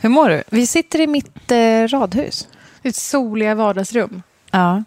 [0.00, 0.42] Hur mår du?
[0.50, 2.48] Vi sitter i mitt eh, radhus.
[2.82, 4.22] Ditt soliga vardagsrum.
[4.50, 4.84] Ja.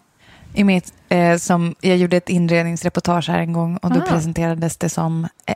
[0.54, 4.06] I mitt, eh, som, jag gjorde ett inredningsreportage här en gång och då Ah.
[4.06, 5.54] presenterades det som eh,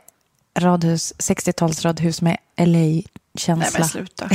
[0.59, 3.03] radhus, 60-talsradhus med Nej
[3.35, 3.79] LA-känsla.
[3.79, 4.29] men sluta.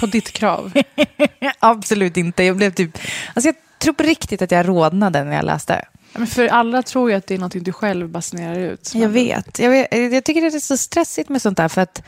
[0.00, 0.72] På ditt krav.
[1.58, 2.44] Absolut inte.
[2.44, 2.98] Jag blev typ...
[3.34, 5.84] Alltså jag tror på riktigt att jag rodnade när jag läste.
[6.12, 8.92] Men för alla tror ju att det är något du själv basunerar ut.
[8.94, 9.58] Jag vet.
[9.58, 10.12] Jag, vet.
[10.12, 12.02] jag tycker det är så stressigt med sånt där för att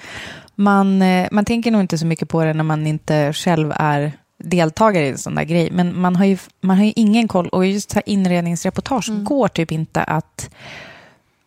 [0.54, 4.12] man, eh, man tänker nog inte så mycket på det när man inte själv är
[4.38, 5.70] deltagare i en sån där grej.
[5.70, 9.48] Men man har ju, man har ju ingen koll och just så här inredningsreportage går
[9.48, 10.50] typ inte att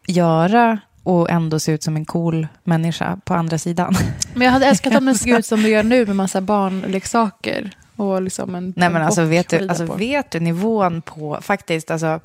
[0.07, 3.95] göra och ändå se ut som en cool människa på andra sidan.
[4.33, 7.71] Men jag hade älskat om den såg ut som du gör nu med massa barnleksaker.
[7.95, 9.93] Och liksom en Nej men alltså vet du, alltså på.
[9.93, 12.19] vet du nivån på, faktiskt, alltså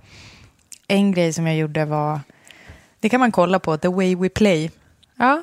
[0.88, 2.20] en grej som jag gjorde var,
[3.00, 4.70] det kan man kolla på, The Way We Play.
[5.16, 5.42] Ja.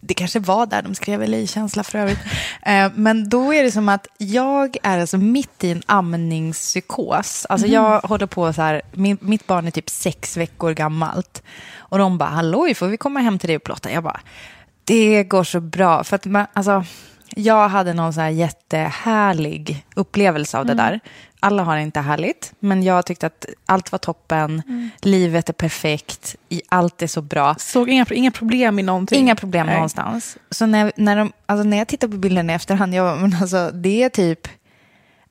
[0.00, 2.18] Det kanske var där de skrev LA-känsla för övrigt.
[2.62, 7.46] Eh, Men då är det som att jag är alltså mitt i en amningspsykos.
[7.48, 11.42] Alltså jag håller på så här, min, mitt barn är typ sex veckor gammalt.
[11.76, 13.90] Och de bara, halloj, får vi komma hem till dig och plåta?
[13.92, 14.20] Jag bara,
[14.84, 16.04] det går så bra.
[16.04, 16.84] För att man, alltså,
[17.34, 21.00] jag hade någon så här jättehärlig upplevelse av det där.
[21.46, 24.62] Alla har det inte härligt, men jag tyckte att allt var toppen.
[25.00, 27.54] Livet är perfekt, i- allt är så bra.
[27.58, 29.18] Såg inga, inga problem i någonting.
[29.20, 29.74] Inga problem Nej.
[29.74, 30.38] någonstans.
[30.50, 33.70] Så när, när, de, alltså när jag tittar på bilderna i efterhand, jag, men alltså,
[33.70, 34.48] det är typ...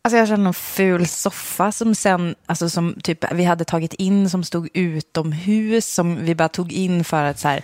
[0.05, 4.29] Alltså jag känner någon ful soffa som sen, alltså som typ vi hade tagit in
[4.29, 7.61] som stod utomhus som vi bara tog in för att så här,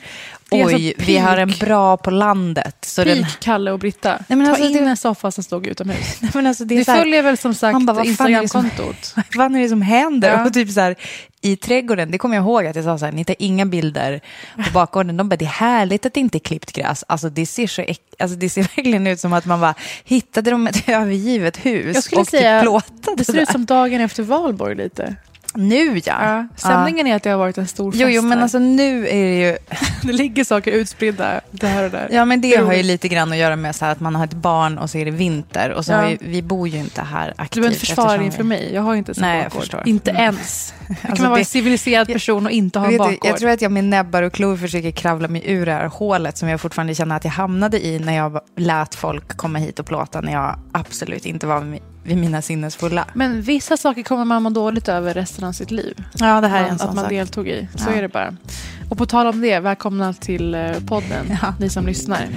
[0.50, 2.76] Det är oj, alltså vi har en bra på landet.
[2.82, 4.10] Så den, Pik, Kalle och Britta.
[4.28, 6.18] Nej, men Ta alltså, in det- en soffa som stod utomhus.
[6.22, 9.14] Nej, men alltså det så här, följer väl som sagt det Instagramkontot?
[9.16, 10.30] vad fan är det som händer?
[10.30, 10.46] Ja.
[10.46, 10.96] Och typ så här,
[11.44, 14.22] I trädgården, det kommer jag ihåg att jag sa så här, ni tar inga bilder
[14.56, 15.18] på bakgården.
[15.18, 17.04] De bara, det är härligt att det inte är klippt gräs.
[17.08, 17.86] Alltså det ser, så
[18.20, 22.04] alltså, det ser verkligen ut som att man bara hittade de ett övergivet hus Jag
[22.04, 25.16] skulle och säga, typ plåtade det ser ut som dagen efter valborg lite.
[25.56, 26.02] Nu ja.
[26.06, 26.46] Ja.
[26.56, 28.42] Stämningen är att det har varit en stor fest Jo, jo, men här.
[28.44, 29.58] alltså nu är det ju...
[30.04, 32.08] Det ligger saker utspridda det här och där.
[32.12, 34.24] Ja, men det Det har ju lite grann att göra med så att man har
[34.26, 35.70] ett barn och så är det vinter.
[35.72, 36.10] Och så Ja.
[36.10, 37.62] ju, vi bor ju inte här Du aktivt.
[37.62, 38.72] behöver inte försvara dig vi- inför mig.
[38.74, 39.88] Jag har inte ens en Nej, bakgård.
[39.88, 40.24] Inte Mm.
[40.24, 40.74] ens.
[40.88, 43.18] Hur kan Alltså, man vara det- en civiliserad person och inte ha en du, bakgård?
[43.24, 46.38] jag tror att jag med näbbar och klor försöker kravla mig ur det här hålet
[46.38, 49.86] som jag fortfarande känner att jag hamnade i när jag lät folk komma hit och
[49.86, 51.62] plåta när jag absolut inte var
[52.04, 53.06] vid- mina sinnesfulla.
[53.14, 56.04] Men vissa saker kommer man må dåligt över resten av sitt liv.
[56.18, 57.10] Ja, det här är en sån att man sak.
[57.10, 57.68] deltog i.
[57.76, 57.96] Så Ja.
[57.96, 58.36] är det bara.
[58.90, 61.54] Och på tal om det, välkomna till eh, podden, Ja.
[61.60, 62.28] ni som lyssnar.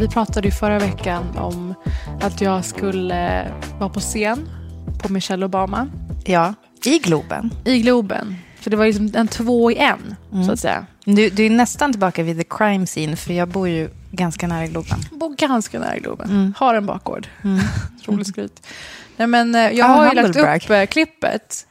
[0.00, 1.74] Vi pratade ju förra veckan om
[2.20, 4.48] att jag skulle vara på scen
[5.02, 5.88] på Michelle Obama
[6.24, 7.50] Ja, i Globen.
[7.64, 8.36] i Globen.
[8.60, 10.44] Så det var liksom en två i en, Mm.
[10.46, 10.86] så att säga.
[11.04, 14.66] Du, du är nästan tillbaka vid the crime scene, för jag bor ju ganska nära
[14.66, 14.98] Globen.
[15.10, 16.30] Bor ganska nära Globen.
[16.30, 16.54] Mm.
[16.56, 17.28] Har en bakgård.
[18.04, 18.66] Rolig skryt.
[19.16, 20.36] Nej, men, eh, jag Ah, har ju lagt
[20.66, 21.66] upp eh, klippet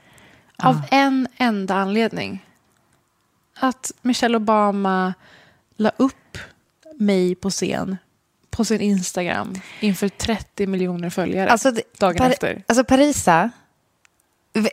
[0.63, 0.95] av Ah.
[0.95, 2.45] en enda anledning.
[3.59, 5.13] Att Michelle Obama
[5.77, 6.37] la upp
[6.99, 7.97] mig på scen
[8.59, 12.63] på sin Instagram inför 30 miljoner följare Alltså, dagen Par- efter.
[12.67, 13.49] Alltså Parisa,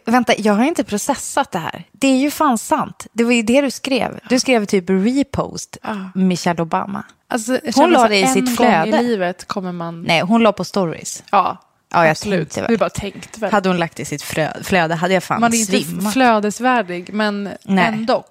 [0.04, 1.84] vänta, jag har inte processat det här.
[1.92, 3.06] Det är ju fan sant.
[3.12, 4.20] Det var ju det du skrev.
[4.28, 5.94] Du skrev typ repost Ah.
[6.14, 7.04] Michelle Obama.
[7.28, 8.98] Alltså, Hon la det i en sitt gång flöde.
[8.98, 10.02] i livet kommer man...
[10.02, 11.22] Nej, hon la på stories.
[11.30, 11.56] Ja,
[11.92, 12.50] Ja, jag absolut.
[12.50, 12.72] tänkte.
[12.72, 13.52] Du bara tänkte väl.
[13.52, 14.22] Hade hon lagt i sitt
[14.62, 16.12] flöde hade jag fan man är inte svimmat.
[16.12, 17.84] flödesvärdig, men Nej.
[17.86, 18.24] ändå.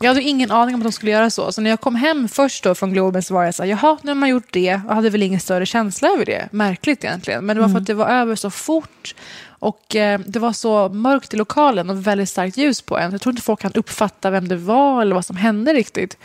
[0.00, 1.52] Jag hade ingen aning om att de skulle göra så.
[1.52, 3.98] Så när jag kom hem först då från Globen så var jag så här, jaha,
[4.02, 4.74] nu har man gjort det.
[4.74, 6.48] Och hade väl ingen större känsla över det.
[6.52, 7.46] Märkligt egentligen.
[7.46, 9.14] Men det var för att det var över så fort.
[9.48, 13.12] Och eh, det var så mörkt i lokalen och väldigt starkt ljus på en.
[13.12, 16.18] Jag tror inte folk kan uppfatta vem det var eller vad som hände riktigt.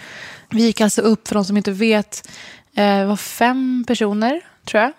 [0.50, 2.30] Vi gick alltså upp, för de som inte vet,
[2.76, 4.92] eh, var fem personer, tror jag.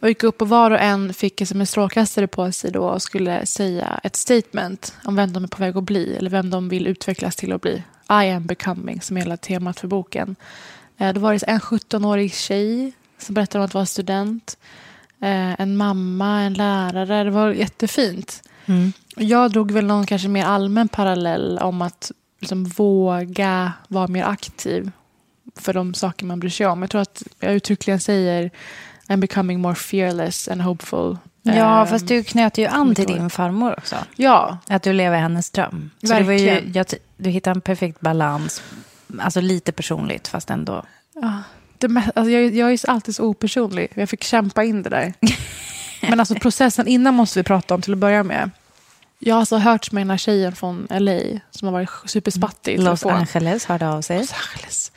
[0.00, 3.02] Och gick upp och var och en fick som en strålkastare på sig då och
[3.02, 6.68] skulle säga ett statement om vem de är på väg att bli eller vem de
[6.68, 7.82] vill utvecklas till att bli.
[8.10, 10.36] I am becoming, som är hela temat för boken.
[10.98, 14.58] Eh, då var det en 17-årig tjej som berättade om att vara student.
[15.20, 17.24] Eh, en mamma, en lärare.
[17.24, 18.42] Det var jättefint.
[19.16, 24.90] Jag drog väl någon kanske mer allmän parallell om att liksom våga vara mer aktiv
[25.56, 26.80] för de saker man bryr sig om.
[26.80, 28.50] Jag tror att jag uttryckligen säger
[29.10, 31.18] I'm becoming more fearless and hopeful.
[31.42, 33.96] Ja, Ehm, fast du knöt ju an till din farmor också.
[34.16, 35.90] Ja, Att du lever hennes dröm.
[36.02, 36.72] Så det var ju, Verkligen.
[36.72, 36.86] jag,
[37.16, 38.62] du hittade en perfekt balans.
[39.20, 40.82] Alltså lite personligt, fast ändå.
[41.78, 43.88] det, mä- alltså jag, jag är alltid så opersonlig.
[43.94, 45.14] Jag fick kämpa in det där.
[46.08, 48.50] Men alltså processen innan måste vi prata om till att börja med.
[49.18, 51.20] Jag har alltså hört med den här tjejen från LA
[51.50, 52.80] som har varit superspattig.
[52.82, 53.06] Los.
[53.06, 54.18] Angeles hörde av sig.
[54.18, 54.92] Los Angeles.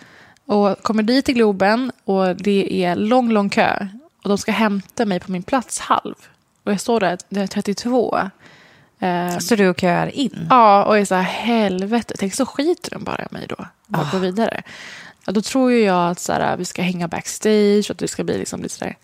[0.45, 3.87] Och kommer dit till Globen och det är lång, lång kö.
[4.23, 6.15] Och de ska hämta mig på min plats halv.
[6.63, 8.29] Och jag står där, det är 32.
[8.99, 10.47] Eh, Så du köar in?
[10.49, 12.13] Ja, och är så här, helvete.
[12.19, 13.65] Tänk så skiter de bara i mig då.
[13.87, 14.63] Bara går vidare.
[15.25, 18.07] Ja, då tror ju jag att så här, vi ska hänga backstage och att det
[18.07, 18.97] ska bli liksom lite sådär.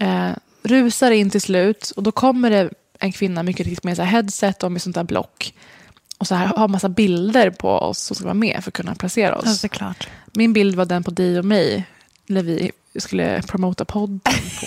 [0.00, 0.30] Eh,
[0.62, 4.62] rusar in till slut och då kommer det en kvinna mycket riktigt med så headset
[4.62, 5.54] och med sånt där block.
[6.18, 8.94] Och så här har massa bilder på oss som ska vara med för att kunna
[8.94, 9.44] placera oss.
[9.44, 10.06] Ja.
[10.32, 11.84] Min bild var den på dig och mig
[12.26, 14.20] när vi skulle promota podden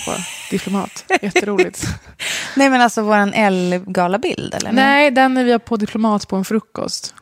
[0.06, 0.12] på
[0.52, 1.06] Diplomat.
[1.22, 1.86] Jätteroligt.
[2.56, 4.72] Nej, men alltså vår L-galabild, eller?
[4.72, 7.14] Nej, den är vi på Diplomat på en frukost.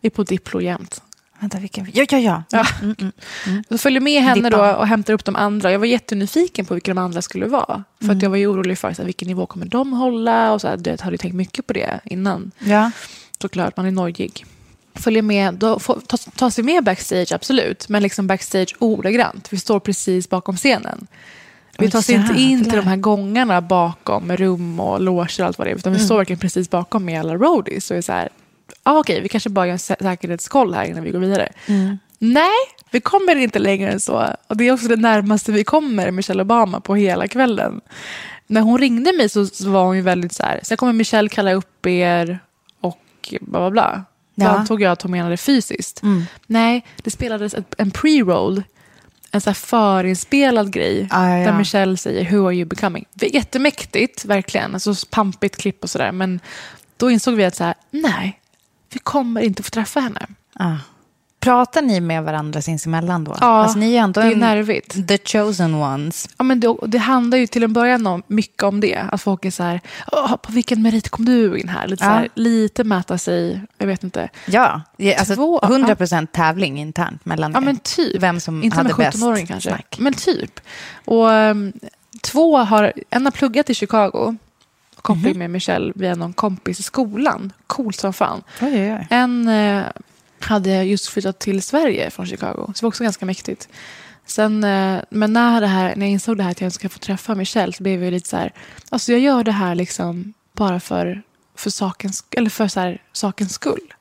[0.00, 1.02] Vi är på Diplo jämt.
[1.40, 1.90] Vänta, vilken?
[1.94, 2.42] Ja, ja, ja.
[2.50, 2.66] Ja.
[3.68, 5.72] Så följer med henne då och hämtar upp de andra.
[5.72, 7.84] Jag var jättenyfiken på vilka de andra skulle vara.
[7.98, 8.16] För Mm.
[8.16, 10.52] att jag var ju orolig för så här, vilken nivå kommer de hålla.
[10.52, 12.50] Och så här, det hade jag tänkt mycket på det innan.
[12.58, 12.90] ja.
[13.42, 14.46] Såklart, man är nojig.
[14.98, 17.88] Följer med, då får, tas, tas vi med backstage, absolut.
[17.88, 19.48] Men liksom backstage ordagrant.
[19.52, 21.06] Vi står precis bakom scenen.
[21.78, 25.66] Vi tas inte in till de här gångarna bakom rum och loger och allt vad
[25.66, 25.76] det är.
[25.76, 27.90] Utan vi står verkligen precis bakom med alla roadies.
[27.90, 28.28] Och är så här,
[28.82, 31.48] ah, okej, vi kanske bara gör en sä- säkerhetskoll här innan vi går vidare.
[32.18, 32.52] Nej,
[32.90, 34.26] vi kommer inte längre än så.
[34.46, 37.80] Och det är också det närmaste vi kommer Michelle Obama på hela kvällen.
[38.46, 41.28] När hon ringde mig så, så var hon ju väldigt så här, sen kommer Michelle
[41.28, 42.38] kalla upp er
[42.80, 44.04] och bla bla bla.
[44.38, 44.50] Då Ja.
[44.50, 46.02] antog jag att hon menade fysiskt.
[46.46, 48.62] Nej, det spelades en pre-roll.
[49.30, 51.08] En så förinspelad grej.
[51.10, 51.46] Ja, ja, ja.
[51.50, 54.74] Där Michelle säger “Who are you becoming?” Jättemäktigt, verkligen.
[54.74, 56.12] Alltså pampigt klipp och sådär.
[56.12, 56.40] Men
[56.96, 58.40] då insåg vi att så här, nej,
[58.92, 60.26] vi kommer inte få träffa henne.
[60.54, 60.74] Ah.
[61.40, 63.36] Pratar ni med varandra sinsemellan då?
[63.40, 65.08] Ja, alltså, ni är ändå det är en, nervigt.
[65.08, 66.28] the chosen ones.
[66.38, 69.04] Ja, men det, det handlar ju till en början om, mycket om det.
[69.12, 69.80] Att folk är så här,
[70.12, 71.86] "Åh, på vilken merit kom du in här?
[71.88, 72.14] Lite, så Ja.
[72.14, 74.28] här, lite mäta sig, jag vet inte.
[74.46, 74.80] Ja,
[75.18, 77.64] alltså Två, 100% tävling internt mellan Ja, er.
[77.64, 78.22] men typ.
[78.22, 79.68] Vem som Inte hade bäst 17-åring kanske.
[79.70, 79.96] snack.
[79.98, 80.60] Men typ.
[81.04, 81.72] Och um,
[82.22, 84.36] två har, en har pluggat i Chicago.
[85.02, 85.38] Kompis Mhm.
[85.38, 87.52] med Michelle via någon kompis i skolan.
[87.66, 88.42] Coolt som fan.
[88.62, 89.06] Oj, oj, oj.
[89.10, 89.82] En eh,
[90.40, 92.64] hade just flyttat till Sverige från Chicago.
[92.66, 93.68] Så det var också ganska mäktigt.
[94.26, 96.98] Sen, eh, men när, det här, när jag insåg det här att jag ska få
[96.98, 98.52] träffa Michelle så blev jag lite så här.
[98.90, 101.22] Alltså jag gör det här liksom bara för,
[101.54, 103.94] för, sakens, eller för så här, sakens skull.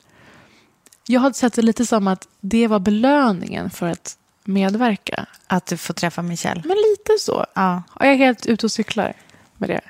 [1.08, 5.26] Jag hade sett det lite som att det var belöningen för att medverka.
[5.48, 6.62] Att du får träffa Michelle.
[6.66, 7.46] Men lite så.
[7.56, 7.84] Ja.
[7.90, 9.14] Och jag är helt ute och cyklar
[9.58, 9.82] med det.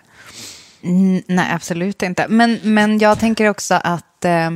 [0.81, 2.25] Mm, nej, absolut inte.
[2.29, 4.25] Men, men jag tänker också att...
[4.25, 4.51] Eh,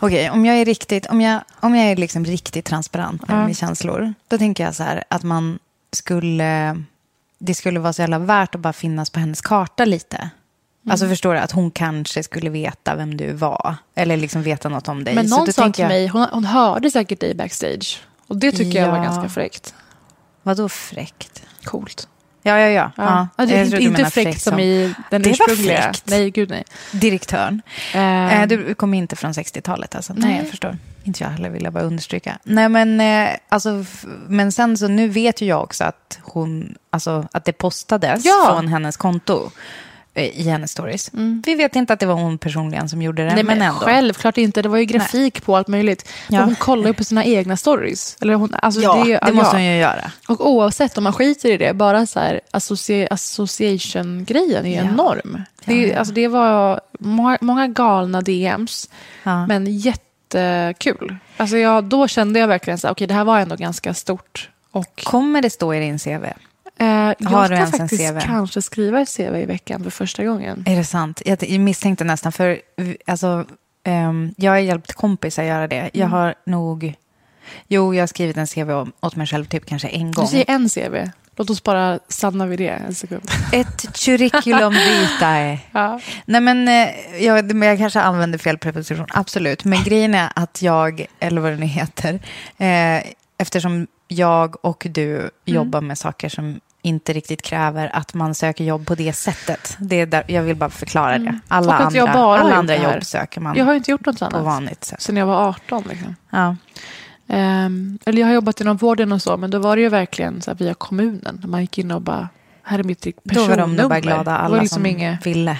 [0.00, 3.40] Okej, om jag är riktigt, om jag, om jag är liksom riktigt transparent med Ja.
[3.42, 5.58] mina känslor, då tänker jag så här att man
[5.92, 6.82] skulle,
[7.38, 10.30] det skulle vara så jävla värt att bara finnas på hennes karta lite.
[10.90, 11.12] Alltså Mm.
[11.12, 13.76] förstår du, att hon kanske skulle veta vem du var.
[13.94, 15.14] Eller liksom veta något om dig.
[15.14, 18.00] Men Så någon då sa till jag, mig, hon, hon hörde säkert dig backstage.
[18.26, 19.02] Och det tycker jag var Ja.
[19.04, 19.74] ganska fräckt.
[20.42, 21.42] Vadå fräckt?
[21.64, 22.08] Coolt.
[22.42, 22.90] Ja, ja, ja.
[22.96, 23.28] Ja.
[23.36, 23.46] ja.
[23.46, 25.82] det är Jag inte inte fräckt som i den Det var ursprungliga.
[25.82, 26.02] fräckt.
[26.06, 26.64] Nej, gud nej.
[26.92, 27.62] Direktören.
[27.94, 30.12] Eh, du kommer inte från 60-talet alltså?
[30.12, 30.38] Nej, Nej.
[30.38, 30.78] jag förstår.
[31.04, 32.38] Inte jag heller, vill jag bara understryka.
[32.42, 33.84] Nej, men, eh, alltså,
[34.28, 38.46] men sen så nu vet ju jag också att hon, alltså att det postades Ja.
[38.54, 39.50] från hennes konto
[40.14, 41.10] i hennes stories.
[41.46, 43.80] Vi vet inte att det var hon personligen som gjorde det, Nej, men, men ändå.
[43.80, 44.62] självklart inte.
[44.62, 46.08] Det var ju grafik på allt möjligt.
[46.28, 46.42] Ja.
[46.44, 48.16] Hon kollar ju på sina egna stories.
[48.20, 49.60] Eller hon, alltså Ja, det, det, måste ja.
[49.60, 50.10] hon ju göra.
[50.28, 54.90] Och oavsett om man skiter i det, bara så här associ- association-grejen är Ja.
[54.90, 55.42] enorm.
[55.64, 55.94] Det.
[55.94, 58.88] Alltså det var många, många galna DMs,
[59.48, 61.16] men jättekul.
[61.36, 64.48] Alltså jag, då kände jag verkligen att okay, det här var ändå ganska stort.
[64.72, 66.24] Och, Kommer det stå i din CV?
[66.80, 66.86] Eh,
[67.18, 68.18] jag Har ska du ens en faktiskt CV?
[68.20, 70.64] kanske skriva ett CV i veckan för första gången.
[70.66, 71.22] Är det sant?
[71.24, 72.60] Jag misstänkte nästan, för
[73.06, 73.44] alltså,
[73.84, 75.90] ehm, jag har hjälpt kompisar göra det.
[75.92, 76.12] Jag Mm.
[76.12, 76.94] har nog...
[77.68, 78.70] Jo, jag har skrivit en CV
[79.00, 80.26] åt mig själv typ kanske en Du gång.
[80.26, 81.10] säger en CV.
[81.36, 83.22] Låt oss bara stanna vid det en sekund.
[83.52, 85.58] Ett curriculum vitae.
[85.72, 86.00] Ja.
[86.24, 86.88] Nej, men eh,
[87.24, 89.64] jag, jag kanske använder fel preposition, absolut.
[89.64, 92.14] Men grejen är att jag, eller vad det nu heter,
[92.58, 93.02] eh,
[93.38, 95.30] eftersom jag och du Mm.
[95.44, 99.76] jobbar med saker som inte riktigt kräver att man söker jobb på det sättet.
[99.80, 101.38] Det är där, jag vill bara förklara det.
[101.48, 101.86] Alla Mm.
[101.88, 104.44] Att jag andra, alla andra jobb söker man Jag har inte gjort något på annat
[104.44, 105.00] vanligt sätt.
[105.02, 105.84] sen jag var 18.
[105.88, 106.16] Liksom.
[106.30, 106.56] Ja.
[107.28, 110.42] Ehm, eller jag har jobbat inom vården och så, men då var det ju verkligen
[110.42, 111.42] så här, via kommunen.
[111.46, 112.28] Man gick in och bara,
[112.62, 113.56] här är mitt Då personnummer.
[113.66, 115.58] var de bara glada, Det alla liksom som inget, ville.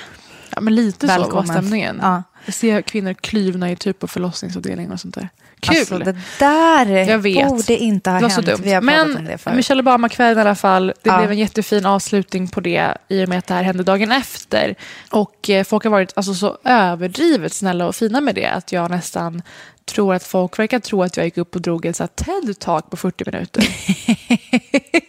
[0.54, 1.46] ja, men lite så var Välkommen.
[1.48, 1.98] stämningen.
[2.02, 2.22] Ja.
[2.44, 5.28] Jag ser kvinnor kluvna i typ på förlossningsavdelningen och sånt där.
[5.60, 5.76] Kul!
[5.78, 7.48] Alltså, det där Jag vet.
[7.48, 8.46] borde inte ha det var så hänt.
[8.46, 8.60] dumt.
[8.62, 9.56] Vi har pratat om Men det förut.
[9.56, 11.18] Michelle Obama-kvällen i alla fall, det Ja.
[11.18, 14.74] blev en jättefin avslutning på det i och med att det här hände dagen efter.
[15.10, 18.90] Och eh, folk har varit alltså, så överdrivet snälla och fina med det att jag
[18.90, 19.42] nästan
[19.84, 23.24] tror att folk verkar tro att jag gick upp och drog här TED-talk på 40
[23.30, 23.64] minuter.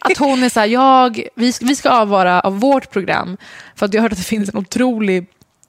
[0.00, 3.36] att hon är så här, jag, vi, vi ska avvara av vårt program
[3.76, 5.26] för att jag har hört att det finns en otrolig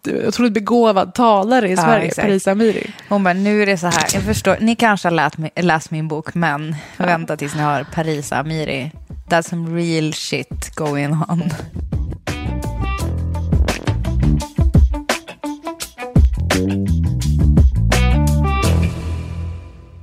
[0.07, 2.25] otroligt begåvad talare i Sverige, exakt.
[2.27, 2.93] Parisa Amiri.
[3.09, 5.91] Hon bara, nu är det så här, jag förstår, ni kanske har läst, mi- läst
[5.91, 8.91] min bok, men vänta tills ni har Parisa Amiri.
[9.29, 11.43] That's some real shit going on.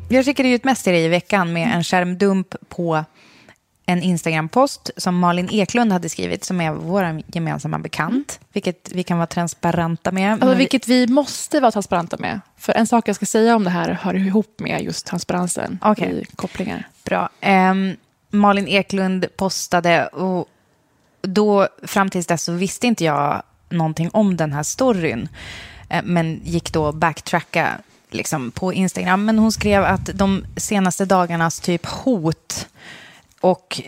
[0.09, 3.05] Jag skickade ut mest till dig i veckan med en skärmdump på
[3.91, 9.19] en Instagram-post som Malin Eklund hade skrivit, som är vår gemensamma bekant, vilket vi kan
[9.19, 10.33] vara transparenta med.
[10.33, 12.41] Alltså, vilket vi måste vara transparenta med.
[12.57, 16.23] För en sak jag ska säga om det här hör ihop med just transparensen Okej.
[16.23, 16.89] i kopplingar.
[17.05, 17.29] Bra.
[17.41, 17.97] Ehm,
[18.31, 20.49] Malin Eklund postade och
[21.23, 25.29] då fram tills dess så visste inte jag någonting om den här storyn.
[25.89, 27.79] Eh, men gick då backtracka
[28.11, 29.25] liksom, på Instagram.
[29.25, 32.67] Men hon skrev att de senaste dagarnas typ hot
[33.41, 33.83] och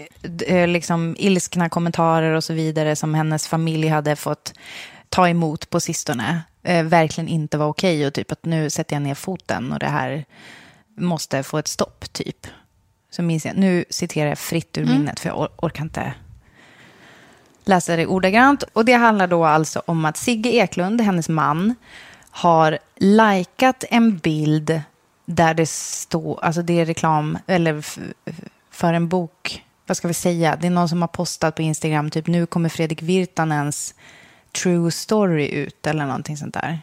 [0.47, 4.54] eh, liksom ilskna kommentarer och så vidare som hennes familj hade fått
[5.09, 9.02] ta emot på sistone eh, verkligen inte var okej och typ att nu sätter jag
[9.02, 10.25] ner foten och det här
[10.97, 12.47] måste få ett stopp typ.
[13.11, 16.14] Så minns jag, nu citerar jag fritt ur minnet för jag or- orkar inte
[17.64, 18.62] läsa det ordagrant.
[18.73, 21.75] Och det handlar då alltså om att Sigge Eklund, hennes man,
[22.30, 24.80] har likat en bild
[25.25, 27.85] där det står, alltså det är reklam, eller
[28.83, 32.11] för en bok, vad ska vi säga, det är någon som har postat på Instagram,
[32.11, 33.95] typ nu kommer Fredrik Virtanens
[34.53, 36.81] true story ut eller någonting sånt där.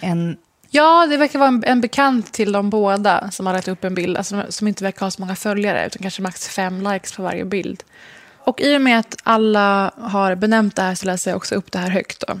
[0.00, 0.36] En,
[0.72, 3.94] Ja, det verkar vara en, en bekant till de båda som har lagt upp en
[3.94, 7.22] bild, alltså, som inte verkar ha så många följare, utan kanske max fem likes på
[7.22, 7.82] varje bild.
[8.38, 11.72] Och i och med att alla har benämnt det här så läser jag också upp
[11.72, 12.24] det här högt.
[12.28, 12.32] Då.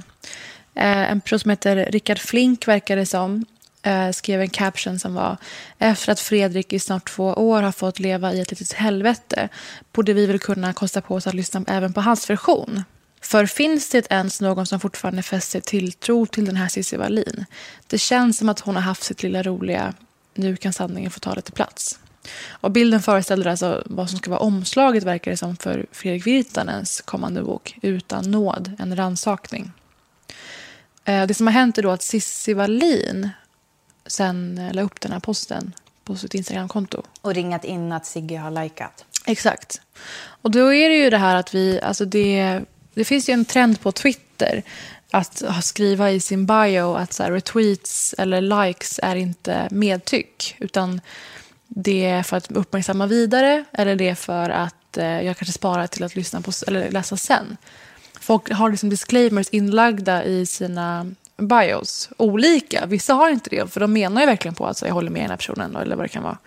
[0.74, 3.46] Eh, en person som heter Rickard Flink, verkar det som,
[3.82, 5.36] eh, skrev en caption som var
[5.78, 9.48] Efter att Fredrik i snart två år har fått leva i ett litet helvete
[9.92, 12.84] borde vi väl kunna kosta på oss att lyssna även på hans version.
[13.22, 17.44] För finns det ens någon som fortfarande fäster tilltro till den här Cissi Wallin?
[17.86, 19.94] Det känns som att hon har haft sitt lilla roliga
[20.34, 21.98] nu kan sanningen få ta lite plats.
[22.50, 27.00] Och bilden föreställer alltså vad som ska vara omslaget verkar det som för Fredrik Virtanens
[27.00, 29.72] kommande bok Utan nåd, en rannsakning.
[31.04, 33.30] Eh, det som har hänt är då att Cissi Wallin
[34.10, 35.72] sen la upp den här posten
[36.04, 37.02] på sitt Instagramkonto.
[37.20, 39.04] och ringat in att Sigge har likat.
[39.26, 39.80] Exakt.
[40.42, 42.60] Och då är det ju det här att vi, alltså det,
[42.94, 44.62] det finns ju en trend på Twitter
[45.10, 51.00] att skriva i sin bio att så här, retweets eller likes är inte medtyck, utan
[51.66, 55.86] det är för att uppmärksamma vidare eller det är för att eh, jag kanske sparar
[55.86, 57.56] till att lyssna på eller läsa sen.
[58.20, 62.08] Folk har liksom disclaimers inlagda i sina bios.
[62.16, 62.86] Olika.
[62.86, 65.22] Vissa har inte det, för de menar ju verkligen på att så, jag håller med
[65.22, 66.38] den här personen eller vad det kan vara.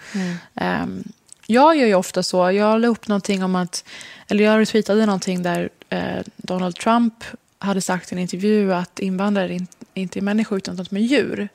[0.56, 1.04] Ehm,
[1.48, 2.52] jag gör ju ofta så.
[2.52, 3.86] Jag la upp någonting om att,
[4.28, 7.14] eller jag retweetade någonting där eh, Donald Trump
[7.67, 11.01] hade sagt i en intervju att invandrare in, inte är människor utan att de är
[11.01, 11.50] djur.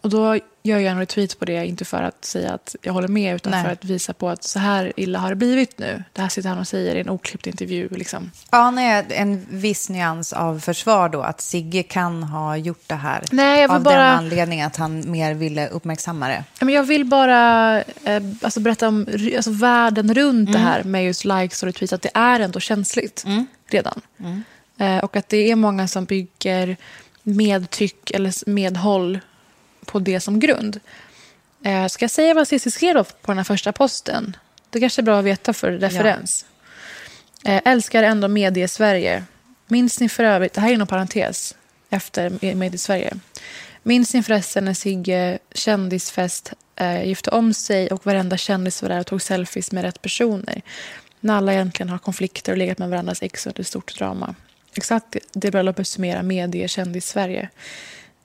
[0.00, 3.08] Och då gör jag en retweet på det, inte för att säga att jag håller
[3.08, 3.64] med utan Nej.
[3.64, 6.04] för att visa på att så här illa har det blivit nu.
[6.12, 7.88] Det här sitter han och säger i en oklippt intervju.
[7.88, 8.30] Liksom.
[8.50, 13.22] Ja, nej, en viss nyans av försvar då, att Sigge kan ha gjort det här
[13.32, 16.44] Nej, jag vill av bara- den anledningen att han mer ville uppmärksamma det.
[16.60, 21.24] Men Jag vill bara eh, alltså berätta om alltså världen runt det här med just
[21.24, 21.92] likes och retweets.
[21.92, 23.24] Att det är ändå känsligt
[23.70, 24.00] redan.
[24.20, 24.36] Eh,
[25.02, 26.76] och att det är många som bygger
[27.22, 29.20] medtyck eller medhåll
[29.84, 30.80] på det som grund.
[31.62, 34.36] Eh, ska jag säga vad Cissi skrev på den här första posten?
[34.70, 36.46] Det kanske är bra att veta för referens.
[37.44, 39.24] Eh, älskar ändå Medie-Sverige.
[39.66, 41.54] Minns ni för övrigt, det här är inom parentes,
[41.90, 43.14] efter Medie-Sverige.
[43.82, 49.00] Minns ni förresten när Sigge kändisfest eh, gifte om sig och varenda kändis var där
[49.00, 50.62] och tog selfies med rätt personer?
[51.20, 54.34] När alla egentligen har konflikter och legat med varandras ex under stort drama.
[54.76, 57.48] Exakt det bröllopet summerar medie kändis-Sverige.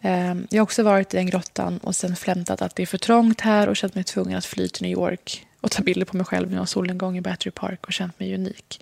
[0.01, 2.97] Eh, jag har också varit i den grottan och sen flämtat att det är för
[2.97, 6.17] trångt här och känt mig tvungen att fly till New York och ta bilder på
[6.17, 8.81] mig själv när jag har solnedgång i Battery Park och känt mig unik.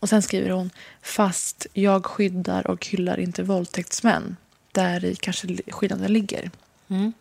[0.00, 0.70] Och sen skriver hon,
[1.02, 4.36] fast jag skyddar och hyllar inte våldtäktsmän.
[4.72, 6.50] Där i kanske skillnaden ligger.
[6.88, 7.12] Mm.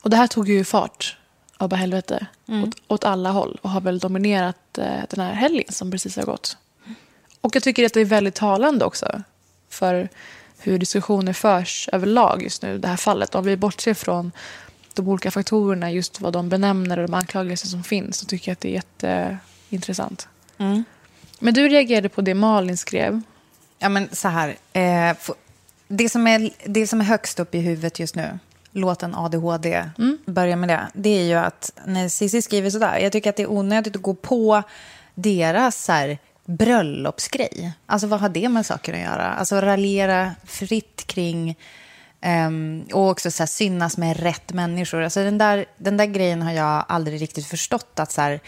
[0.00, 1.16] Och det här tog ju fart
[1.56, 2.64] av bara helvete mm.
[2.64, 6.24] åt, åt, alla håll och har väl dominerat eh, den här helgen som precis har
[6.24, 6.56] gått.
[7.44, 9.22] Och jag tycker att det är väldigt talande också
[9.68, 10.08] för
[10.58, 13.34] hur diskussioner förs överlag just nu, det här fallet.
[13.34, 14.32] Om vi bortser från
[14.94, 18.52] de olika faktorerna, just vad de benämner och de anklagelser som finns, så tycker jag
[18.52, 20.28] att det är jätteintressant.
[20.58, 20.84] Mm.
[21.38, 23.20] Men du reagerade på det Malin skrev.
[23.78, 24.56] Ja, men så här.
[24.72, 25.16] Eh,
[25.88, 28.38] det, som är, det som är högst upp i huvudet just nu,
[28.70, 30.18] låten ADHD, mm.
[30.26, 33.36] börja med det, det är ju att när Cissi skriver så där, jag tycker att
[33.36, 34.62] det är onödigt att gå på
[35.14, 37.72] deras så här, bröllopsgrej.
[37.86, 39.34] Alltså vad har det med saker att göra?
[39.34, 41.56] Alltså raljera fritt kring
[42.46, 45.02] um, och också så här, synas med rätt människor.
[45.02, 47.98] Alltså den där, den där grejen har jag aldrig riktigt förstått.
[47.98, 48.40] att så här,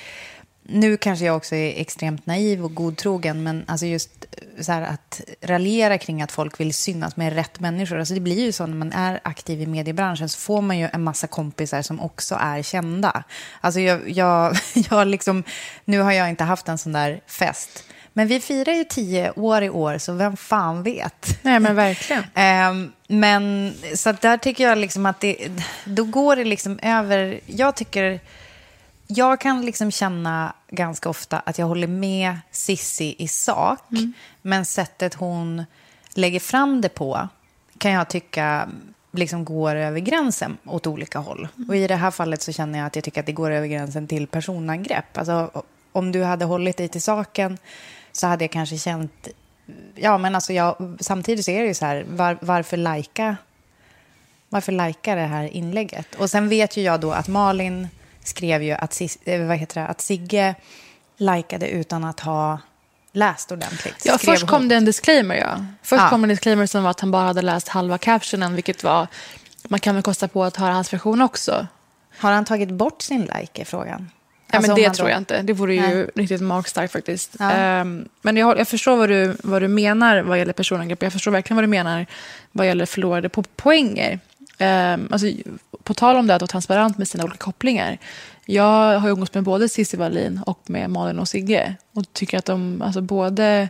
[0.69, 4.11] nu kanske jag också är extremt naiv och godtrogen, men alltså just
[4.61, 7.99] så här att raljera kring att folk vill synas med rätt människor.
[7.99, 10.89] Alltså det blir ju så när man är aktiv i mediebranschen så får man ju
[10.93, 13.25] en massa kompisar som också är kända.
[13.61, 14.57] Alltså jag, jag,
[14.91, 15.45] jag liksom,
[15.85, 17.85] nu har jag inte haft en sån där fest.
[18.13, 21.39] Men vi firar ju tio år i år, så vem fan vet?
[21.43, 22.25] Nej, men verkligen.
[22.71, 25.49] um, men så där tycker jag liksom att det,
[25.85, 28.21] då går det liksom över, jag tycker
[29.07, 33.91] jag kan liksom känna ganska ofta att jag håller med Sissi i sak.
[33.91, 34.13] Mm.
[34.43, 35.65] Men sättet hon
[36.15, 37.29] lägger fram det på
[37.79, 38.69] kan jag tycka
[39.13, 41.49] liksom går över gränsen åt olika håll.
[41.57, 41.69] Mm.
[41.69, 43.67] Och i det här fallet så känner jag att jag tycker att det går över
[43.67, 45.19] gränsen till personangrepp.
[45.19, 45.51] Alltså,
[45.93, 47.59] om du hade hållit dig till saken
[48.13, 49.29] så hade jag kanske känt...
[49.95, 53.37] Ja, men alltså jag, samtidigt så är det ju så här, var, varför lajka
[54.49, 56.15] varför lajka det här inlägget?
[56.15, 57.89] Och sen vet ju jag då att Malin
[58.29, 60.55] skrev ju att, eh, vad heter det, att Sigge
[61.17, 62.59] likade utan att ha
[63.13, 64.03] läst ordentligt.
[64.05, 64.49] Ja, först hon.
[64.49, 65.37] kom det en disclaimer.
[65.37, 65.67] Ja.
[65.83, 66.09] Först ja.
[66.09, 69.07] kom en disclaimer som var att han bara hade läst halva captionen, vilket var,
[69.69, 71.67] man kan väl kosta på att höra hans version också.
[72.19, 74.11] Har han tagit bort sin like, är frågan.
[74.51, 75.43] Ja, alltså, men det tror jag inte.
[75.43, 76.11] Det vore ju Nej.
[76.15, 77.37] riktigt magstarkt faktiskt.
[77.39, 77.81] Ja.
[77.81, 81.03] Um, men jag, jag, förstår vad du, vad du menar vad gäller personangrepp.
[81.03, 82.07] Jag förstår verkligen vad du menar
[82.53, 84.21] vad gäller förlorade po poänger.
[84.59, 85.27] Um, alltså,
[85.87, 87.99] på tal om det, att vara transparent med sina olika kopplingar.
[88.45, 91.77] Jag har umgåtts med både Cissi Wallin och med Malin och Sigge.
[91.93, 93.69] Och tycker att de, alltså både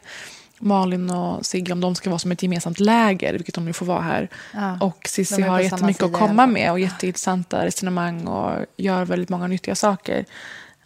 [0.59, 3.87] Malin och Sigge, om de ska vara som ett gemensamt läger, vilket de nu får
[3.87, 4.29] vara här.
[4.53, 9.47] Ja, och Cissi har jättemycket att komma med och jätteintressanta resonemang och gör väldigt många
[9.47, 10.25] nyttiga saker.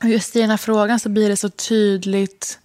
[0.02, 2.58] Och just i den här frågan så blir det så tydligt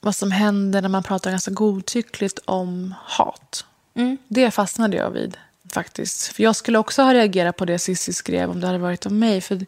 [0.00, 3.64] vad som händer när man pratar ganska godtyckligt om hat.
[3.94, 4.18] Mm.
[4.28, 5.36] Det fastnade jag vid
[5.74, 6.26] faktiskt.
[6.26, 9.18] För jag skulle också ha reagerat på det Cissi skrev om det hade varit om
[9.18, 9.40] mig.
[9.40, 9.66] För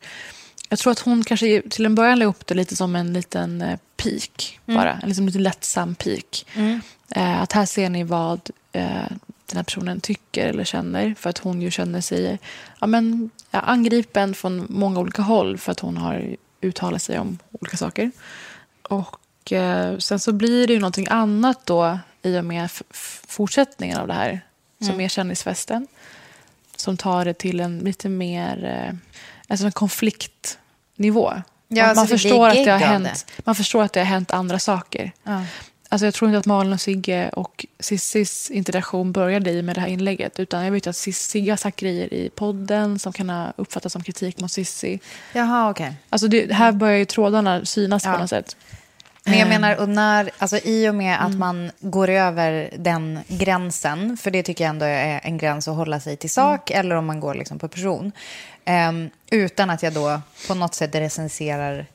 [0.68, 3.62] jag tror att hon kanske till en början la upp det lite som en liten
[3.62, 4.80] eh, pik mm.
[4.80, 4.92] bara.
[4.92, 6.46] En liksom lite lättsam pik.
[6.54, 6.80] Mm.
[7.10, 9.08] Eh, att här ser ni vad eh,
[9.46, 11.14] den här personen tycker eller känner.
[11.18, 12.38] För att hon ju känner sig
[12.80, 17.38] ja, men, ja, angripen från många olika håll för att hon har uttalat sig om
[17.52, 18.10] olika saker.
[18.82, 22.70] Och eh, sen så blir det ju någonting annat då i och med
[23.26, 24.40] fortsättningen av det här
[24.84, 25.04] som mm.
[25.04, 25.86] är kändisfesten.
[26.76, 28.94] Som tar det till en lite mer eh,
[29.48, 31.32] alltså en konfliktnivå.
[31.68, 34.30] Ja, man, alltså man förstår att det har hänt, man förstår att det har hänt
[34.30, 35.12] andra saker.
[35.22, 35.42] Ja.
[35.88, 39.80] Alltså jag tror inte att Malin och Sigge och Cissis interaktion började i med det
[39.80, 40.40] här inlägget.
[40.40, 44.02] Utan jag vet att Sigge har sagt grejer i podden som kan ha uppfattats som
[44.02, 45.00] kritik mot Cissi.
[45.32, 45.86] Jaha, okej.
[45.86, 45.96] Okay.
[46.10, 48.12] Alltså det, här börjar ju trådarna synas ja.
[48.12, 48.56] på något sätt.
[49.24, 49.48] Men jag eh.
[49.48, 51.38] menar, och när, alltså, i och med att mm.
[51.38, 56.00] man går över den gränsen, för det tycker jag ändå är en gräns att hålla
[56.00, 56.80] sig till sak, mm.
[56.80, 58.12] eller om man går liksom på person,
[58.66, 61.86] um, utan att jag då på något sätt recenserar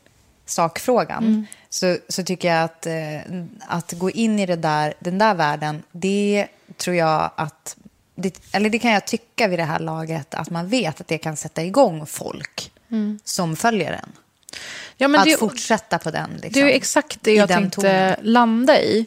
[0.45, 1.45] sakfrågan, mm.
[1.69, 5.83] så, så tycker jag att, uh, att gå in i det där, den där världen,
[5.91, 7.75] det tror jag att
[8.15, 11.17] det, eller det kan jag tycka vid det här laget, att man vet att det
[11.17, 13.19] kan sätta igång folk mm.
[13.23, 14.11] som följer en.
[15.01, 16.29] Ja, att det, fortsätta på den.
[16.43, 18.15] Liksom, det är exakt det jag tänkte tonen.
[18.21, 19.05] landa i.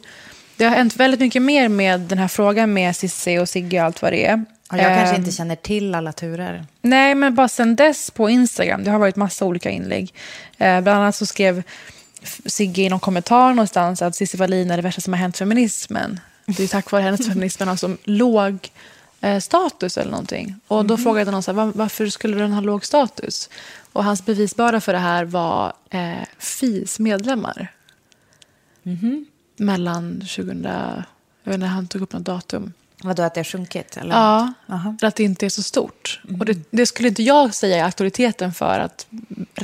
[0.57, 3.85] det har hänt väldigt mycket mer med den här frågan med Cissi och Sigge och
[3.85, 4.45] allt vad det är.
[4.71, 6.65] Ja, jag kanske Ehm, inte känner till alla turer.
[6.81, 10.13] Nej, men bara sen dess på Instagram, det har varit massa olika inlägg.
[10.57, 11.63] Eh, bland annat så skrev
[12.45, 16.19] Sigge i någon kommentar någonstans att Cissi Wallin är det värsta som har hänt feminismen.
[16.45, 18.69] Det är tack vare hennes feminismen har så låg
[19.21, 20.55] eh, status eller någonting.
[20.67, 23.49] Och då frågade någon så här, "Va- varför skulle den ha låg status?
[23.93, 27.71] Och hans bevisbörda för det här var eh, FIs medlemmar.
[29.57, 31.03] Mellan 2000, jag
[31.43, 32.73] vet inte, han tog upp något datum.
[33.03, 33.97] Vadå, att det har sjunkit?
[33.97, 34.15] Eller?
[34.15, 34.95] Ja, Aha.
[35.01, 36.21] att det inte är så stort.
[36.39, 39.07] Och det, det skulle inte jag säga är auktoriteten för att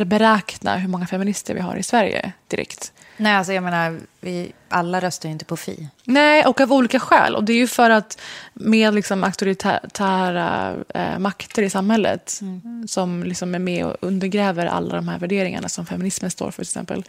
[0.06, 2.94] beräkna hur många feminister vi har i Sverige direkt.
[3.19, 5.89] Nej, alltså jag menar, vi alla röstar ju inte på Fi.
[6.03, 7.36] Nej, och av olika skäl.
[7.36, 8.21] Och det är ju för att
[8.53, 12.41] med liksom auktoritära eh, makter i samhället
[12.88, 16.69] som liksom är med och undergräver alla de här värderingarna som feminismen står för, till
[16.69, 17.03] exempel,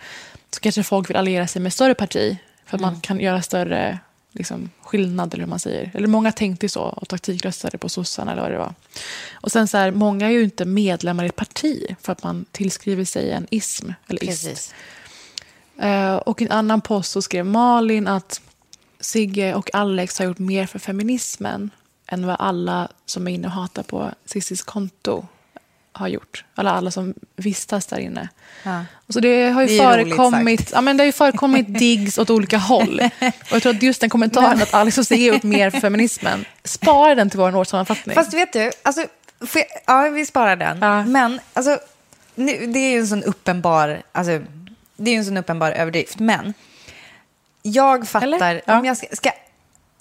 [0.51, 3.99] så kanske folk vill alliera sig med större parti för att man kan göra större
[4.33, 5.91] liksom, skillnad, eller hur man säger.
[5.95, 8.75] Eller många tänkte så och taktikröstade på sossarna eller vad det var.
[9.33, 12.45] Och sen så här, många är ju inte medlemmar i ett parti för att man
[12.53, 14.45] tillskriver sig en ism eller ist.
[14.45, 14.71] Precis.
[14.71, 15.00] Eh,
[16.25, 18.41] och i en annan post så skrev Malin att
[19.01, 21.71] Sigge och Alex har gjort mer för feminismen
[22.07, 25.27] än vad alla som är inne och hatar på Cissis konto
[25.93, 26.45] har gjort.
[26.55, 28.29] Alla, alla som vistas där inne.
[28.63, 28.85] Ja.
[29.07, 32.31] Och så det har ju Det förekommit, ja, men det har ju förekommit digs åt
[32.31, 33.01] olika håll.
[33.21, 35.81] Och jag tror att just den kommentaren att Alex och Sigge har gjort mer för
[35.81, 38.15] feminismen, spara den till vår årssammanfattning.
[38.15, 39.01] Fast vet du, alltså,
[39.55, 40.79] jag, ja, vi sparar den.
[40.81, 41.05] Ja.
[41.05, 41.79] Men alltså,
[42.35, 44.41] nu, det är ju en sån uppenbar, alltså,
[45.05, 46.19] det är ju en sån uppenbar överdrift.
[46.19, 46.55] Men
[47.63, 48.63] jag fattar?
[48.67, 48.79] Ja.
[48.79, 49.31] om jag ska, ska,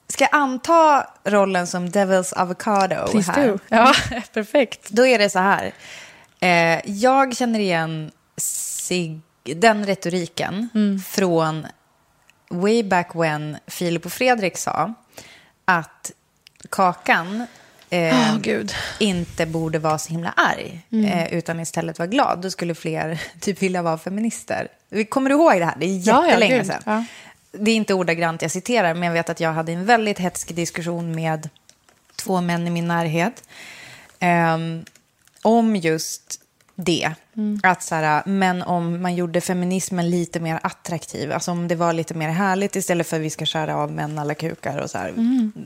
[0.07, 3.47] ska jag anta rollen som Devil's Avocado Please här.
[3.47, 3.59] do.
[3.69, 3.93] Ja,
[4.33, 4.89] perfekt.
[4.89, 5.71] Då är det så här.
[6.39, 10.99] Eh, jag känner igen sig, den retoriken Mm.
[10.99, 11.67] från
[12.49, 14.93] way back when Filip och Fredrik sa
[15.65, 16.11] att
[16.69, 17.45] Kakan
[17.89, 18.73] eh, gud.
[18.99, 21.05] inte borde vara så himla arg, Mm.
[21.05, 22.41] eh, utan istället vara glad.
[22.41, 24.67] Då skulle fler typ vilja vara feminister.
[25.09, 25.75] Kommer du ihåg det här?
[25.77, 26.65] Det är Ja, ja, jättelänge gud.
[26.67, 26.81] sedan.
[26.85, 27.03] Ja.
[27.51, 30.55] Det är inte ordagrant jag citerar, men jag vet att jag hade en väldigt hetsk
[30.55, 31.49] diskussion med
[32.15, 33.43] två män i min närhet
[34.19, 34.85] ehm,
[35.41, 36.41] om just
[36.75, 37.11] det.
[37.63, 41.93] Att så här, men om man gjorde feminismen lite mer attraktiv, alltså om det var
[41.93, 44.97] lite mer härligt istället för att vi ska skära av män alla kukar och så,
[44.97, 45.13] här,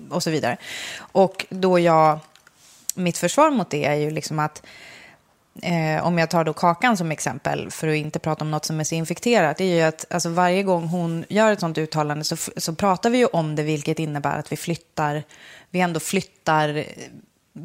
[0.09, 0.57] och så vidare.
[0.97, 2.19] Och då jag,
[2.95, 4.61] mitt försvar mot det är ju liksom att
[5.61, 8.79] eh, om jag tar då Kakan som exempel, för att inte prata om något som
[8.79, 12.23] är så infekterat, det är ju att alltså, varje gång hon gör ett sånt uttalande
[12.23, 15.23] så, så pratar vi ju om det, vilket innebär att vi flyttar,
[15.69, 16.85] vi ändå flyttar eh,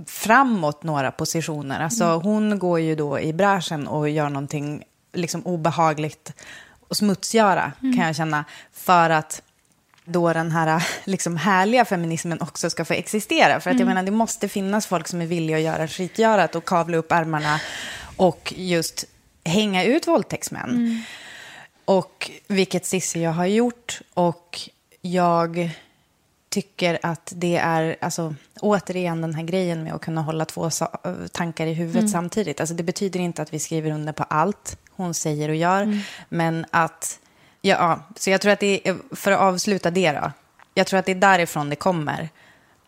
[0.07, 1.81] framåt några positioner.
[1.81, 6.33] Alltså hon går ju då i bräschen och gör någonting liksom obehagligt
[6.89, 9.43] och smutsgöra, kan jag känna, för att
[10.09, 13.61] då den här liksom härliga feminismen också ska få existera.
[13.61, 16.65] För att jag menar, det måste finnas folk som är villiga att göra skitgörat och
[16.65, 17.61] kavla upp ärmarna
[18.17, 19.05] och just
[19.45, 21.03] hänga ut våldtäktsmän.
[21.85, 24.01] Och vilket Cissi jag har gjort.
[24.15, 24.61] Och
[25.01, 25.71] jag
[26.49, 30.71] tycker att det är, alltså, återigen den här grejen med att kunna hålla två
[31.33, 32.61] tankar i huvudet samtidigt.
[32.61, 36.67] Alltså, det betyder inte att vi skriver under på allt hon säger och gör, men
[36.71, 37.19] att,
[37.63, 40.33] ja, så jag tror att det är, för att avsluta det då,
[40.75, 42.29] jag tror att det är därifrån det kommer.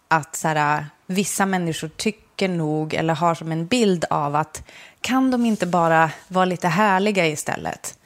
[0.09, 4.63] Att så här, vissa människor tycker nog, eller har som en bild av att
[5.01, 7.99] kan de inte bara vara lite härliga istället?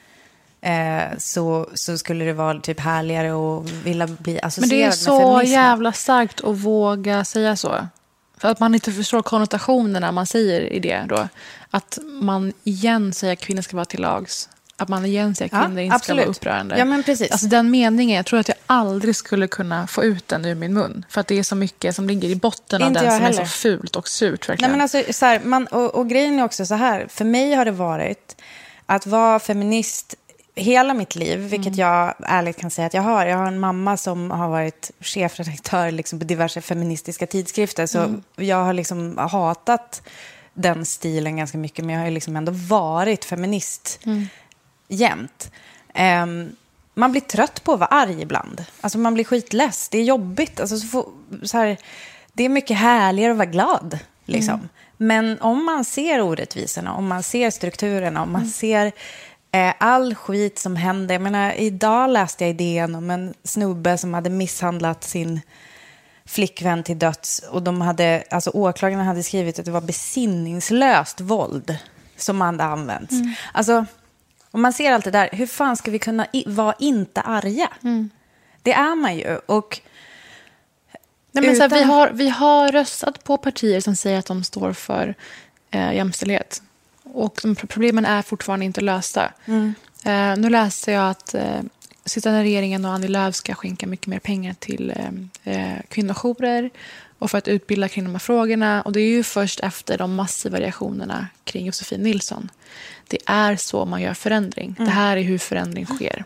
[0.61, 4.87] Eh, så, så skulle det vara typ härligare och vilja bli associerad Men det är
[4.87, 7.87] med så jävla starkt att våga säga så.
[8.37, 11.27] För att man inte förstår konnotationerna man säger i det då.
[11.69, 14.49] Att man igen säger att kvinnor ska vara till lags.
[14.77, 16.77] Att man igen säger att Ja, kvinnor inte ska vara upprörande.
[16.77, 17.31] Ja, men precis.
[17.31, 20.73] Alltså den meningen, jag tror att jag aldrig skulle kunna få ut den ur min
[20.73, 21.05] mun.
[21.09, 23.25] För att det är så mycket som ligger i botten av Inte den som är
[23.25, 23.45] heller.
[23.45, 24.47] så fult och surt.
[24.47, 27.53] Nej, men alltså, så här, man, och, och grejen är också så här, för mig
[27.53, 28.35] har det varit
[28.85, 30.15] att vara feminist
[30.55, 33.25] hela mitt liv, vilket jag ärligt kan säga att jag har.
[33.25, 38.63] Jag har en mamma som har varit chefredaktör liksom, på diverse feministiska tidskrifter, så jag
[38.63, 40.01] har liksom hatat
[40.53, 43.99] den stilen ganska mycket, men jag har liksom ändå varit feminist
[44.87, 45.51] jämt.
[45.93, 46.55] Ehm,
[46.93, 48.65] man blir trött på att vara arg ibland.
[48.81, 49.89] Alltså man blir skitless.
[49.89, 50.59] Det är jobbigt.
[50.59, 51.09] Alltså så får,
[51.43, 51.77] så här,
[52.33, 53.99] det är mycket härligare att vara glad.
[54.25, 54.69] Liksom.
[54.97, 58.91] Men om man ser orättvisorna, om man ser strukturerna, om man ser
[59.51, 61.15] eh, all skit som händer.
[61.15, 65.41] Jag menar, idag läste jag idén om en snubbe som hade misshandlat sin
[66.25, 67.39] flickvän till döds.
[67.39, 71.77] Och de hade, alltså åklagarna hade skrivit att det var besinningslöst våld
[72.17, 73.13] som hade använts.
[73.53, 73.85] Alltså,
[74.55, 77.69] om man ser allt det där, hur fan ska vi kunna i, vara inte arga?
[78.61, 79.37] Det är man ju.
[79.45, 79.81] Och
[81.31, 84.25] Nej, men så här, vi, Utan- har, vi har röstat på partier som säger att
[84.25, 85.15] de står för
[85.71, 86.61] eh, jämställdhet.
[87.03, 89.31] Och de pro- problemen är fortfarande inte lösta.
[90.05, 91.61] Eh, nu läste jag att eh,
[92.05, 94.93] sittande regeringen och Annie Lööf ska skänka mycket mer pengar till
[95.43, 96.69] eh, eh, kvinnojourer
[97.19, 98.81] och för att utbilda kring de här frågorna.
[98.81, 102.49] Och det är ju först efter de massiva reaktionerna kring Josefin Nilsson.
[103.07, 104.75] Det är så man gör förändring.
[104.77, 106.23] Det här är hur förändring sker.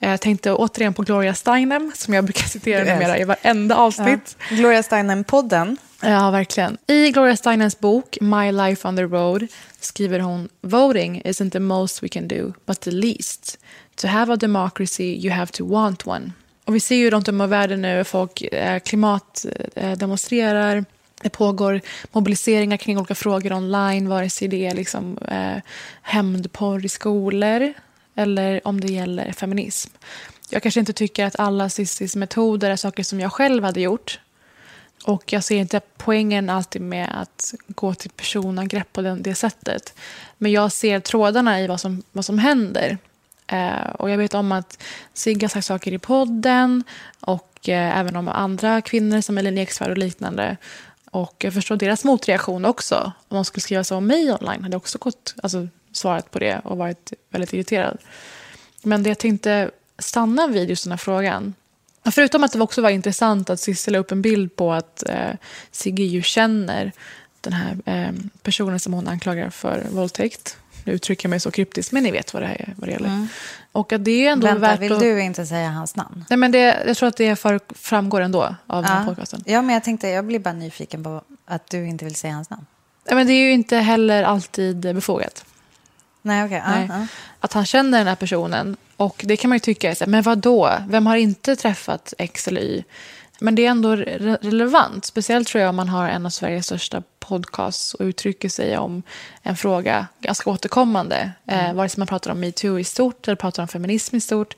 [0.00, 4.36] Eh, Jag tänkte återigen på Gloria Steinem som jag brukar citera numera i varenda avsnitt.
[4.50, 5.76] Gloria Steinem-podden.
[6.02, 6.78] Ja, verkligen.
[6.86, 9.46] I Gloria Steinens bok My Life on the Road
[9.80, 13.58] skriver hon Voting isn't the most we can do, but the least.
[13.96, 16.32] To have a democracy you have to want one.
[16.64, 20.84] Och vi ser ju runt om i världen nu folk eh, klimatdemonstrerar.
[21.22, 21.80] Det pågår
[22.12, 25.62] mobiliseringar kring olika frågor online, vare sig det är liksom, eh,
[26.02, 27.72] hämndporr i skolor
[28.14, 29.90] eller om det gäller feminism.
[30.50, 34.20] Jag kanske inte tycker att alla cissis metoder är saker som jag själv hade gjort.
[35.04, 39.94] Och jag ser inte poängen alltid med att gå till personangrepp på den, det sättet.
[40.38, 42.98] Men jag ser trådarna i vad som, vad som händer.
[43.46, 44.82] Eh, och jag vet om att
[45.14, 46.84] Sigge har sagt saker i podden
[47.20, 50.56] och eh, även om andra kvinnor som Elin Eksvärd och liknande.
[51.10, 53.12] Och jag förstår deras motreaktion också.
[53.28, 56.38] Om de skulle skriva så om mig online hade jag också gått, alltså, svarat på
[56.38, 57.98] det och varit väldigt irriterad.
[58.82, 61.54] Men det jag tänkte stanna vid just den här frågan.
[62.04, 65.30] Förutom att det också var intressant att Sissela la upp en bild på att eh,
[65.70, 66.92] Sigge ju känner
[67.40, 70.56] den här eh, personen som hon anklagar för våldtäkt.
[70.84, 73.08] Nu uttrycker jag mig så kryptiskt, men ni vet vad det, här, vad det gäller.
[73.08, 73.28] Mm.
[73.72, 75.00] Och att det är ändå Vänta, värt vill att...
[75.00, 76.24] du inte säga hans namn?
[76.30, 79.42] Nej, men det, jag tror att det för, framgår ändå av den här podcasten.
[79.46, 82.50] ja, men jag tänkte, jag blir bara nyfiken på att du inte vill säga hans
[82.50, 82.66] namn.
[83.06, 85.44] Nej, men det är ju inte heller alltid befogat.
[86.22, 86.62] Nej, okej.
[86.66, 86.86] ja, Nej.
[86.88, 87.06] ja.
[87.40, 88.76] Att han känner den här personen.
[88.96, 90.72] Och det kan man ju tycka, är så här, men vad då?
[90.88, 92.84] Vem har inte träffat X eller Y?
[93.40, 95.04] Men det är ändå re- relevant.
[95.04, 99.02] Speciellt tror jag om man har en av Sveriges största podcasts och uttrycker sig om
[99.42, 101.32] en fråga ganska återkommande.
[101.46, 104.56] Eh, vare sig man pratar om metoo i stort eller pratar om feminism i stort.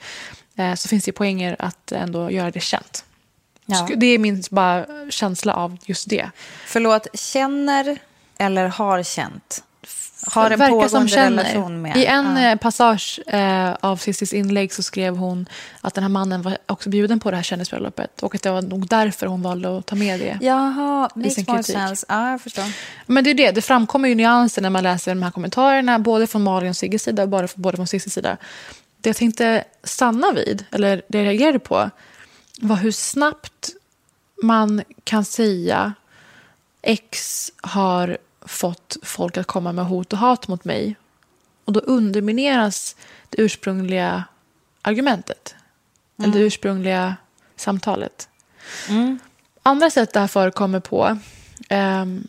[0.57, 3.05] Eh, så finns det poänger att ändå göra det känt.
[3.66, 3.88] Ja.
[3.97, 6.31] Det är min bara känsla av just det.
[6.66, 7.99] Förlåt, känner
[8.38, 9.64] eller har känt?
[10.27, 11.97] Har en Verkar relation med?
[11.97, 12.51] I en Ja.
[12.51, 15.49] eh, passage eh, av Cissis inlägg så skrev hon
[15.81, 18.63] att den här mannen var också bjuden på det här kändisbröllopet och att det var
[18.63, 20.39] nog därför hon valde att ta med det.
[20.41, 21.67] Jaha, makes sin kritik.
[21.67, 22.07] sense.
[22.09, 22.65] Ja, jag förstår.
[23.07, 26.27] Men det är det, det framkommer ju nyanser när man läser de här kommentarerna, både
[26.27, 28.37] från Malin och Sigges sida och både från Cissis sida.
[29.01, 31.91] Det jag tänkte stanna vid, eller det jag reagerade på,
[32.61, 33.69] var hur snabbt
[34.43, 35.95] man kan säga
[36.83, 40.97] X har fått folk att komma med hot och hat mot mig.
[41.65, 42.97] Och då undermineras
[43.29, 44.25] det ursprungliga
[44.83, 45.55] argumentet.
[46.23, 47.17] Eller det ursprungliga
[47.57, 48.29] samtalet.
[49.63, 51.19] Andra sätt det här förekommer på.
[51.69, 52.29] ehm,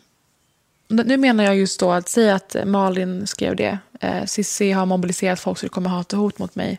[0.88, 3.78] nu menar jag just då att säga att Malin skrev det.
[4.00, 6.78] Eh, Cissi har mobiliserat folk så det kommer hat och hot mot mig.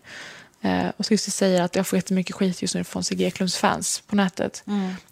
[0.61, 4.03] Eh, och Cissi säger att jag får jättemycket skit just nu från Sigge Eklunds fans
[4.07, 4.63] på nätet.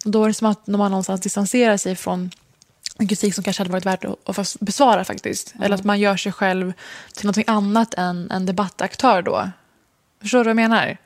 [0.04, 2.30] Och då är det som att man någonstans distanserar sig från
[2.98, 5.54] en kritik som kanske hade varit värt att, besvara faktiskt.
[5.62, 6.72] Eller att man gör sig själv
[7.14, 9.50] till något annat än en debattaktör då.
[10.20, 10.96] Förstår du vad jag menar?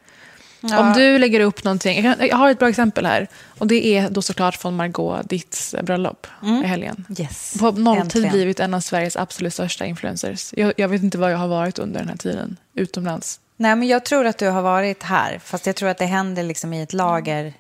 [0.62, 3.29] Om du lägger upp någonting, jag, har ett bra exempel här.
[3.59, 6.27] Och det är då såklart från Margot Ditts bröllop
[6.64, 7.05] i helgen.
[7.18, 7.57] Yes.
[7.59, 8.31] På nolltid Äntligen.
[8.31, 10.55] blivit en av Sveriges absolut största influencers.
[10.57, 13.40] Jag, jag vet inte vad jag har varit under den här tiden utomlands.
[13.57, 15.40] Nej, men jag tror att du har varit här.
[15.44, 17.55] Fast jag tror att det händer liksom i ett lager.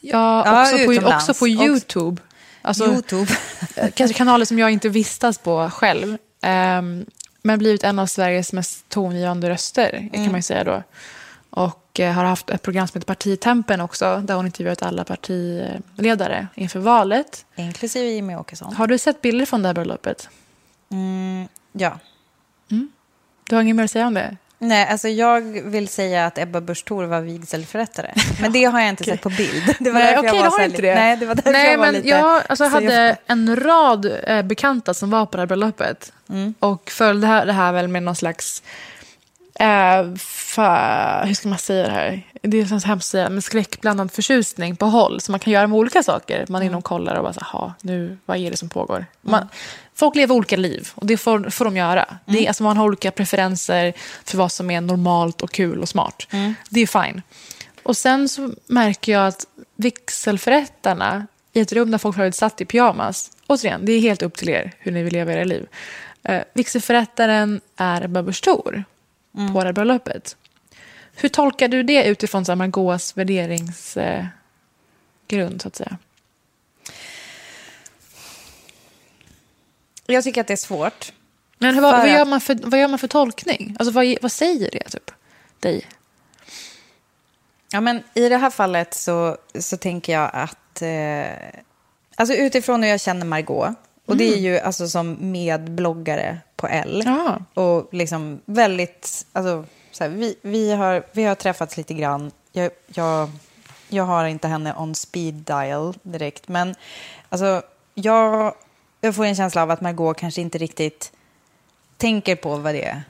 [0.00, 2.22] Ja, Ja, också, på, också på Också- YouTube.
[2.64, 3.32] Alltså, Youtube.
[3.76, 6.18] eh, kanske kanaler som jag inte vistas på själv.
[6.42, 7.06] Ehm,
[7.42, 10.82] men blivit en av Sveriges mest tongivande röster, kan man ju säga då.
[11.50, 16.46] Och eh, har haft ett program som heter Partitempen också, där hon intervjuat alla partiledare
[16.54, 17.46] inför valet.
[17.56, 18.74] Inklusive Jimmy Åkesson.
[18.74, 20.28] Har du sett bilder från det här bröllopet?
[21.72, 21.98] Ja.
[23.48, 24.36] Du har inget mer att säga om det?
[24.68, 28.10] Nej, alltså jag vill säga att Ebba Busch Thor var vigselförrättare.
[28.40, 29.74] Men det har jag inte sett på bild.
[29.80, 30.94] Det var Nej, okej, jag var har inte det.
[30.94, 32.08] Nej, det var därför Nej, jag var men lite...
[32.08, 36.12] jag alltså, så hade en rad eh, bekanta som var på det här bröllopet.
[36.28, 36.54] Mm.
[36.58, 38.62] Och följde här, det här väl med någon slags...
[39.60, 42.22] Eh, fa, hur ska man säga det här?
[42.42, 45.20] Det är så hemskt att säga, men skräckblandad förtjusning på håll.
[45.20, 46.44] Så man kan göra med olika saker.
[46.48, 46.70] Man är Mm.
[46.72, 49.06] inne och kollar och bara så här, "Ha, nu, vad är det som pågår?
[49.20, 49.48] Man,
[49.94, 52.04] folk lever olika liv och det får, får de göra.
[52.24, 52.44] Det Mm.
[52.44, 53.92] är, alltså, man har olika preferenser
[54.24, 56.26] för vad som är normalt och kul och smart.
[56.30, 56.54] Mm.
[56.70, 57.22] Det är fine.
[57.82, 62.64] Och sen så märker jag att vigselförrättarna i ett rum där folk har satt i
[62.64, 63.30] pyjamas.
[63.46, 65.66] Återigen, det är helt upp till er hur ni vill leva era liv.
[66.22, 68.84] Eh, vigselförrättaren är Ebba Busch Thor
[69.52, 70.36] på det här bröllopet.
[71.16, 74.26] Hur tolkar du det utifrån Margaux värderingsgrund, eh,
[75.28, 75.98] grund, så att säga?
[80.06, 81.12] Jag tycker att det är svårt.
[81.58, 83.76] Men vad, vad, gör man för, vad gör man för tolkning?
[83.78, 85.10] Alltså, vad, vad säger det typ,
[85.60, 85.86] dig?
[87.72, 90.82] Ja, men I det här fallet så, så tänker jag att...
[90.82, 91.60] Eh,
[92.16, 97.02] alltså utifrån hur jag känner Margot och det är ju alltså som medbloggare på L.
[97.06, 97.38] Ja.
[97.62, 99.26] Och liksom väldigt...
[99.32, 102.30] Alltså, så här, vi, vi, har, vi har träffats lite grann.
[102.52, 103.30] Jag, jag,
[103.88, 106.48] jag har inte henne on speed dial direkt.
[106.48, 106.74] Men
[107.28, 107.62] alltså,
[107.94, 108.54] jag,
[109.04, 111.12] jag får en känsla av att Margot kanske inte riktigt
[111.96, 113.02] tänker på vad det är.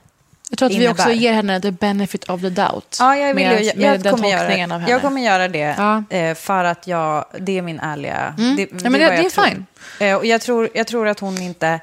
[0.50, 0.90] Jag tror att vi innebär.
[0.92, 2.96] också ger henne the benefit of the doubt.
[3.00, 4.84] Ja, jag, vill med, ju, jag, med jag, kommer göra, av henne.
[4.88, 6.04] jag kommer göra det Ja.
[6.10, 8.34] eh, för att jag, det är min ärliga...
[8.38, 8.56] Mm.
[8.56, 9.44] Det, Ja, men det- jag det är tror.
[9.44, 9.66] fine.
[10.00, 11.80] Eh, och jag, tror, jag tror att hon inte...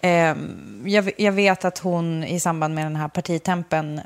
[0.00, 0.34] Eh,
[0.84, 4.00] jag, jag vet att hon i samband med den här partitempen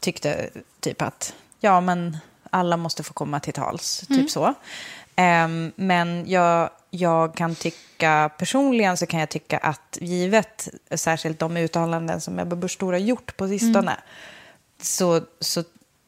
[0.00, 0.50] tyckte
[0.80, 2.16] typ att ja, men
[2.50, 4.22] alla måste få komma till tals, Mm.
[4.22, 4.44] typ så.
[5.16, 11.56] Eh, men jag, jag kan tycka, personligen så kan jag tycka att givet särskilt de
[11.56, 14.00] uttalanden som Ebba Busch Thor har gjort på sistone Mm.
[14.82, 15.64] så, så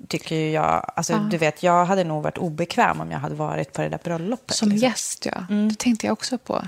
[0.09, 3.83] tycker jag, alltså du vet, jag hade nog varit obekväm om jag hade varit på
[3.83, 4.57] det där bröllopet.
[4.57, 4.89] Som liksom.
[4.89, 5.47] gäst, ja.
[5.71, 6.63] Det tänkte jag också på.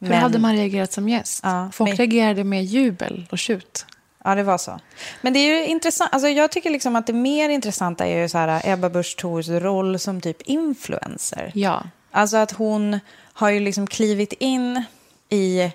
[0.00, 1.40] Hur Men- hade man reagerat som gäst?
[1.42, 3.86] Ja, Folk men- reagerade med jubel och tjut.
[4.24, 4.80] Ja, det var så.
[5.22, 8.28] Men det är ju intressant, alltså jag tycker liksom att det mer intressanta är ju
[8.28, 11.52] så här Ebba Busch Thors roll som typ influencer.
[11.54, 11.82] Ja.
[12.10, 13.00] Alltså att hon
[13.32, 14.82] har ju liksom klivit in
[15.28, 15.70] i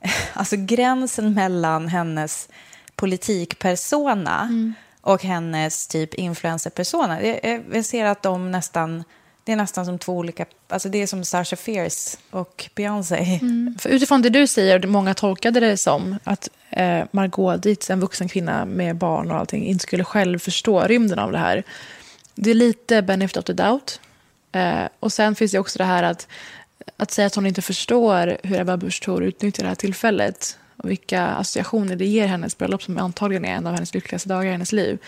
[0.34, 2.48] alltså gränsen mellan hennes
[2.96, 4.48] politikpersona
[5.00, 7.22] och hennes typ influencerpersona.
[7.22, 9.04] Jag, jag- ser att de nästan,
[9.44, 13.40] det är nästan som två olika, alltså det är som Sasha Fierce och Beyoncé.
[13.78, 18.00] För utifrån det du säger, och många tolkade det som att eh, Margot Dietz, en
[18.00, 21.62] vuxen kvinna med barn och allting, inte skulle själv förstå rymden av det här.
[22.34, 24.00] Det är lite benefit of the doubt.
[24.52, 26.28] Eh, och sen finns det också det här att,
[26.96, 30.90] att säga att hon inte förstår hur Ebba Busch Thor utnyttjar det här tillfället och
[30.90, 34.52] vilka associationer det ger hennes bröllop som antagligen är en av hennes lyckligaste dagar i
[34.52, 34.98] hennes liv.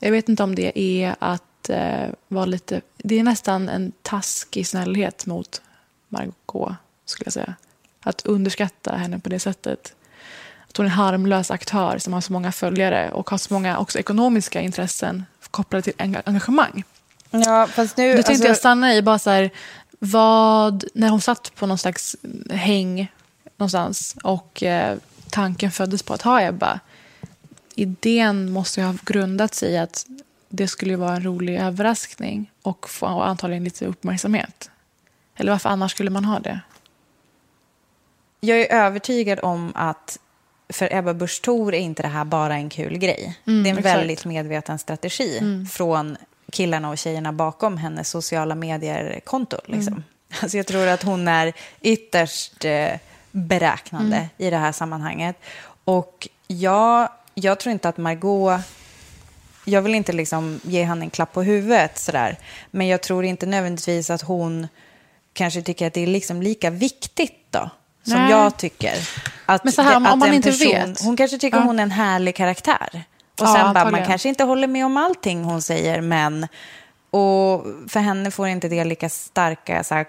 [0.00, 2.80] Jag vet inte om det är att eh, vara lite...
[2.96, 5.62] Det är nästan en taskig snällhet mot
[6.08, 6.72] Margot,
[7.04, 7.54] skulle jag säga.
[8.00, 9.94] Att underskatta henne på det sättet.
[10.68, 13.78] Att hon är en harmlös aktör som har så många följare och har så många
[13.78, 15.92] också ekonomiska intressen kopplade till
[16.24, 16.84] engagemang.
[17.32, 18.08] Ja, fast nu...
[18.08, 19.50] Då tänkte alltså- jag stanna i bara så här,
[19.98, 22.16] vad, när hon satt på någon slags
[22.50, 23.12] häng
[23.56, 24.98] någonstans och eh,
[25.30, 26.80] tanken föddes på att ha Ebba.
[27.74, 30.06] Idén måste ju ha grundat sig i att
[30.48, 34.70] det skulle vara en rolig överraskning och få antagligen lite uppmärksamhet.
[35.36, 36.60] Eller varför annars skulle man ha det?
[38.40, 40.18] Jag är övertygad om att
[40.68, 43.38] för Ebba Busch Thor är inte det här bara en kul grej.
[43.46, 43.96] Mm, det är en exakt.
[43.96, 45.40] väldigt medveten strategi
[45.70, 46.16] från
[46.52, 49.56] killarna och tjejerna bakom hennes sociala medier-konto.
[49.66, 49.92] Liksom.
[49.92, 50.02] Mm.
[50.42, 52.90] Alltså jag tror att hon är ytterst eh,
[53.30, 54.28] beräknande Mm.
[54.38, 55.36] i det här sammanhanget.
[55.84, 58.60] Och jag, jag tror inte att Margot
[59.64, 62.36] jag vill inte liksom ge henne en klapp på huvudet sådär.
[62.70, 64.68] Men jag tror inte nödvändigtvis att hon
[65.32, 67.70] kanske tycker att det är liksom lika viktigt då.
[68.04, 68.30] Som Nej.
[68.30, 68.94] jag tycker.
[69.46, 71.00] Att, Men så här, om- att om man en inte vet.
[71.00, 71.62] Hon kanske tycker Ja.
[71.64, 73.02] hon är en härlig karaktär.
[73.42, 76.46] Och Ja, sen bara, man kanske inte håller med om allting hon säger, men...
[77.10, 80.06] Och för henne får inte det lika starka, så här,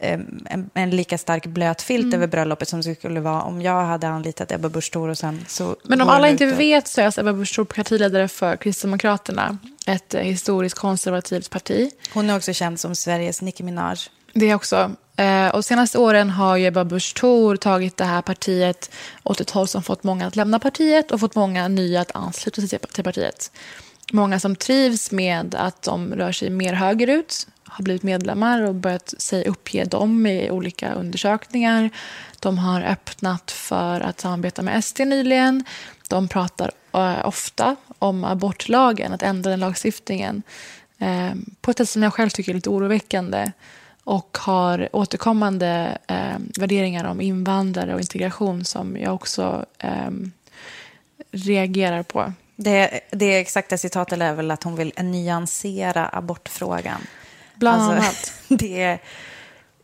[0.00, 2.14] en, en lika stark blöt filt Mm.
[2.14, 5.76] över bröllopet som det skulle vara om jag hade anlitat Ebba Busch och sen så...
[5.84, 9.58] Men om alla inte ut vet så är alltså Ebba Busch Thor partiledare för Kristdemokraterna.
[9.86, 11.90] Ett eh, historiskt konservativt parti.
[12.14, 13.96] Hon är också känd som Sveriges Nicki Minaj.
[14.32, 14.90] Det också.
[15.16, 18.90] Eh, och senaste åren har ju Ebba Busch Thor tagit det här partiet
[19.22, 22.60] åt ett håll som fått många att lämna partiet och fått många nya att ansluta
[22.60, 23.50] sig till- partiet.
[24.12, 29.14] Många som trivs med att de rör sig mer högerut har blivit medlemmar och börjat
[29.18, 31.90] sig uppge dem i olika undersökningar.
[32.40, 35.64] De har öppnat för att samarbeta med SD nyligen.
[36.08, 40.42] De pratar eh, ofta om abortlagen, att ändra den lagstiftningen
[40.98, 43.52] eh, på ett sätt som jag själv tycker är lite oroväckande
[44.08, 50.10] och har återkommande eh, värderingar om invandrare och integration som jag också eh,
[51.32, 52.32] reagerar på.
[52.56, 57.00] Det, det exakta citatet är väl att hon vill nyansera abortfrågan.
[57.54, 58.32] Bland Alltså, annat.
[58.48, 58.82] Det.
[58.82, 58.98] Eh,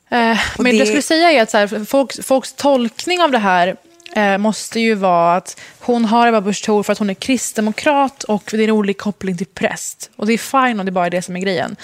[0.08, 0.70] men det...
[0.70, 3.76] det- jag skulle säga är att så här, folks, folks tolkning av det här
[4.16, 8.24] eh, måste ju vara att hon har Ebba Busch Thor för att hon är kristdemokrat
[8.24, 10.10] och det är en rolig koppling till präst.
[10.16, 11.76] Och det är fine om det bara är det som är grejen.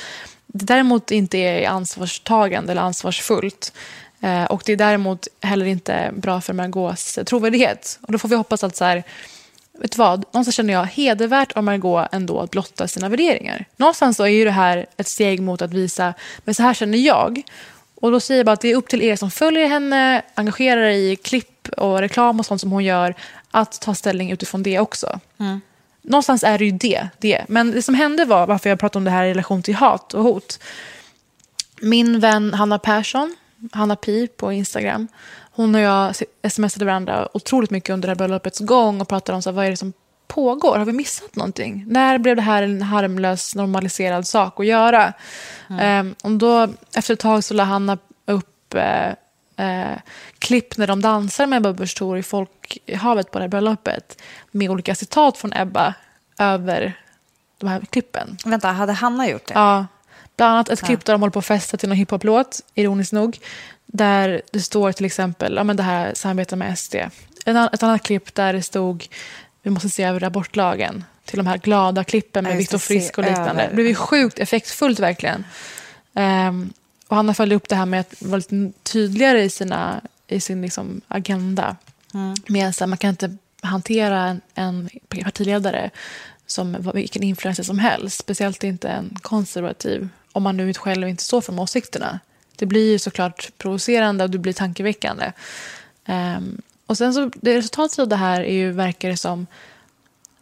[0.53, 3.73] Det däremot inte är ansvarstagande eller ansvarsfullt.
[4.21, 7.99] Eh, och det är däremot heller inte bra för Margaux trovärdighet.
[8.03, 9.03] Och då får vi hoppas att så här,
[9.81, 13.65] vet du vad, någonstans känner jag hedervärt av Margot ändå att blotta sina värderingar.
[13.77, 16.99] Någonstans så är ju det här ett steg mot att visa, men så här känner
[16.99, 17.43] jag.
[17.95, 20.83] Och då säger jag bara att det är upp till er som följer henne, engagerar
[20.83, 23.15] er i klipp och reklam och sånt som hon gör,
[23.51, 25.21] att ta ställning utifrån det också.
[25.41, 25.61] Mm.
[26.11, 27.45] Någonstans är det ju det, det.
[27.49, 30.15] Men det som hände var, varför jag pratar om det här i relation till hat
[30.15, 30.59] och hot.
[31.81, 33.37] Min vän Hanna Persson,
[33.73, 35.09] Hanna Pi på Instagram,
[35.53, 36.15] hon och jag
[36.49, 39.67] smsade varandra otroligt mycket under det här bröllopets gång och pratade om så här, vad
[39.67, 39.93] är det som
[40.27, 40.79] pågår?
[40.79, 41.85] Har vi missat någonting?
[41.87, 45.13] När blev det här en harmlös, normaliserad sak att göra?
[45.71, 46.07] Mm.
[46.07, 49.13] Um, och då, efter ett tag så la Hanna upp uh,
[49.65, 49.97] uh,
[50.41, 54.71] klipp när de dansar med Ebba Busch Thor i folkhavet på det här bröllopet med
[54.71, 55.95] olika citat från Ebba
[56.39, 56.95] över
[57.59, 58.37] de här klippen.
[58.45, 59.55] Vänta, hade Hanna gjort det?
[59.55, 59.87] Ja.
[60.37, 63.39] Bland annat ett klipp där de håller på att festa till någon hiphop-låt, ironiskt nog.
[63.87, 66.95] Där det står till exempel, ja men det här samarbetar med SD.
[67.47, 69.07] ett annat klipp där det stod,
[69.63, 71.05] vi måste se över abortlagen.
[71.25, 73.67] Till de här glada klippen med Viktor Frisk och liknande.
[73.69, 75.45] Det blev ju sjukt effektfullt verkligen.
[76.13, 76.73] Um,
[77.09, 80.01] och Hanna följde upp det här med att vara lite tydligare i, sina,
[80.33, 81.77] i sin liksom agenda.
[82.15, 82.35] Mm.
[82.47, 85.91] Med att man kan inte hantera en, en partiledare
[86.47, 88.19] som vilken influencer som helst.
[88.19, 92.21] Speciellt inte en konservativ, om man nu själv inte står för de åsikterna.
[92.57, 95.33] Det blir ju såklart provocerande och det blir tankeväckande.
[96.09, 99.47] Um, och sen så, det resultatet av det här är ju, verkar det som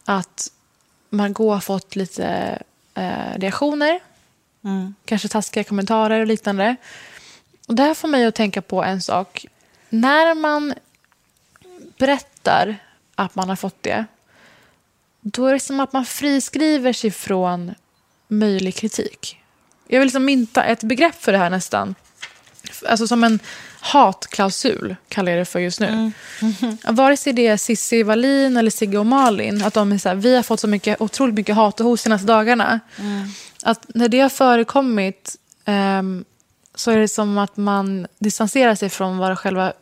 [0.05, 0.51] att
[1.09, 2.57] Margot har fått lite
[2.93, 3.99] eh, reaktioner.
[4.63, 4.95] Mm.
[5.05, 6.75] Kanske taskiga kommentarer och liknande.
[7.67, 9.45] Och det här får mig att tänka på en sak.
[9.89, 10.73] När man
[11.97, 12.77] berättar
[13.15, 14.05] att man har fått det
[15.21, 17.73] då är det som att man friskriver sig från
[18.27, 19.37] möjlig kritik.
[19.87, 21.95] Jag vill liksom mynta ett begrepp för det här nästan.
[22.85, 23.39] Alltså som en
[23.79, 25.87] hatklausul, kallar jag det för just nu.
[25.87, 26.11] Mm.
[26.61, 26.77] Mm.
[26.95, 30.15] Vare sig det är Cissi Wallin eller Sigge och Malin, att de är så här,
[30.15, 32.79] vi har fått så mycket, otroligt mycket hat och hos senaste dagarna.
[32.97, 33.27] Mm.
[33.63, 35.35] Att när det har förekommit
[35.65, 36.25] um,
[36.79, 39.73] så är det som att man distanserar sig från vad själva eh,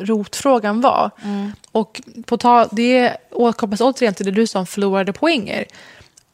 [0.00, 1.10] rotfrågan var.
[1.22, 1.52] Mm.
[1.72, 5.64] Och på ta, det återkopplas återigen till det du sa om förlorade poänger.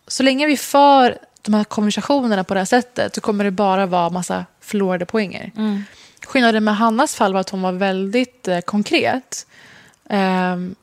[0.07, 3.87] Så länge vi för de här konversationerna på det här sättet så kommer det bara
[3.87, 5.53] vara massa förlorade poänger.
[5.57, 5.85] Mm.
[6.27, 9.47] Skillnaden med Hannas fall var att hon var väldigt eh, konkret.
[10.11, 10.75] Um,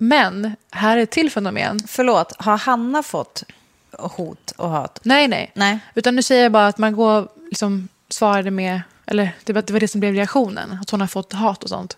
[0.00, 1.80] men här är ett till fenomen.
[1.86, 3.44] Förlåt, har Hanna fått
[3.92, 5.00] hot och hat?
[5.02, 5.50] Nej, nej.
[5.54, 5.78] nej.
[5.94, 9.88] Utan nu säger jag bara att man går liksom svarade med, eller det var, det
[9.88, 11.96] som blev reaktionen, att hon har fått hat och sånt.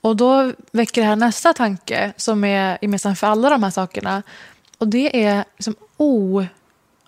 [0.00, 4.22] Och då väcker det här nästa tanke som är gemensam för alla de här sakerna.
[4.78, 5.74] Och det är liksom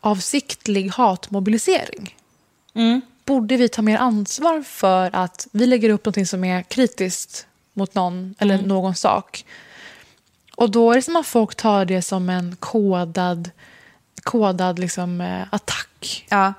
[0.01, 2.17] oavsiktlig hatmobilisering.
[2.75, 3.01] Mm.
[3.25, 7.95] Borde vi ta mer ansvar för att vi lägger upp något som är kritiskt mot
[7.95, 8.69] någon eller mm.
[8.69, 9.45] någon sak?
[10.57, 13.51] Och då är det som att folk tar det som en kodad,
[14.23, 16.27] kodad liksom, eh, attack.
[16.29, 16.53] Ja,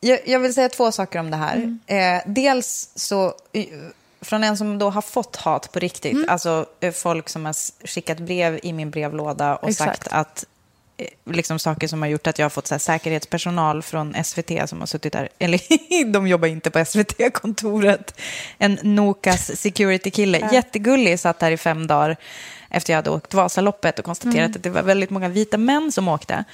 [0.00, 1.56] jag, jag, vill säga två saker om det här.
[1.56, 1.78] Mm.
[1.86, 3.34] Eh, dels så,
[4.20, 6.28] från en som då har fått hat på riktigt, mm.
[6.28, 10.04] alltså eh, folk som har skickat brev i min brevlåda och Exakt.
[10.04, 10.44] sagt att
[10.96, 14.68] eh, liksom saker som har gjort att jag har fått så här, säkerhetspersonal från SVT
[14.68, 15.60] som har suttit där, eller
[16.12, 18.14] de jobbar inte på SVT-kontoret,
[18.58, 20.52] en Nokas security-kille, ja.
[20.52, 22.16] jättegullig, satt där i fem dagar
[22.70, 24.56] efter jag hade åkt Vasaloppet och konstaterat mm.
[24.56, 26.44] att det var väldigt många vita män som åkte.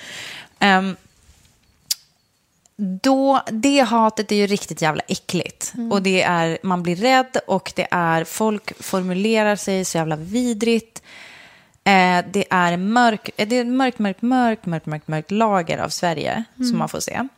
[0.61, 0.97] Um,
[2.77, 5.73] då, det hatet är ju riktigt jävla äckligt.
[5.75, 5.93] Mm.
[5.93, 11.03] Och det är, man blir rädd och det är, folk formulerar sig så jävla vidrigt.
[11.85, 15.89] Eh, det är mörk, eh, det är mörkt, mörkt, mörkt, mörkt, mörkt, mörkt lager av
[15.89, 16.69] Sverige mm.
[16.69, 17.29] som man får se.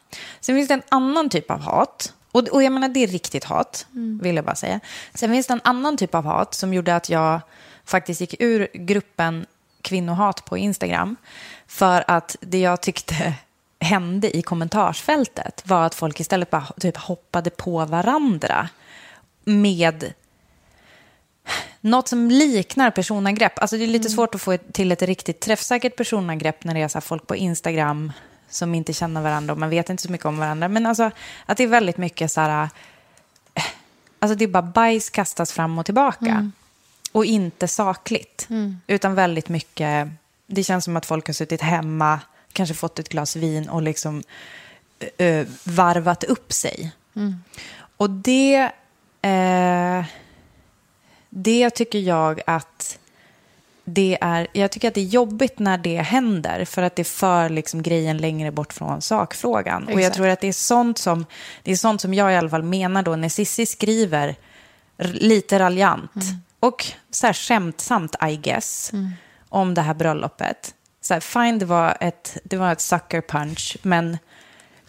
[0.40, 2.12] Sen finns det en annan typ av hat.
[2.32, 4.18] Och, och jag menar, det är riktigt hat, mm.
[4.22, 4.80] vill jag bara säga.
[5.14, 7.40] Sen finns det en annan typ av hat som gjorde att jag
[7.84, 9.46] faktiskt gick ur gruppen
[9.82, 11.16] kvinnohat på Instagram.
[11.66, 13.34] För att det jag tyckte
[13.80, 18.68] hände i kommentarsfältet var att folk istället bara typ hoppade på varandra
[19.44, 20.12] med
[21.80, 23.58] något som liknar personangrepp.
[23.58, 24.16] Alltså det är lite mm.
[24.16, 28.12] svårt att få till ett riktigt träffsäkert personangrepp när det är så folk på Instagram
[28.48, 30.68] som inte känner varandra och man vet inte så mycket om varandra.
[30.68, 31.10] Men alltså
[31.46, 32.68] att det är väldigt mycket så här...
[34.18, 36.26] Alltså det är bara bajs kastas fram och tillbaka.
[36.26, 36.52] Mm.
[37.12, 38.46] Och inte sakligt.
[38.50, 38.80] Mm.
[38.86, 40.08] Utan väldigt mycket...
[40.46, 42.20] Det känns som att folk har suttit hemma
[42.52, 44.22] kanske fått ett glas vin och liksom
[45.18, 46.92] ö, varvat upp sig.
[47.16, 47.34] Mm.
[47.96, 48.70] Och det,
[49.22, 50.04] eh,
[51.30, 52.98] det tycker jag att
[53.84, 57.48] det är, jag tycker att det är jobbigt när det händer för att det för
[57.48, 59.82] liksom grejen längre bort från sakfrågan.
[59.82, 59.94] Exakt.
[59.94, 61.26] Och jag tror att det är, sånt som,
[61.62, 64.36] det är sånt som jag i alla fall menar då när Sissi skriver
[64.98, 66.36] lite raljant mm.
[66.60, 68.92] och så här skämtsamt I guess.
[68.92, 69.12] Mm
[69.48, 70.74] om det här bröllopet.
[71.00, 74.18] Så här, fine, det var, ett, det var ett sucker punch, men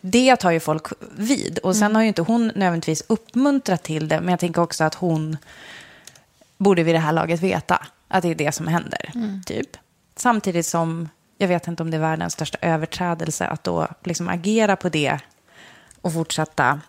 [0.02, 1.60] det tar ju folk vid.
[1.60, 4.96] Och sen har ju inte hon nödvändigtvis uppmuntrat till det, men jag tänker också att
[4.96, 5.38] hon
[6.58, 9.12] borde vid det här laget veta att det är det som händer.
[9.46, 9.78] Typ.
[10.16, 14.76] Samtidigt som, jag vet inte om det är världens största överträdelse att då liksom agera
[14.76, 15.20] på det
[16.02, 16.82] och fortsätta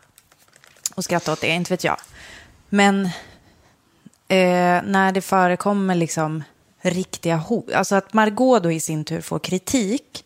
[0.94, 1.96] och skratta åt det, inte vet jag.
[2.68, 3.04] Men
[4.28, 6.44] eh, när det förekommer liksom
[6.82, 10.24] riktiga hot, alltså att Margot då i sin tur får kritik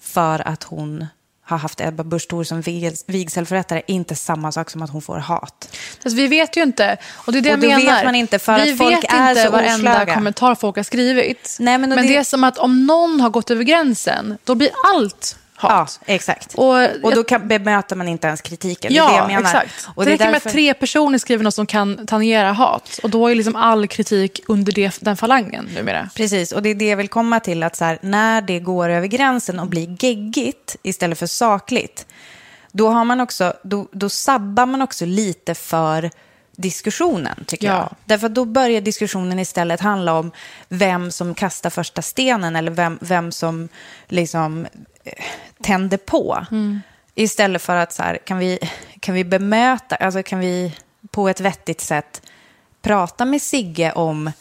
[0.00, 1.06] för att hon
[1.46, 5.02] har haft Ebba Busch Thor som vig- vigselförrättare är inte samma sak som att hon
[5.02, 5.68] får hat.
[6.04, 6.96] Alltså, vi vet ju inte.
[7.14, 7.96] Och det är det Och jag menar.
[7.96, 10.14] vet man inte för vi att folk är inte så varenda oslöga.
[10.14, 11.56] kommentar folk har skrivit.
[11.60, 12.16] Nej, men men det- det...
[12.16, 16.00] är som att om någon har gått över gränsen, då blir allt hat.
[16.06, 16.54] Ja, exakt.
[16.54, 18.92] Och Och, då kan, bemöter man inte ens kritiken.
[18.92, 19.40] det är Ja, det jag menar.
[19.40, 19.88] exakt.
[19.94, 20.54] Och det det räcker är med att därför...
[20.56, 23.00] tre personer skriver något som kan tangera hat.
[23.02, 26.08] Och då är liksom all kritik under det, den falangen numera.
[26.16, 27.62] Precis, och det är det jag vill komma till.
[27.62, 32.06] att så här, När det går över gränsen och blir geggigt istället för sakligt,
[32.72, 36.10] då, har man också, då, då sabbar man också lite för
[36.56, 37.72] diskussionen, tycker Ja.
[37.74, 37.94] jag.
[38.04, 40.30] Därför att då börjar diskussionen istället handla om
[40.68, 43.68] vem som kastar första stenen eller vem, vem som
[44.08, 44.66] liksom
[45.04, 45.24] eh,
[45.62, 46.46] tänder på.
[47.14, 48.58] Istället för att så här, kan vi,
[49.00, 50.76] kan vi bemöta, alltså kan vi
[51.10, 52.22] på ett vettigt sätt
[52.82, 54.32] prata med Sigge om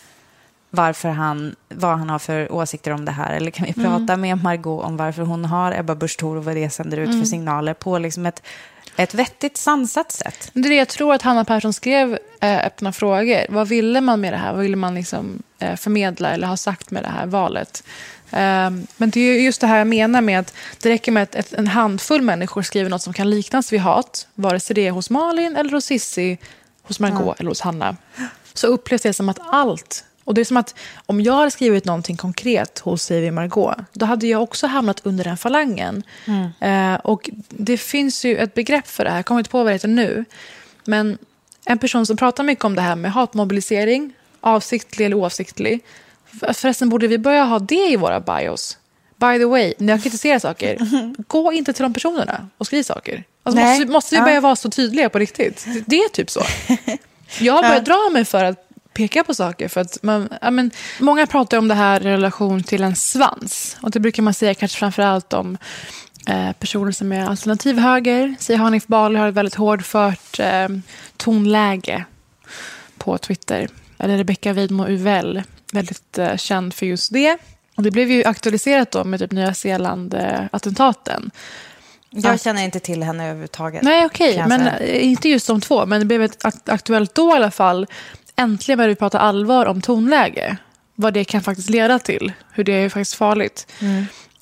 [0.75, 3.33] varför han, vad han har för åsikter om det här.
[3.33, 6.55] Eller kan vi prata med Margot om varför hon har Ebba Busch Thor och vad
[6.55, 8.43] det sänder ut för signaler på liksom ett,
[8.97, 10.51] ett vettigt sansat sätt.
[10.53, 13.45] Det är det jag tror att Hanna Persson skrev eh, Öppna frågor.
[13.49, 14.53] Vad ville man med det här?
[14.53, 17.83] Vad ville man liksom, eh, förmedla eller ha sagt med det här valet?
[18.31, 21.35] Ehm, men det är just det här jag menar med att det räcker med att
[21.35, 24.91] ett, en handfull människor skriver något som kan liknas vid hat, vare sig det är
[24.91, 26.37] hos Malin eller hos Sissi,
[26.83, 27.95] hos Margot eller hos Hanna.
[28.53, 31.85] Så upplevs det som att allt och det är som att om jag hade skrivit
[31.85, 36.03] någonting konkret hos säger vi Margot, då hade jag också hamnat under den falangen.
[36.59, 39.65] Eh, och det finns ju ett begrepp för det här, jag kommer inte på vad
[39.67, 40.25] det heter nu.
[40.85, 41.17] Men
[41.65, 45.79] en person som pratar mycket om det här med hatmobilisering, avsiktlig eller oavsiktlig.
[46.39, 48.77] För- Förresten borde vi börja ha det i våra bios.
[49.15, 50.77] By the way, när jag kritiserar saker,
[51.27, 53.23] gå inte till de personerna och skriv saker.
[53.43, 54.25] Alltså, måste, måste vi Ja.
[54.25, 55.65] börja vara så tydliga på riktigt?
[55.85, 56.41] Det är typ så.
[57.39, 58.62] Jag har börjat dra mig för att
[58.93, 59.67] peka på saker.
[59.67, 63.77] För att man, ja, men, många pratar om det här i relation till en svans.
[63.81, 65.57] Och det brukar man säga kanske framför allt om
[66.27, 68.35] eh, personer som är alternativ höger.
[68.39, 70.67] Säger Hanif Bali har ett väldigt hårdfört eh,
[71.17, 72.05] tonläge
[72.97, 73.67] på Twitter.
[73.97, 77.37] Eller Rebecca Weidmo Uvell, väldigt eh, känd för just det.
[77.75, 81.31] Och det blev ju aktualiserat då med typ Nya Zeeland-attentaten.
[82.09, 83.81] Jag känner inte till henne överhuvudtaget.
[83.83, 84.43] Nej, okej.
[84.47, 85.85] Men eh, inte just de två.
[85.85, 87.87] Men det blev ett akt- aktuellt då i alla fall.
[88.35, 90.57] Äntligen började vi prata allvar om tonläge.
[90.95, 92.33] Vad det kan faktiskt leda till.
[92.51, 93.67] Hur det är faktiskt farligt.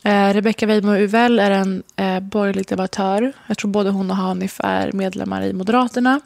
[0.04, 3.34] Eh, Rebecca Weidmo Uvell är en eh, borgerlig debattör.
[3.48, 6.20] Jag tror både hon och Hanif är medlemmar i Moderaterna.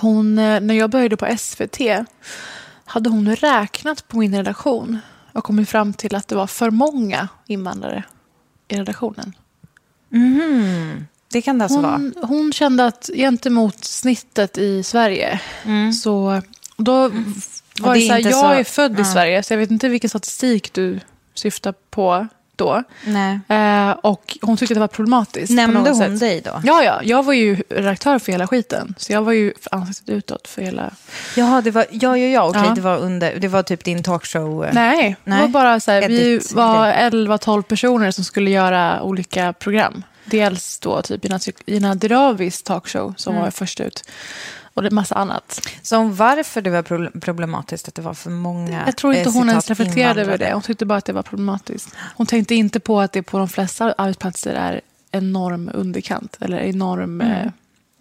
[0.00, 1.80] Hon, eh, när jag började på SVT
[2.84, 4.98] hade hon räknat på min redaktion
[5.32, 8.04] och kommit fram till att det var för många invandrare
[8.68, 9.32] i redaktionen.
[11.32, 11.92] Det kan det alltså vara.
[11.92, 15.40] Hon, hon kände att gentemot snittet i Sverige
[16.02, 16.42] så
[16.76, 17.34] då var Mm.
[17.82, 19.04] Det, det så här, jag så- är född i Ja.
[19.04, 21.00] Sverige så jag vet inte vilken statistik du
[21.34, 22.26] syftar på
[22.56, 22.82] då.
[23.06, 23.40] Nej.
[23.48, 25.52] Eh, och hon tyckte det var problematiskt.
[25.52, 26.20] Nämnde hon sätt.
[26.20, 26.60] dig då?
[26.64, 27.00] Ja, ja.
[27.04, 28.94] Jag var ju redaktör för hela skiten.
[28.98, 30.90] Så jag var ju ansiktet utåt för hela...
[31.36, 32.74] Jaha, det var, ja, ja, ja, okej, Ja.
[32.74, 34.64] det var under, det var typ din talkshow.
[34.64, 34.70] eh.
[34.74, 35.40] Nej, det Nej.
[35.40, 37.10] var bara så här, vi var grej.
[37.10, 40.02] 11-12 personer som skulle göra olika program.
[40.24, 41.24] Dels då typ
[41.68, 43.44] Ina, Diravis talkshow som Mm.
[43.44, 44.04] var först ut.
[44.74, 45.60] Och det massa annat.
[45.82, 49.28] Så om varför det var pro- problematiskt att det var för många Jag tror inte
[49.30, 50.52] eh, hon ens reflekterade över det.
[50.52, 51.88] Hon tyckte bara att det var problematiskt.
[52.16, 56.36] Hon tänkte inte på att det på de flesta arbetsplatser är enorm underkant.
[56.40, 57.32] Eller enorm Mm.
[57.46, 57.52] eh,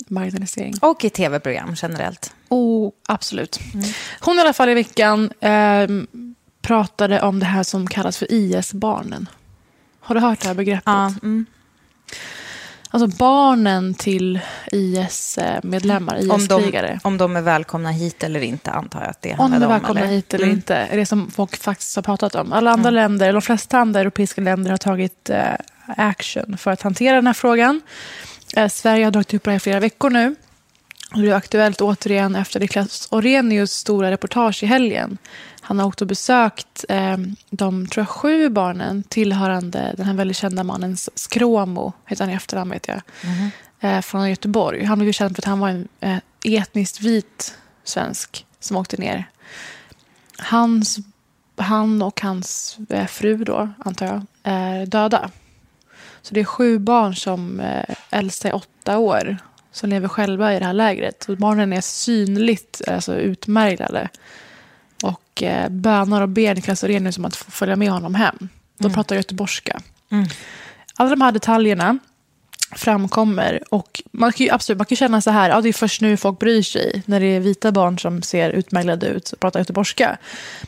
[0.07, 0.75] marginalisering.
[0.81, 2.33] Och i tv-program generellt.
[2.49, 3.59] Oh, absolut.
[3.73, 3.85] Mm.
[4.19, 6.07] Hon i alla fall i veckan ehm,
[6.61, 9.29] pratade om det här som kallas för IS-barnen.
[9.99, 10.83] Har du hört det här begreppet?
[10.85, 11.45] Ja, mm.
[12.91, 14.39] Alltså barnen till
[14.71, 16.99] IS-medlemmar, om, IS-krigare.
[17.03, 19.71] de, om de är välkomna hit eller inte, antar jag att det Om handlade de
[19.71, 19.81] är om.
[19.81, 20.11] välkomna eller?
[20.13, 20.55] hit eller Mm.
[20.57, 22.53] inte är det som folk faktiskt har pratat om.
[22.53, 25.43] Alla andra länder, eller de flesta andra europeiska länder har tagit eh,
[25.97, 27.81] action för att hantera den här frågan.
[28.55, 30.35] Eh, Sverige har dragit upp det här i flera veckor nu.
[31.13, 35.17] Och det är aktuellt återigen efter Niklas Orenius stora reportage i helgen.
[35.61, 37.17] Han har åkt och besökt eh,
[37.49, 42.35] de tror jag, sju barnen tillhörande den här väldigt kända mannen Skråmo, heter han i
[42.35, 43.01] efternamn vet jag,
[43.79, 44.83] eh, från Göteborg.
[44.83, 48.97] Han blev ju känd för att han var en eh, etniskt vit svensk som åkte
[48.97, 49.29] ner.
[50.37, 50.99] Hans
[51.59, 55.31] han och hans eh, fru då, antar jag, är döda.
[56.21, 59.37] Så det är sju barn som eh, äldsta är åtta år
[59.79, 61.29] som lever själva i det här lägret.
[61.29, 64.09] Och barnen är synligt alltså, utmärglade.
[65.03, 68.49] Och eh, bönar och ber Niklas Orenius om att få följa med honom hem.
[68.77, 69.81] De pratar göteborgska.
[70.95, 71.97] Alla de här detaljerna
[72.71, 73.63] framkommer.
[73.69, 76.17] Och man kan ju absolut man kan känna så här, ja, det är först nu
[76.17, 77.03] folk bryr sig.
[77.05, 80.17] När det är vita barn som ser utmärglade ut och pratar göteborgska.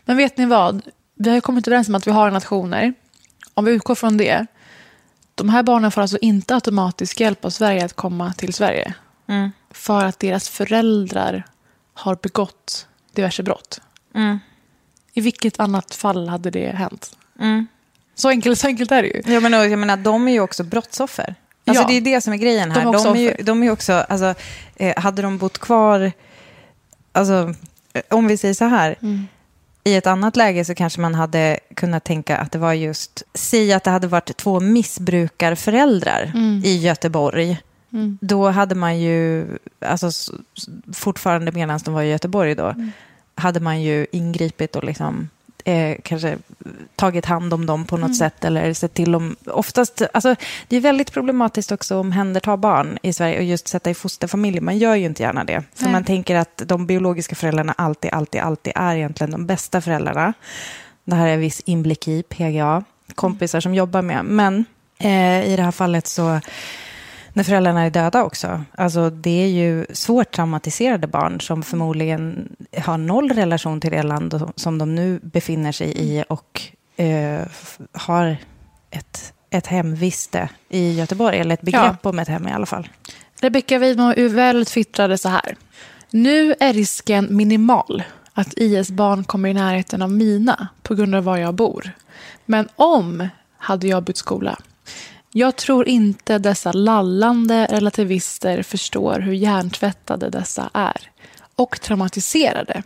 [0.06, 0.82] Men vet ni vad?
[1.16, 2.94] Vi har kommit överens om att vi har nationer.
[3.54, 4.46] Om vi utgår från det.
[5.42, 8.94] De här barnen får alltså inte automatisk hjälp av Sverige att komma till Sverige.
[9.72, 11.44] För att deras föräldrar
[11.94, 13.82] har begått diverse brott.
[15.14, 17.18] I vilket annat fall hade det hänt?
[18.16, 19.34] Så, enkelt, så enkelt är det ju.
[19.34, 21.36] Ja, men, och jag menar, de är ju också brottsoffer.
[21.66, 21.88] Alltså, Ja.
[21.88, 22.82] Det är det som är grejen här.
[22.82, 24.34] De är De också är, ju, de är också, alltså,
[24.76, 26.12] eh, hade de bott kvar,
[27.12, 27.54] alltså,
[27.94, 29.28] eh, om vi säger så här, Mm.
[29.84, 33.74] I ett annat läge så kanske man hade kunnat tänka att det var just, säg
[33.74, 36.62] att det hade varit två missbrukarföräldrar Mm.
[36.66, 37.58] i Göteborg.
[38.22, 39.48] Då hade man ju,
[39.86, 40.12] alltså
[40.94, 42.92] fortfarande medan de var i Göteborg då, Mm.
[43.36, 45.30] hade man ju ingripit och liksom
[45.66, 46.38] eh, kanske
[46.96, 48.08] tagit hand om dem på Mm.
[48.08, 49.36] något sätt eller sett till dem.
[49.46, 50.36] Oftast, alltså,
[50.68, 54.60] det är väldigt problematiskt också att omhänderta barn i Sverige och just sätta i fosterfamilj.
[54.60, 55.64] Man gör ju inte gärna det.
[55.76, 55.92] För Nej.
[55.92, 60.34] man tänker att de biologiska föräldrarna alltid, alltid, alltid är egentligen de bästa föräldrarna.
[61.04, 62.84] Det här är viss inblick i PGA,
[63.16, 64.26] kompisar som jobbar med.
[64.26, 64.66] Men
[64.98, 66.40] eh, i det här fallet så
[67.34, 68.64] när föräldrarna är döda också.
[68.76, 74.52] Alltså det är ju svårt traumatiserade barn som förmodligen har noll relation till det land
[74.56, 76.62] som de nu befinner sig i och
[76.96, 77.42] eh,
[77.94, 78.38] har
[78.90, 82.88] ett, ett hemviste i Göteborg, eller ett begrepp om ett hem i alla fall.
[83.42, 85.56] Rebecka Weidmo Uvell twittrade så här.
[86.10, 88.04] Nu är risken minimal
[88.34, 91.92] att IS-barn kommer i närheten av mina på grund av var jag bor.
[92.46, 93.28] Men om
[93.58, 94.58] hade jag bytt skola.
[95.34, 101.10] Jag tror inte dessa lallande relativister förstår hur hjärntvättade dessa är.
[101.56, 102.84] Och traumatiserade.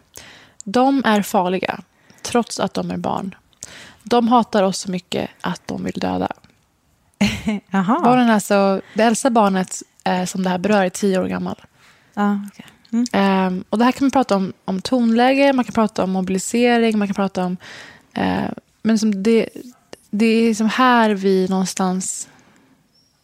[0.63, 1.79] De är farliga,
[2.21, 3.35] trots att de är barn.
[4.03, 6.31] De hatar oss så mycket att de vill döda.
[7.69, 7.99] Jaha.
[8.03, 11.61] Barnen alltså, det äldsta barnet eh, som det här berör är tio år gammal.
[12.13, 12.65] Ja, okej.
[12.91, 13.05] mm.
[13.11, 16.97] Ehm, och det här kan man prata om, om tonläge, man kan prata om mobilisering,
[16.97, 17.57] man kan prata om...
[18.13, 18.49] Eh,
[18.83, 19.49] men som det,
[20.09, 22.29] det är som här vi någonstans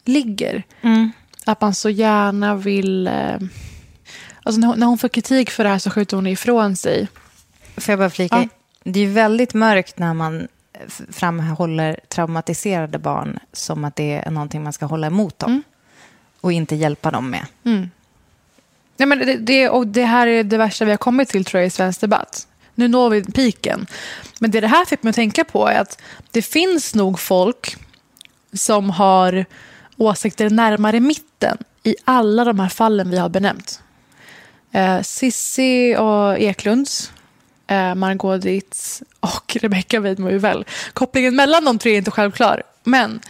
[0.04, 0.62] ligger.
[0.80, 1.12] Mm.
[1.44, 3.06] Att man så gärna vill...
[3.06, 3.38] Eh,
[4.42, 7.08] alltså när hon, när hon får kritik för det här så skjuter hon ifrån sig.
[7.76, 8.48] Får jag bara flika Ja.
[8.84, 10.48] Det är väldigt mörkt när man
[11.10, 15.50] framhåller traumatiserade barn som att det är någonting man ska hålla emot dem.
[15.50, 15.62] Mm.
[16.40, 17.46] Och inte hjälpa dem med.
[18.96, 21.60] Nej, men det, det, och det här är det värsta vi har kommit till tror
[21.60, 22.46] jag i svensk debatt.
[22.74, 23.86] Nu når vi piken.
[24.38, 27.76] Men det det här fick mig att tänka på är att det finns nog folk
[28.52, 29.44] som har
[29.96, 33.82] åsikter närmare mitten i alla de här fallen vi har benämnt.
[34.72, 37.12] Eh, Sissi och Eklunds,
[37.66, 40.64] eh, Margot Dietz och Rebecca Weidmo Uvell.
[40.92, 42.62] Kopplingen mellan de tre är inte självklar.
[42.84, 43.20] Men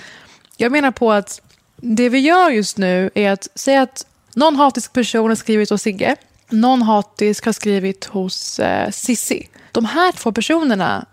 [0.56, 1.42] jag menar på att
[1.76, 5.82] det vi gör just nu är att säga att någon hatisk person har skrivit hos
[5.82, 6.16] Sigge.
[6.50, 9.48] Någon hatisk har skrivit hos eh, Sissi.
[9.72, 11.06] De här två personerna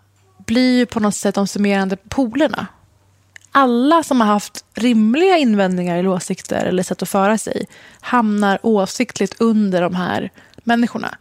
[0.46, 2.66] blir ju på något sätt de summerande polerna.
[3.52, 7.66] Alla som har haft rimliga invändningar eller åsikter eller sätt att föra sig
[8.00, 10.30] hamnar oavsiktligt under de här
[10.64, 11.14] människorna.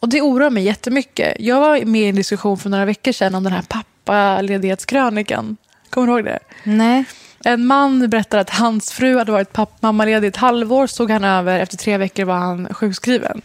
[0.00, 1.36] Och det oroar mig jättemycket.
[1.38, 5.56] Jag var med i en diskussion för några veckor sedan om den här pappaledighetskrönikan.
[5.90, 6.38] Kommer du ihåg det?
[6.64, 7.04] Nej.
[7.44, 11.60] En man berättade att hans fru hade varit mammaledig ett halvår, stod han över.
[11.60, 13.42] Efter tre veckor var han sjukskriven.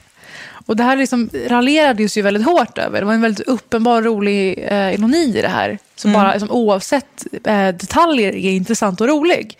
[0.66, 2.99] Och det här liksom raljerades ju väldigt hårt över.
[2.99, 5.80] Det var en väldigt uppenbar rolig eh, ironi i det här.
[5.95, 9.57] Som bara, liksom, oavsett eh, detaljer, är intressant och rolig.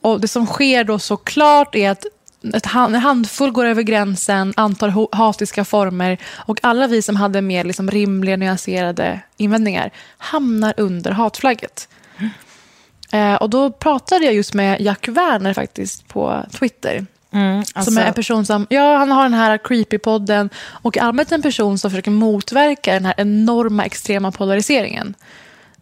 [0.00, 2.06] Och det som sker då såklart är att
[2.74, 7.90] en handfull går över gränsen, antar hatiska former och alla vi som hade mer liksom,
[7.90, 11.88] rimliga, nyanserade invändningar hamnar under hatflagget.
[13.12, 17.06] Eh, och då pratade jag just med Jack Werner faktiskt på Twitter.
[17.42, 20.48] Alltså- Som är en person som, ja han har den här creepy-podden
[20.82, 25.14] och allmänt en person som försöker motverka den här enorma extrema polariseringen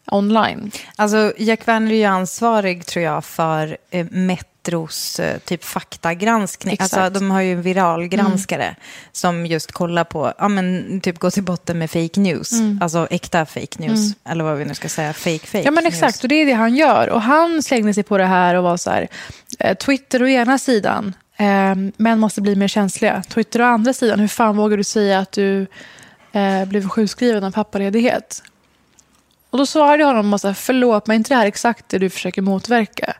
[0.07, 0.70] online.
[0.96, 6.74] Alltså, Jack Werner är ju ansvarig, tror jag, för eh, Metros eh, typ faktagranskning.
[6.74, 6.92] Exakt.
[6.92, 7.05] Mm.
[7.05, 8.76] Alltså, de har ju en viralgranskare
[9.12, 12.50] som just kollar på, ja men typ gå till botten med fake news.
[12.80, 15.64] Alltså äkta fake news, eller vad vi nu ska säga, fake fake Mm.
[15.64, 16.22] Ja men exakt, news.
[16.22, 17.09] och det är det han gör.
[17.09, 19.09] Och han slängde sig på det här och var så här,
[19.59, 23.22] eh, Twitter å ena sidan, eh, män måste bli mer känsliga.
[23.22, 25.66] Twitter å andra sidan, hur fan vågar du säga att du
[26.33, 28.43] eh, blev sjukskriven av pappaledighet?
[29.51, 31.99] Och då svarade jag honom, och här, förlåt, men är inte det här exakt det
[31.99, 33.16] du försöker motverka?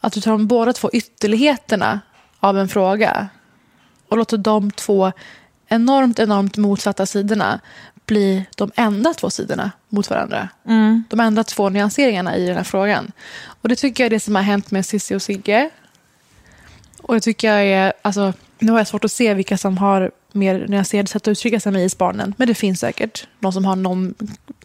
[0.00, 2.00] Att du tar de båda två ytterligheterna
[2.40, 3.28] av en fråga
[4.08, 5.12] och låter de två
[5.68, 7.60] enormt, enormt motsatta sidorna
[8.06, 10.48] bli de enda två sidorna mot varandra.
[11.08, 13.12] De enda två nyanseringarna i den här frågan.
[13.62, 15.70] Och det tycker jag är det som har hänt med Cissi och Sigge.
[17.08, 20.10] Och jag tycker jag är, alltså, nu har jag svårt att se vilka som har
[20.32, 22.34] mer nyanserade sätt att uttrycka sig med isbarnen.
[22.38, 24.14] Men det finns säkert någon som har någon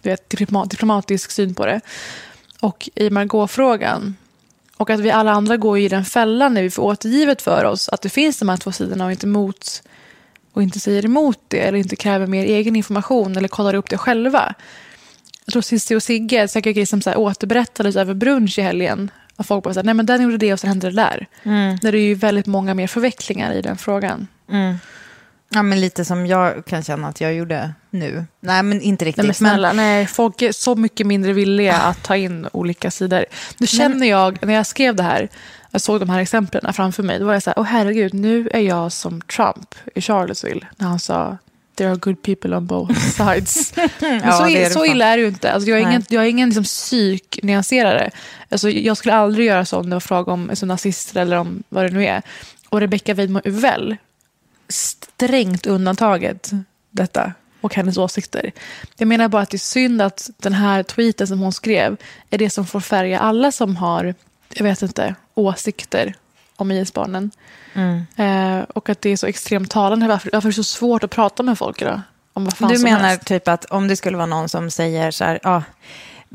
[0.01, 0.29] du vet,
[0.69, 1.81] diplomatisk syn på det.
[2.59, 4.15] Och i Margot-frågan,
[4.77, 7.89] och att vi alla andra går i den fällan när vi får återgivet för oss
[7.89, 9.83] att det finns de här två sidorna och inte mot
[10.53, 13.97] och inte säger emot det eller inte kräver mer egen information eller kollar upp det
[13.97, 14.53] själva.
[15.45, 19.11] Jag tror Cissi och Sigge säkert som så här återberättades över brunch i helgen.
[19.35, 21.27] Och folk bara här, nej men den gjorde det och sen hände det där.
[21.43, 21.77] Mm.
[21.81, 24.27] Där det är ju väldigt många mer förvecklingar i den frågan.
[25.49, 28.25] Ja, men lite som jag kan känna att jag gjorde nu.
[28.39, 29.17] Nej, men inte riktigt.
[29.17, 33.25] Nej men snälla, nej, folk är så mycket mindre villiga att ta in olika sidor.
[33.57, 35.29] Nu känner jag, när jag skrev det här,
[35.71, 38.49] jag såg de här exemplen framför mig, då var jag så här, åh herregud, nu
[38.53, 41.37] är jag som Trump i Charlottesville, när han sa
[41.75, 43.73] There are good people on both sides.
[44.23, 45.51] Ja, så, är så illa är det ju inte.
[45.51, 45.91] Alltså, jag är Nej.
[45.91, 48.11] ingen, jag är ingen liksom, psyknyanserare.
[48.49, 51.63] Alltså, jag skulle aldrig göra så om det var fråga om alltså, nazister eller om
[51.69, 52.21] vad det nu är.
[52.69, 53.97] Och Rebecca Weidmo Uvell,
[54.69, 56.51] strängt undantaget
[56.89, 58.51] detta och hennes åsikter.
[58.97, 61.97] Jag menar bara att det är synd att den här tweeten som hon skrev
[62.29, 64.15] är det som får färga alla som har,
[64.53, 66.15] jag vet inte, åsikter
[66.55, 67.31] om IS-barnen.
[68.15, 70.07] Eh, och att det är så extremt talande.
[70.07, 72.01] Varför, varför är det så svårt att prata med folk idag?
[72.33, 73.25] Om vad fan Du menar helst.
[73.27, 75.63] typ att om det skulle vara någon som säger så här, ja,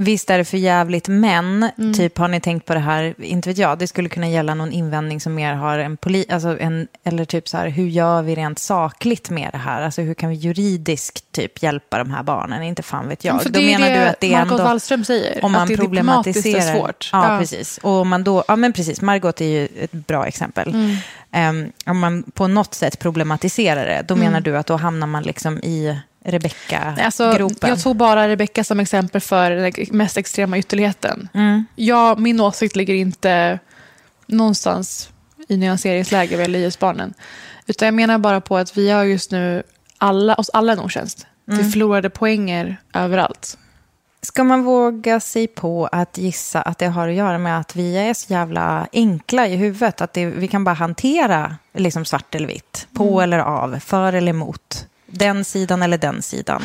[0.00, 1.94] visst är det för jävligt, men Mm.
[1.94, 4.72] typ har ni tänkt på det här, inte vet jag, det skulle kunna gälla någon
[4.72, 8.34] invändning som mer har en poli, alltså en, eller typ så här, hur gör vi
[8.34, 9.82] rent sakligt med det här?
[9.82, 12.62] Alltså hur kan vi juridiskt typ hjälpa de här barnen?
[12.62, 13.42] Inte fan vet jag.
[13.42, 14.56] För Då det är menar det du att det är ändå...
[14.58, 16.74] Wallström säger, Om att man det är diplomatiskt problematiserar.
[16.76, 17.10] är svårt.
[17.12, 17.38] Ja, Ja.
[17.40, 17.78] precis.
[17.78, 20.68] Och om man då, ja men precis, Margot är ju ett bra exempel.
[20.74, 20.96] Mm.
[21.32, 24.26] Ehm, om man på något sätt problematiserar det, då Mm.
[24.26, 25.98] menar du att då hamnar man liksom i
[26.30, 27.04] Rebecca-gropen.
[27.04, 31.28] Alltså, jag tog bara Rebecca som exempel för den mest extrema ytterligheten.
[31.34, 31.64] Mm.
[31.76, 33.58] Ja, min åsikt ligger inte
[34.26, 35.10] någonstans
[35.48, 37.14] i nyanseringsläge vad gäller IS-barnen.
[37.66, 39.62] Utan jag menar bara på att vi gör just nu
[39.98, 41.26] alla, oss alla en otjänst.
[41.48, 41.62] Mm.
[41.62, 43.58] Vi förlorade poänger överallt.
[44.22, 47.96] Ska man våga sig på att gissa att det har att göra med att vi
[47.96, 50.00] är så jävla enkla i huvudet?
[50.00, 53.20] Att det, vi kan bara hantera liksom svart eller vitt, på Mm.
[53.20, 56.62] eller av, för eller emot, den sidan eller den sidan.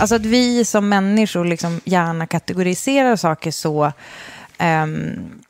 [0.00, 3.92] Alltså att vi som människor liksom gärna kategoriserar saker så
[4.58, 5.40] ehm,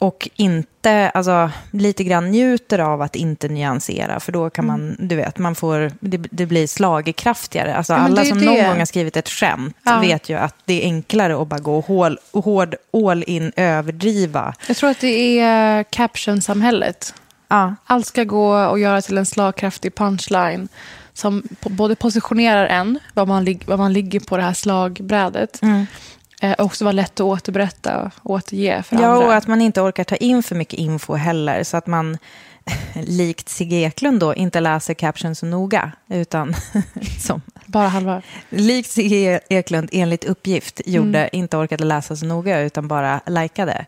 [0.00, 5.16] och inte, alltså lite grann njuter av att inte nyansera, för då kan man, du
[5.16, 7.76] vet, man får, det, det blir slagkraftigare.
[7.76, 8.04] Alltså Mm.
[8.04, 8.44] Ja, alla som det.
[8.44, 10.00] någon gång har skrivit ett skämt Ja.
[10.00, 14.54] vet ju att det är enklare att bara gå hål, hård, all in, överdriva.
[14.68, 17.14] Jag tror att det är caption-samhället.
[17.48, 20.68] Ja, Allt ska gå och göra till en slagkraftig punchline
[21.18, 25.60] som både positionerar en, var man, var man ligger på det här slagbrädet,
[26.42, 29.26] eh, och också vara lätt att återberätta och återge för ja andra.
[29.26, 32.18] och att man inte orkar ta in för mycket info heller, så att man
[32.94, 36.54] likt Sigge Eklund då inte läser caption så noga, utan
[37.18, 38.22] som Bara halva.
[38.50, 43.86] likt Sigge Eklund enligt uppgift gjorde, inte orkade läsa så noga utan bara likade.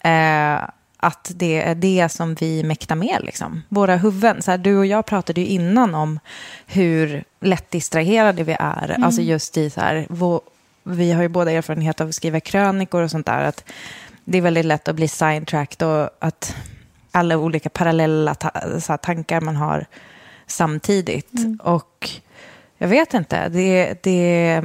[0.00, 0.68] Eh,
[1.02, 3.62] att det är det som vi mäktar med, liksom.
[3.68, 4.42] våra huvuden.
[4.42, 6.18] Så här, du och jag pratade ju innan om
[6.66, 8.96] hur lätt distraherade vi är.
[9.04, 10.40] Alltså just i så här, vå-
[10.84, 13.44] vi har ju båda erfarenhet av att skriva krönikor och sånt där.
[13.44, 13.64] Att
[14.24, 16.56] det är väldigt lätt att bli sidetracked och att
[17.12, 19.86] alla olika parallella ta- så tankar man har
[20.46, 21.30] samtidigt.
[21.60, 22.10] Och
[22.78, 24.62] jag vet inte, det, det,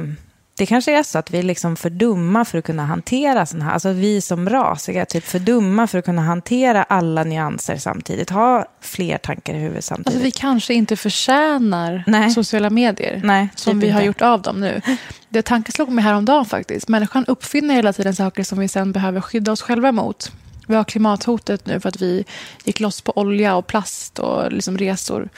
[0.58, 3.64] det kanske är så att vi är liksom för dumma för att kunna hantera sådana
[3.64, 7.76] här, alltså vi som ras är typ för dumma för att kunna hantera alla nyanser
[7.76, 10.06] samtidigt, ha fler tankar i huvudet samtidigt.
[10.06, 12.30] Alltså vi kanske inte förtjänar Nej.
[12.30, 14.06] sociala medier Nej, som typ vi har inte.
[14.06, 14.80] gjort av dem nu.
[15.28, 16.88] Det tanken slog mig häromdagen faktiskt.
[16.88, 20.32] Människan uppfinner hela tiden saker som vi sen behöver skydda oss själva mot.
[20.66, 22.24] Vi har klimathotet nu för att vi
[22.64, 25.28] gick loss på olja och plast och liksom resor.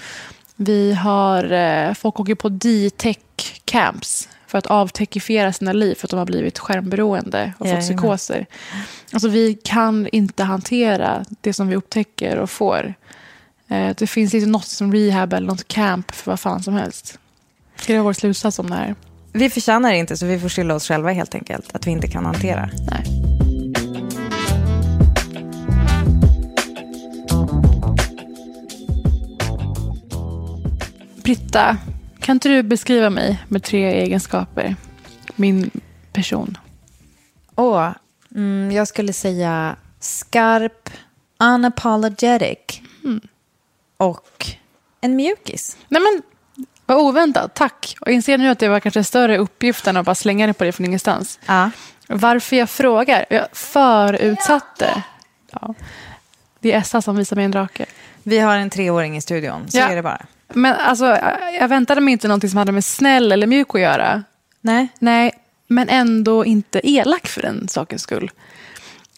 [0.57, 3.17] Vi har, eh, folk åker på D-tech
[3.65, 8.47] camps för att avtechifiera sina liv för att de har blivit skärmberoende och fått psykoser.
[9.13, 12.95] Alltså vi kan inte hantera det som vi upptäcker och får.
[13.69, 17.19] Eh, Det finns inte något som rehab eller något camp för vad fan som helst.
[17.77, 18.95] Ska det vara vår slutsats om det här?
[19.33, 22.09] Vi förtjänar det inte så vi får skylla oss själva helt enkelt, att vi inte
[22.09, 22.71] kan hantera.
[22.91, 23.05] Nej.
[31.23, 31.77] Britta,
[32.21, 34.77] kan inte du beskriva mig med tre egenskaper?
[35.37, 35.71] Min
[36.13, 36.59] person.
[37.57, 37.91] Åh,
[38.35, 40.91] mm, jag skulle säga skarp,
[41.39, 42.81] unapologetic
[43.97, 44.47] och
[45.01, 45.77] en mjukis.
[45.89, 46.23] Nej men,
[46.87, 47.55] vad oväntat.
[47.55, 47.95] Tack.
[48.01, 50.65] Och inser nu att det var kanske större uppgift än att bara slänga det på
[50.65, 51.39] det från ingenstans.
[51.47, 51.71] Ja.
[52.09, 53.27] Varför jag frågar?
[53.31, 55.03] Jag förutsatte.
[55.53, 55.75] Ja.
[56.61, 57.87] Det är Essa som visar mig en drake.
[58.23, 59.89] Vi har en treåring i studion, så Ja.
[59.89, 60.27] är det bara.
[60.55, 61.19] Men alltså,
[61.61, 64.23] jag väntade mig inte någonting som hade med snäll eller mjuk att göra.
[64.61, 64.89] Nej.
[64.99, 65.33] Nej,
[65.67, 68.31] men ändå inte elak för den sakens skull.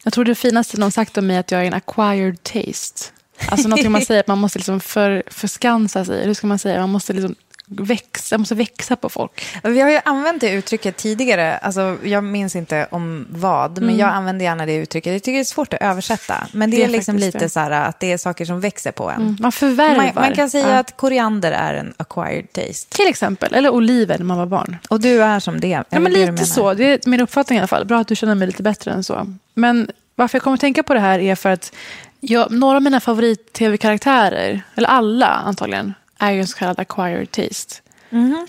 [0.04, 3.10] Jag tror det finaste någon sagt om mig är att jag är en acquired taste.
[3.48, 6.26] Alltså någonting man säger att man måste liksom för, förskansa sig.
[6.26, 6.80] Hur ska man säga?
[6.80, 7.34] Man måste liksom
[7.66, 9.44] växa, jag måste växa på folk.
[9.62, 14.08] Vi har ju använt det uttrycket tidigare, alltså, jag minns inte om vad, men jag
[14.08, 15.12] använder gärna det uttrycket.
[15.12, 17.48] Jag tycker det är svårt att översätta, men det, Det är, är liksom lite det.
[17.48, 19.36] så här att det är saker som växer på en.
[19.40, 19.96] Man förvärvar.
[19.96, 20.78] Man, man kan säga Ja.
[20.78, 22.96] att koriander är en acquired taste.
[22.96, 24.76] Till exempel, eller oliver när man var barn.
[24.90, 25.82] Och du är som det.
[25.88, 26.74] Ja, men lite så.
[26.74, 27.84] Det är min uppfattning i alla fall.
[27.84, 29.26] Bra att du känner mig lite bättre än så.
[29.54, 31.72] Men varför jag kommer att tänka på det här är för att
[32.20, 37.82] jag, några av mina favorit-tv-karaktärer, eller alla antagligen, är ju en så kallad acquired taste.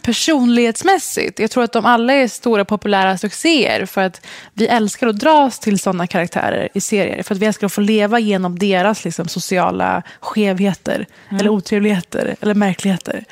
[0.02, 5.20] Personlighetsmässigt, jag tror att de alla är stora populära succéer för att vi älskar att
[5.20, 7.24] dras till sådana karaktärer i serier.
[7.24, 12.54] För att vi älskar att få leva genom deras liksom, sociala skevheter, eller otrevligheter, eller
[12.54, 13.26] märkligheter.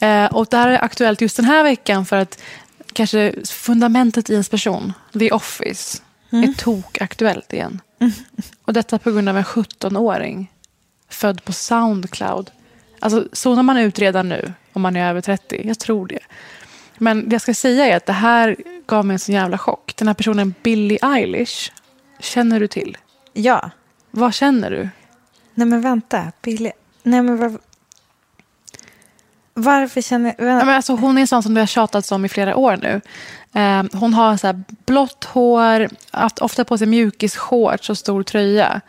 [0.00, 2.42] Eh, och det här är aktuellt just den här veckan för att
[2.92, 7.80] kanske fundamentet i ens person, The Office, är tokaktuellt igen.
[8.64, 10.50] Och detta på grund av en 17-åring
[11.08, 12.50] född på Soundcloud.
[13.00, 15.62] Alltså zonar man ut redan nu om man är över 30?
[15.64, 16.18] Jag tror det.
[16.98, 19.96] Men det jag ska säga är att det här gav mig en sån jävla chock.
[19.96, 21.72] Den här personen Billie Eilish,
[22.20, 22.98] känner du till?
[23.32, 23.70] Ja.
[24.10, 24.88] Vad känner du?
[25.54, 26.70] Nej men vänta, Billy.
[27.02, 27.58] Nej men var...
[29.54, 30.34] Varför känner...
[30.38, 32.78] Ja, men alltså, hon är en sån som det har tjatats om i flera år
[32.82, 33.00] nu.
[33.60, 38.80] Eh, hon har så blått hår, haft ofta på sig mjukisshorts och stor tröja.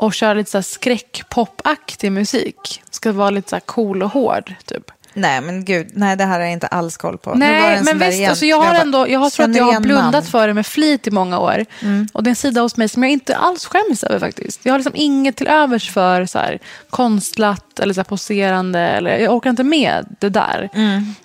[0.00, 2.82] Och kör lite så skräckpopaktig musik.
[2.90, 4.90] Ska vara lite så cool och hård, typ.
[5.14, 7.34] Nej men gud, nej det här har jag inte alls koll på.
[7.34, 8.12] Nej, en men visst.
[8.12, 8.30] igen.
[8.30, 10.26] Alltså jag har ändå, jag har tror att jag har blundat namn.
[10.26, 11.64] för det med flit i många år.
[12.12, 14.60] Och det är en sida hos mig som jag inte alls skäms över faktiskt.
[14.62, 16.58] Jag har liksom inget till övers för så här,
[16.90, 18.80] konstlat eller så här, poserande.
[18.80, 20.68] Eller, jag orkar inte med det där.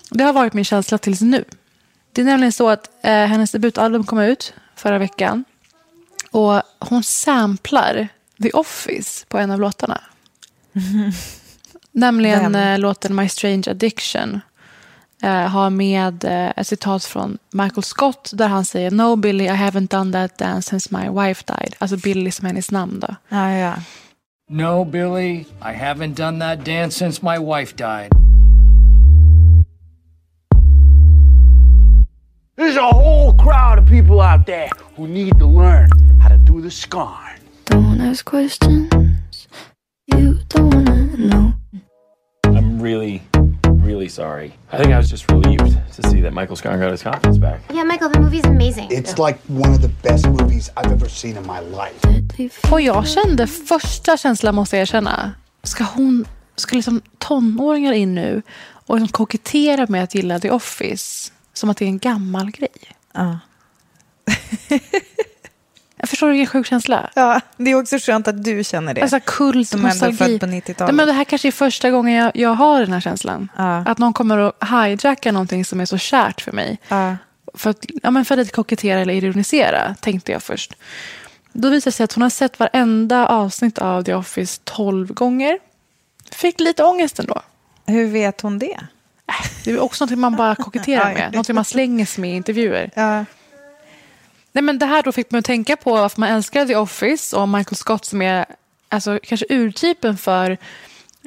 [0.10, 1.44] Det har varit min känsla tills nu.
[2.12, 5.46] Det är nämligen så att eh, hennes debutalbum kom ut förra veckan.
[6.32, 8.08] Och hon samplar
[8.42, 10.02] The Office på en av låtarna.
[11.92, 12.74] Nämligen Vem?
[12.74, 14.40] eh, låten My Strange Addiction.
[15.24, 19.50] Eh, har med eh, ett citat från Michael Scott där han säger No Billy, I
[19.50, 21.76] haven't done that dance since my wife died.
[21.78, 23.16] Alltså Billy som är hennes namn då.
[23.30, 23.74] Ja, ja.
[24.50, 28.12] No, Billy, I haven't done that dance since my wife died.
[32.58, 35.90] There's a whole crowd of people out there who need to learn
[36.22, 37.25] how to do the scarn.
[37.96, 39.48] Don't ask questions
[40.08, 41.54] you don't wanna know.
[42.44, 43.22] I'm really,
[43.64, 44.52] really sorry.
[44.74, 47.62] I think I was just relieved to see that Michael Scarn got his confidence back.
[47.74, 48.88] Yeah, Michael, the movie's amazing.
[48.92, 52.72] It's like one of the best movies I've ever seen in my life.
[52.72, 55.32] Och jag kände första känslan måste jag erkänna.
[55.64, 56.26] Ska hon,
[56.56, 58.42] ska liksom tonåringar in nu
[58.88, 62.78] och liksom kokettera med att gilla The Office som att det är en gammal grej?
[63.14, 63.40] Ja.
[65.98, 67.10] Jag förstår vilken sjuk känsla.
[67.16, 69.02] ja, det är också skönt att du känner det.
[69.02, 70.18] Alltså kult, Som ändå nostalgi.
[70.18, 70.80] född på 90-talet.
[70.80, 73.50] Nej, men det här kanske är första gången jag, jag har den här känslan.
[73.58, 73.78] Ja.
[73.78, 76.78] Att någon kommer att hijacka någonting som är så kärt för mig.
[76.88, 77.16] Ja.
[77.54, 80.74] För att, ja, men för att kokettera eller ironisera, tänkte jag först.
[81.54, 85.60] Då visade det sig att hon har sett varenda avsnitt av The Office 12 gånger.
[86.32, 87.42] Fick lite ångest ändå.
[87.88, 88.80] Hur vet hon det?
[89.64, 91.34] Det är också något man bara koketterar med.
[91.36, 92.92] Något man slänger sig med i intervjuer.
[92.96, 93.26] Ja.
[94.56, 97.36] Nej, men det här då fick mig att tänka på varför man älskar The Office
[97.36, 98.46] och Michael Scott som är
[98.90, 100.52] alltså, kanske urtypen för...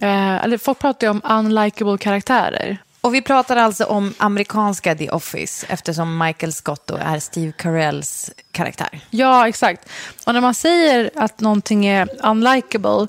[0.03, 2.79] Eh, eller folk pratar ju om unlikable karaktärer.
[3.01, 8.31] Och vi pratar alltså om amerikanska The Office eftersom Michael Scott då är Steve Carells
[8.53, 9.01] karaktär.
[9.11, 9.89] Ja, exakt.
[10.26, 13.07] Och när man säger att någonting är unlikable,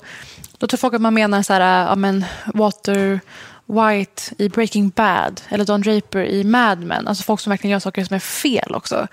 [0.58, 3.20] då tror folk att man menar så här, ja men Walter
[3.66, 7.08] White i Breaking Bad eller Don Draper i Mad Men.
[7.08, 9.08] Alltså folk som verkligen gör saker som är fel också.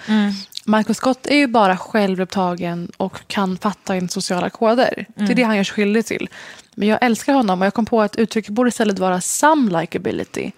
[0.69, 5.05] Michael Scott är ju bara självupptagen och kan fatta in sociala koder.
[5.15, 6.29] Det är det han gör sig skyldig till.
[6.75, 10.51] Men jag älskar honom och jag kom på att uttrycket borde istället vara some likability.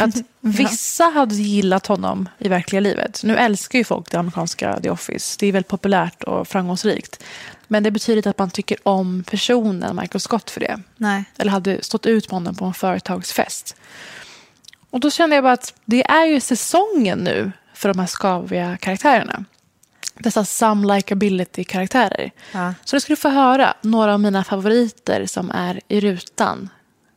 [0.00, 3.20] Att vissa hade gillat honom i verkliga livet.
[3.24, 5.36] Nu älskar ju folk det amerikanska The Office.
[5.40, 7.24] Det är väldigt populärt och framgångsrikt.
[7.66, 10.80] Men det betyder inte att man tycker om personen Michael Scott för det.
[10.96, 11.24] Nej.
[11.38, 13.76] Eller hade stått ut med honom på en företagsfest.
[14.90, 17.52] Och då kände jag bara att det är ju säsongen nu
[17.84, 19.44] för de här skaviga karaktärerna.
[20.14, 22.30] dessa some likability-karaktärer.
[22.52, 22.74] Ja.
[22.84, 26.68] Så du skulle få höra några av mina favoriter som är i rutan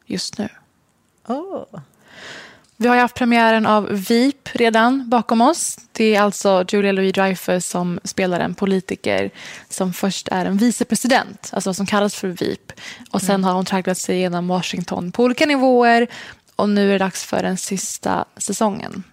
[0.06, 0.50] just nu.
[1.28, 1.80] Oh.
[2.78, 5.78] Vi har ju haft premiären av VIP redan bakom oss.
[5.92, 9.32] Det är alltså Julia Louis-Dreyfus som spelar en politiker
[9.70, 12.72] som först är en vicepresident, alltså vad som kallas för VIP.
[13.12, 16.08] Och sen har hon tragglat sig genom Washington på olika nivåer
[16.56, 19.04] och nu är det dags för den sista säsongen.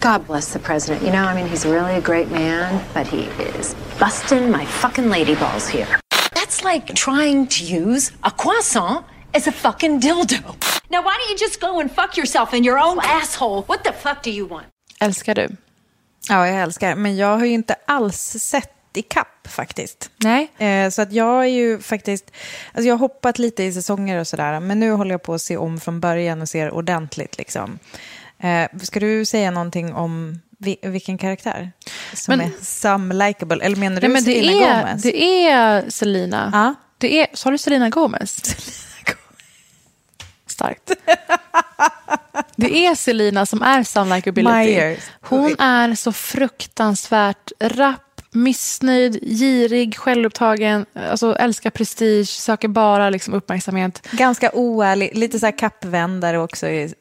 [0.00, 1.02] God bless the president.
[1.02, 3.22] You know, I mean, he's really a great man, but he
[3.58, 5.88] is busting my fucking ladyballs here.
[6.34, 10.40] That's like trying to use a croissant as a fucking dildo.
[10.90, 13.62] Now, why don't you just go and fuck yourself in your own asshole?
[13.62, 14.66] What the fuck do you want?
[15.00, 15.48] Älskar du?
[16.28, 16.94] Ja, jag älskar.
[16.94, 20.10] Men jag har ju inte alls sett i kapp faktiskt.
[20.16, 20.50] Nej.
[20.58, 22.30] Eh, så att jag är ju faktiskt,
[22.72, 25.42] alltså jag har hoppat lite i säsonger och sådär, men nu håller jag på att
[25.42, 27.78] se om från början och ser ordentligt liksom.
[28.40, 31.72] Eh, ska du säga någonting om vi, vilken karaktär
[32.14, 33.64] som Men- är some likable?
[33.64, 35.02] Eller menar du Nej, men det, Selena är, Gomez?
[35.02, 36.50] det är Selena.
[36.52, 36.74] Ja.
[36.98, 38.40] Det är, sa du Selena Gomez?
[40.46, 40.90] Starkt.
[42.56, 44.52] Det är Selina som är some likability.
[44.56, 44.98] Myers.
[45.20, 54.06] Hon är så fruktansvärt rapp, missnöjd, girig, självupptagen, alltså älskar prestige, söker bara liksom uppmärksamhet.
[54.10, 56.94] Ganska oärlig, lite så här kappvändare också i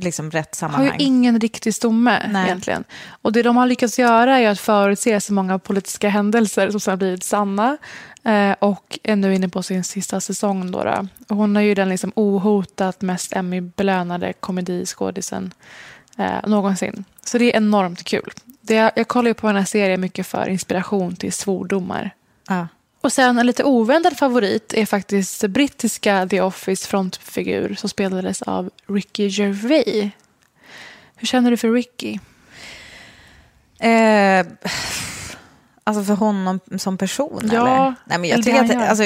[0.00, 0.96] liksom rätt Har ju sammanhang.
[0.98, 2.44] ingen riktig stomme Nej.
[2.46, 2.84] egentligen.
[3.22, 6.92] Och det de har lyckats göra är att förutse så många politiska händelser som sedan
[6.92, 7.76] har blivit sanna.
[8.24, 10.70] Eh, och är nu inne på sin sista säsong.
[10.70, 11.34] Då, då.
[11.34, 15.54] Hon är ju den liksom ohotat mest Emmy-belönade komediskådisen
[16.18, 17.04] eh, någonsin.
[17.24, 18.30] Så det är enormt kul.
[18.68, 22.10] Det, jag kollar ju på den här serien mycket för inspiration till svordomar.
[22.48, 22.68] Ja.
[23.00, 28.70] Och sen en lite oväntad favorit är faktiskt brittiska The Office frontfigur som spelades av
[28.86, 30.10] Ricky Gervais.
[31.16, 32.18] Hur känner du för Ricky?
[33.78, 34.46] Eh,
[35.88, 37.50] alltså för honom som person?
[37.52, 37.94] Ja, eller?
[38.04, 39.04] Nej, men jag, tycker att, alltså,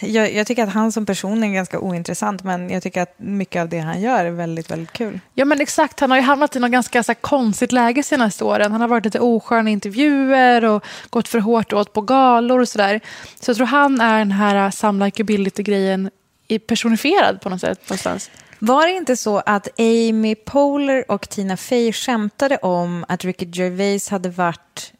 [0.00, 3.62] jag, jag tycker att han som person är ganska ointressant, men jag tycker att mycket
[3.62, 5.20] av det han gör är väldigt, väldigt kul.
[5.34, 8.44] Ja men exakt, han har ju hamnat i något ganska så här, konstigt läge senaste
[8.44, 8.72] åren.
[8.72, 12.68] Han har varit lite oskön i intervjuer och gått för hårt åt på galor och
[12.68, 13.00] sådär.
[13.40, 16.10] Så jag tror han är den här uh, some likability-grejen
[16.48, 18.30] i- personifierad på något sätt någonstans.
[18.58, 24.08] Var det inte så att Amy Poehler och Tina Fey skämtade om att Ricky Gervais
[24.08, 24.92] hade varit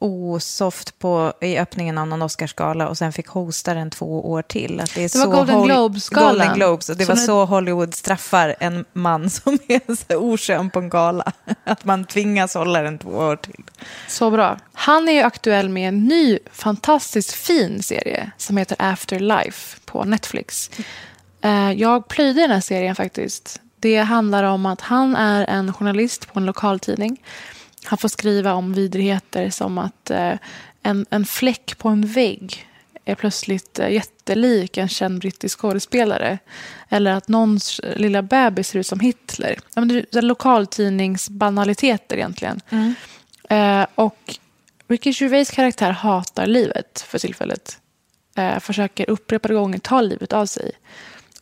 [0.00, 4.80] osoft på, i öppningen av någon Oscarsgala och sen fick hosta den två år till?
[4.80, 6.28] Att det, är Det var så Golden Globes-galan.
[6.30, 6.88] Golden Globes.
[6.88, 10.88] Och det Så var när- så Hollywood straffar en man som är oskön på en
[10.90, 11.32] gala.
[11.64, 13.64] Att man tvingas hålla den två år till.
[14.08, 14.56] Så bra.
[14.72, 20.70] Han är ju aktuell med en ny fantastiskt fin serie som heter Afterlife på Netflix.
[21.40, 23.60] Eh, Jag plöjde den här serien faktiskt.
[23.80, 27.22] Det handlar om att han är en journalist på en lokaltidning.
[27.88, 30.34] Han får skriva om vidrigheter som att eh,
[30.82, 32.66] en, en fläck på en vägg
[33.04, 36.38] är plötsligt eh, jättelik en känd brittisk skådespelare.
[36.88, 39.58] Eller att någons lilla bebis ser ut som Hitler.
[39.74, 42.60] Ja, men det är lokaltidningsbanaliteter egentligen.
[43.48, 44.38] Eh, och
[44.88, 47.80] Ricky Gervais karaktär hatar livet för tillfället.
[48.36, 50.72] Eh, försöker upprepade gånger ta livet av sig.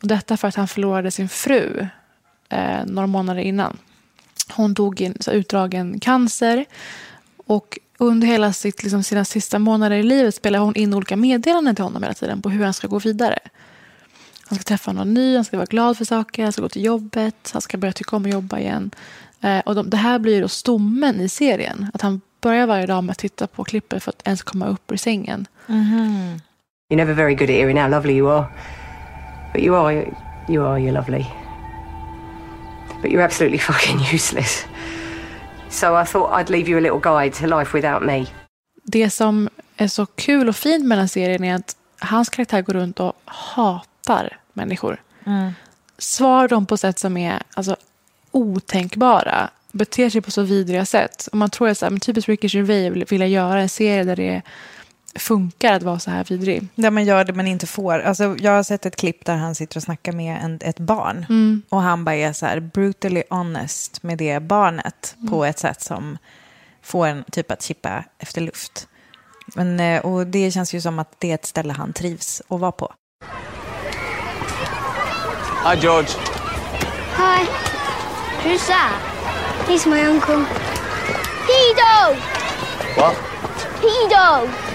[0.01, 1.87] Och detta för att han förlorade sin fru
[2.49, 3.77] eh, några månader innan.
[4.51, 6.65] Hon dog i en så utdragen cancer.
[7.45, 11.75] Och under hela sitt, liksom, sina sista månader i livet spelar hon in olika meddelanden
[11.75, 13.39] till honom hela tiden på hur han ska gå vidare.
[14.49, 16.83] Han ska träffa någon ny, han ska vara glad för saker, han ska gå till
[16.83, 18.91] jobbet, han ska börja tycka om att jobba igen.
[19.41, 21.87] Eh, och de, det här blir då stommen i serien.
[21.93, 24.91] Att han börjar varje dag med att titta på klippet för att ens komma upp
[24.91, 25.47] ur sängen.
[26.89, 28.45] You're never very good at hearing how lovely you are.
[29.53, 29.93] But you are,
[30.49, 31.46] you are, you're lovely.
[33.01, 34.65] But you're absolutely fucking useless.
[35.69, 38.25] So I thought I'd leave you a little guide to life without me.
[38.83, 42.73] Det som är så kul och fint med den serien är att hans karaktär går
[42.73, 45.01] runt och hatar människor.
[45.97, 47.75] Svarar dem på sätt som är alltså,
[48.31, 49.49] otänkbara.
[49.71, 51.27] Beter sig på så vidriga sätt.
[51.31, 54.03] Och man tror att så här, men typiskt Ricky Gervais vill, vill göra en serie
[54.03, 54.41] där det
[55.17, 56.67] funkar att vara så här vidrig.
[56.75, 57.99] Där man gör det men inte får.
[57.99, 61.25] Alltså, jag har sett ett klipp där han sitter och snackar med en, ett barn.
[61.29, 61.61] Mm.
[61.69, 66.17] Och han bara är så här brutally honest med det barnet på ett sätt som
[66.81, 68.87] får en typ att chippa efter luft.
[69.55, 72.59] Men, eh, och det känns ju som att det är ett ställe han trivs att
[72.59, 72.93] vara på.
[75.65, 76.09] Hi, George.
[77.17, 77.47] Hi.
[78.43, 78.93] Who's that?
[79.67, 80.45] He's my uncle.
[81.47, 82.15] Pedo!
[82.95, 83.15] What?
[83.81, 84.66] Pedo!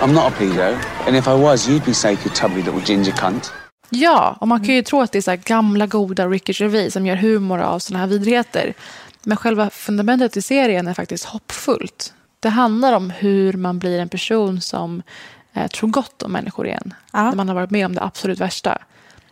[0.00, 0.78] I'm not a pedo.
[1.06, 3.52] And if I was, you'd be safe, you tubby little ginger cunt.
[3.90, 6.92] Ja, och man kan ju tro att det är så här gamla goda Ricky Gervais
[6.92, 8.74] som gör humor av såna här vidrigheter.
[9.22, 12.14] Men själva fundamentet i serien är faktiskt hoppfullt.
[12.40, 15.02] Det handlar om hur man blir en person som
[15.52, 16.94] eh, tror gott om människor igen.
[17.12, 18.78] När man har varit med om det absolut värsta.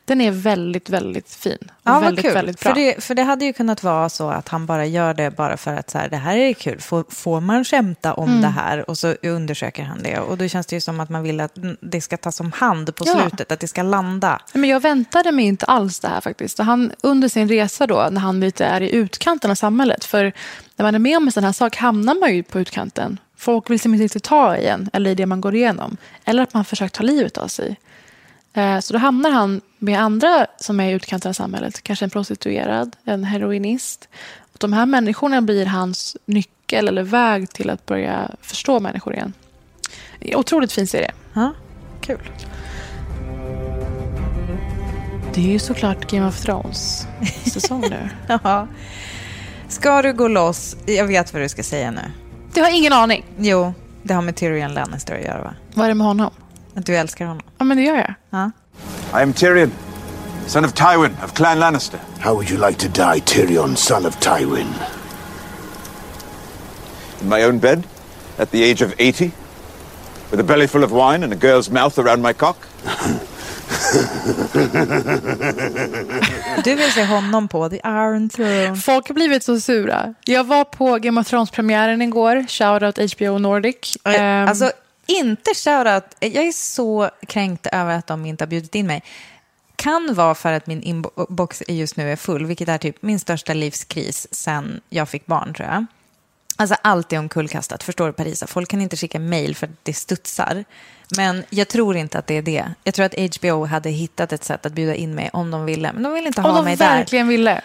[0.06, 1.58] Den är väldigt, väldigt fin.
[1.60, 2.34] Och Ja, väldigt, kul.
[2.34, 2.74] väldigt bra.
[2.74, 5.56] För det, för det hade ju kunnat vara så att han bara gör det bara
[5.56, 6.80] för att så här, det här är kul.
[6.80, 8.40] Får, får man skämta om Mm.
[8.42, 8.90] det här?
[8.90, 10.18] Och så undersöker han det.
[10.18, 12.94] Och då känns det ju som att man vill att det ska tas om hand
[12.96, 13.20] på Ja.
[13.20, 13.52] slutet.
[13.52, 14.40] Att det ska landa.
[14.52, 16.58] Men jag väntade mig inte alls det här faktiskt.
[16.58, 20.04] Han, under sin resa då, när han lite är i utkanten av samhället.
[20.04, 20.32] För
[20.76, 23.18] när man är med om en sån här sak hamnar man ju på utkanten.
[23.38, 25.96] Folk vill liksom inte riktigt ta i en, eller i det man går igenom.
[26.24, 27.76] Eller att man försökt ta livet av sig.
[28.56, 31.82] Eh, Så då hamnar han med andra som är i utkanten av samhället.
[31.82, 34.08] Kanske en prostituerad, en heroinist.
[34.52, 39.32] Och de här människorna blir hans nyckel eller väg till att börja förstå människor igen.
[40.34, 41.12] Otroligt fin serie.
[41.34, 41.52] Ja,
[42.00, 42.18] kul.
[45.34, 47.06] Det är ju såklart Game of Thrones
[47.52, 48.08] säsong nu.
[48.42, 48.66] Ja.
[49.68, 50.76] Ska du gå loss?
[50.86, 52.00] Jag vet vad du ska säga nu.
[52.54, 53.24] Det har ingen aning.
[53.38, 55.54] Jo, det har med Tyrion Lannister att göra va?
[55.74, 56.30] Vad är det med honom?
[56.76, 57.42] Att du älskar honom.
[57.58, 58.14] Ja, men det gör jag.
[58.30, 58.50] Ja.
[59.20, 59.72] I am Tyrion,
[60.46, 62.00] son of Tywin of Clan Lannister.
[62.20, 64.66] How would you like to die, Tyrion, son of Tywin?
[67.22, 67.82] In my own bed,
[68.38, 69.30] at the age of 80,
[70.30, 72.56] with a belly full of wine and a girl's mouth around my cock.
[76.64, 78.76] Du vill se honom på The Iron Throne.
[78.76, 80.14] Folk har blivit så sura.
[80.24, 82.44] Jag var på Game of Thrones-premiären igår.
[82.48, 83.96] Shoutout HBO Nordic.
[84.04, 84.70] Ehm, Alltså,
[85.06, 86.04] inte shoutout.
[86.20, 89.02] Jag är så kränkt över att de inte har bjudit in mig.
[89.76, 93.54] Kan vara för att min inbox just nu är full, vilket är typ min största
[93.54, 95.86] livskris sen jag fick barn, tror jag.
[96.58, 98.46] Alltså allt är omkullkastat, förstår du Parisa?
[98.46, 100.64] Folk kan inte skicka mail för att det studsar.
[101.16, 102.64] Men jag tror inte att det är det.
[102.84, 105.92] Jag tror att HBO hade hittat ett sätt att bjuda in mig om de ville.
[105.92, 106.96] Men de vill inte ha om de mig där.
[106.96, 107.62] verkligen ville.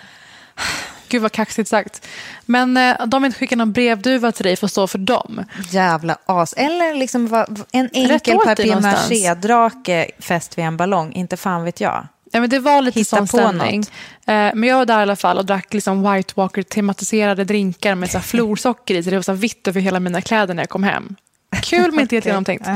[1.09, 2.07] Gud vad kaxigt sagt.
[2.45, 5.45] Men eh, de har inte skickat någon brevduva till dig för att stå för dem.
[5.70, 6.53] Jävla as.
[6.53, 8.59] Eller liksom va- en enkel någonstans.
[8.59, 11.14] papier-maché-drake fäst vid en ballong.
[11.14, 12.07] Inte fan vet jag.
[12.32, 13.78] Ja, men det var lite Hitta sån stämning.
[13.80, 13.88] något.
[14.26, 18.12] Eh, men jag var där i alla fall och drack liksom White Walker-tematiserade drinkar med
[18.12, 19.03] så här florsocker i.
[19.03, 21.16] Så det var så vitt över hela mina kläder när jag kom hem.
[21.64, 22.68] Kul men inte helt genomtänkt.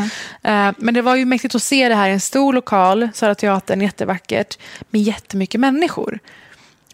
[0.43, 3.35] Eh, men det var ju mäktigt att se det här i en stor lokal, Södra
[3.35, 4.57] Teatern, jättevackert,
[4.89, 6.19] med jättemycket människor.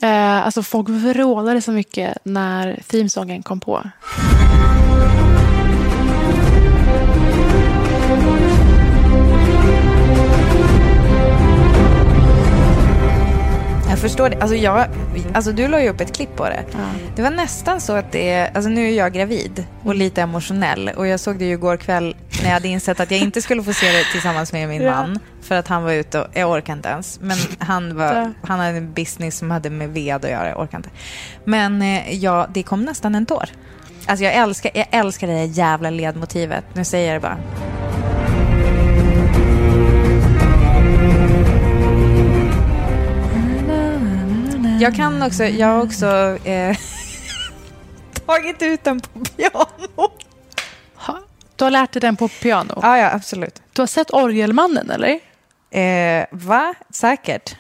[0.02, 3.84] Eh, alltså folk vrålade så mycket när themesången kom på.
[14.02, 14.38] Förstår det.
[14.42, 14.86] Alltså, jag,
[15.34, 16.64] alltså, du la ju upp ett klipp på det.
[17.16, 18.50] Det var nästan så att det...
[18.54, 20.90] Alltså, nu är jag gravid och lite emotionell.
[20.96, 23.64] Och jag såg det ju igår kväll när jag hade insett att jag inte skulle
[23.64, 24.92] få se det tillsammans med min Ja.
[24.92, 25.20] man.
[25.42, 26.28] För att han var ute och...
[26.34, 27.20] Jag orkar inte ens.
[27.22, 28.32] Men han, var, Ja.
[28.48, 30.50] han hade en business som hade med ved att göra.
[30.50, 30.90] Jag orkar inte.
[31.46, 33.46] Men eh, ja, det kom nästan en tår.
[34.06, 36.64] Alltså jag älskar, jag älskar det där jävla ledmotivet.
[36.74, 37.38] Nu säger jag det bara.
[44.82, 46.06] Jag kan också, jag har också
[46.46, 46.78] eh,
[48.26, 49.66] tagit ut den på piano.
[51.56, 52.80] Du har lärt dig den på piano?
[52.82, 53.62] Ja, ja, absolut.
[53.74, 55.20] Du har sett Orgelmannen, eller?
[55.72, 56.74] Eh, va?
[56.90, 57.56] Säkert.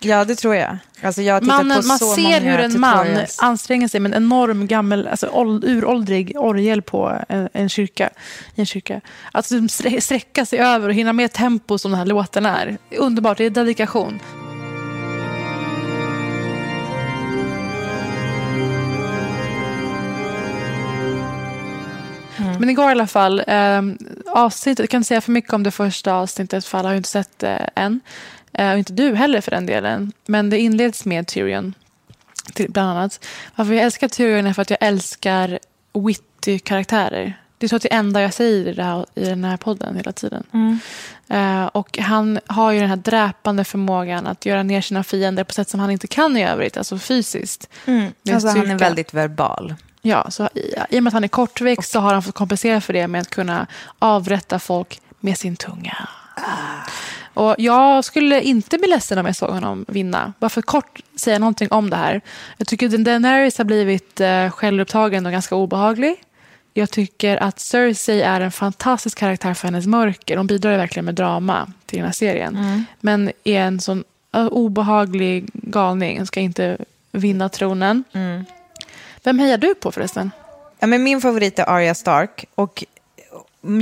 [0.00, 0.78] Ja, det tror jag.
[1.02, 3.38] Alltså, jag Mannen, man ser hur en man tutorials.
[3.42, 8.10] anstränger sig med en enorm gammal, alltså åld- uråldrig orgel på en, en kyrka.
[8.54, 9.00] I en kyrka.
[9.32, 12.78] Att strä- sträcka sig över och hinna med tempo som den här låten är.
[12.98, 14.20] Underbart, det är dedikation.
[22.60, 23.82] Men igår i alla fall, eh,
[24.26, 26.96] avsnittet, jag kan inte säga för mycket om det första avsnittet för alla har ju
[26.96, 28.00] inte sett det än.
[28.52, 30.12] Eh, och inte du heller för den delen.
[30.26, 31.74] Men det inleds med Tyrion,
[32.54, 33.24] till, bland annat.
[33.56, 35.58] Varför jag älskar Tyrion är för att jag älskar
[36.06, 37.40] witty karaktärer.
[37.58, 40.12] Det är så att det enda jag säger i, här, i den här podden hela
[40.12, 40.44] tiden.
[40.52, 40.78] Mm.
[41.28, 45.52] Eh, och han har ju den här dräpande förmågan att göra ner sina fiender på
[45.52, 47.68] sätt som han inte kan i övrigt, alltså fysiskt.
[47.86, 48.12] Mm.
[48.32, 49.74] Alltså, han är väldigt verbal.
[50.02, 52.80] Ja, så i, i och med att han är kortväxt så har han fått kompensera
[52.80, 53.66] för det med att kunna
[53.98, 56.08] avrätta folk med sin tunga.
[57.34, 60.32] Och jag skulle inte bli ledsen om jag såg honom vinna.
[60.38, 62.20] Bara för kort säga någonting om det här.
[62.56, 66.16] Jag tycker att Daenerys har blivit eh, självupptagen och ganska obehaglig.
[66.74, 70.36] Jag tycker att Cersei är en fantastisk karaktär för hennes mörker.
[70.36, 72.56] Hon bidrar verkligen med drama till den här serien.
[72.56, 72.84] Mm.
[73.00, 74.04] Men är en sån
[74.34, 76.16] eh, obehaglig galning.
[76.16, 76.78] Hon ska inte
[77.12, 78.04] vinna tronen.
[78.12, 78.44] Mm.
[79.22, 80.30] Vem hejar du på förresten?
[80.78, 82.44] Ja, men min favorit är Arya Stark.
[82.54, 82.84] Och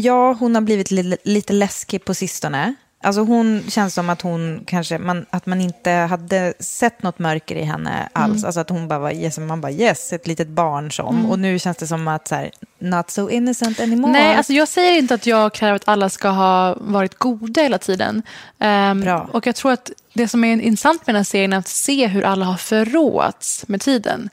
[0.01, 2.75] ja, hon har blivit li- lite läskig på sistone.
[3.03, 7.55] Alltså hon känns som att hon kanske, man, att man inte hade sett något mörker
[7.57, 8.35] i henne alls.
[8.35, 8.45] Mm.
[8.47, 11.17] Alltså att hon bara var, yes, man bara yes, ett litet barn som.
[11.17, 11.31] Mm.
[11.31, 14.13] Och nu känns det som att så här, not so innocent anymore.
[14.13, 17.79] Nej, alltså jag säger inte att jag kräver att alla ska ha varit goda hela
[17.79, 18.23] tiden.
[18.59, 19.29] Ehm, Bra.
[19.33, 22.07] Och jag tror att det som är intressant med den här serien är att se
[22.07, 24.31] hur alla har förråats med tiden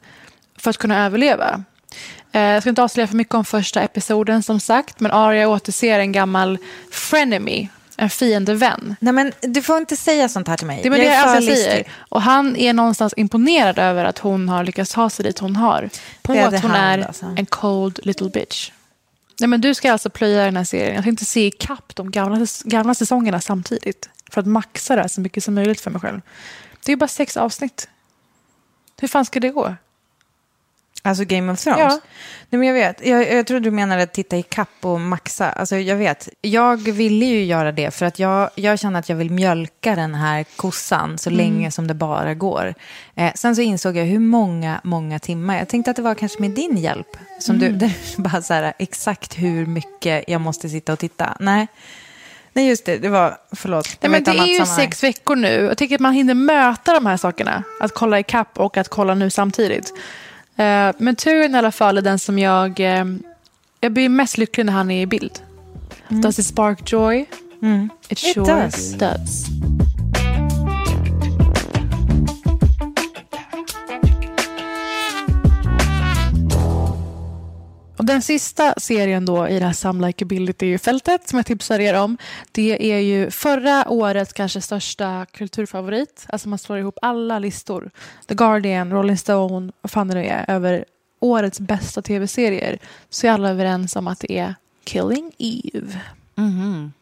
[0.66, 1.64] för att kunna överleva.
[2.32, 6.00] Eh, Jag ska inte avslöja för mycket om första episoden som sagt, men Arya återser
[6.00, 6.58] en gammal
[6.92, 8.96] frenemy, en fiendevän.
[9.00, 10.80] Nej men du får inte säga sånt här till mig.
[10.84, 11.88] Det är väl jag det är jag för alltid säger.
[12.10, 15.90] Och han är någonstans imponerad över att hon har lyckats ta sig dit hon har.
[16.22, 17.26] På Det att hon han, är alltså.
[17.38, 18.72] en cold little bitch.
[19.40, 20.96] Nej, men du ska alltså plöja den här serien.
[20.96, 24.10] Jag tänkte se ikapp de gamla, gamla säsongerna samtidigt.
[24.32, 26.22] För att maxa det här så mycket som möjligt för mig själv.
[26.86, 27.88] Det är bara sex avsnitt.
[29.02, 29.76] Hur fan ska det gå?
[31.06, 31.80] Alltså Game of Thrones?
[31.80, 32.00] Ja.
[32.50, 33.06] Nej, men jag vet.
[33.06, 35.50] Jag, jag tror du menade att titta i kapp och maxa.
[35.52, 36.30] Alltså jag vet.
[36.42, 40.16] Jag ville ju göra det för att jag, jag känner att jag vill mjölka den
[40.16, 41.38] här kossan så Mm.
[41.38, 42.74] länge som det bara går.
[43.16, 45.58] Eh, sen så insåg jag hur många, många timmar.
[45.58, 47.18] Jag tänkte att det var kanske med din hjälp.
[47.40, 47.78] Som Mm.
[47.80, 51.38] du, bara så här, exakt hur mycket jag måste sitta och titta.
[51.40, 51.68] Nej.
[52.54, 52.98] Nej, just det.
[52.98, 53.98] Det var, förlåt.
[54.02, 54.76] Nej, men det är ju sammanhang.
[54.78, 55.48] sex veckor nu.
[55.64, 57.64] Jag tycker att man hinner möta de här sakerna.
[57.80, 59.94] Att kolla ikapp och att kolla nu samtidigt.
[60.58, 62.80] Eh, men turen i alla fall är den som jag...
[62.80, 63.06] eh,
[63.82, 65.40] jag blir mest lycklig när han är i bild.
[66.10, 67.20] Does it spark joy?
[67.20, 67.90] It Mm.
[68.10, 68.94] It sure does.
[68.94, 69.46] does.
[78.06, 82.18] Och den sista serien då i det här Some Likeability-fältet som jag tipsar er om,
[82.52, 86.26] det är ju förra årets kanske största kulturfavorit.
[86.30, 87.92] Alltså man slår ihop alla listor.
[88.28, 90.86] The Guardian, Rolling Stone, vad fan det nu är, över
[91.20, 92.80] årets bästa tv-serier.
[93.10, 96.02] Så är alla överens om att det är Killing Eve.
[96.36, 96.94] Mhm.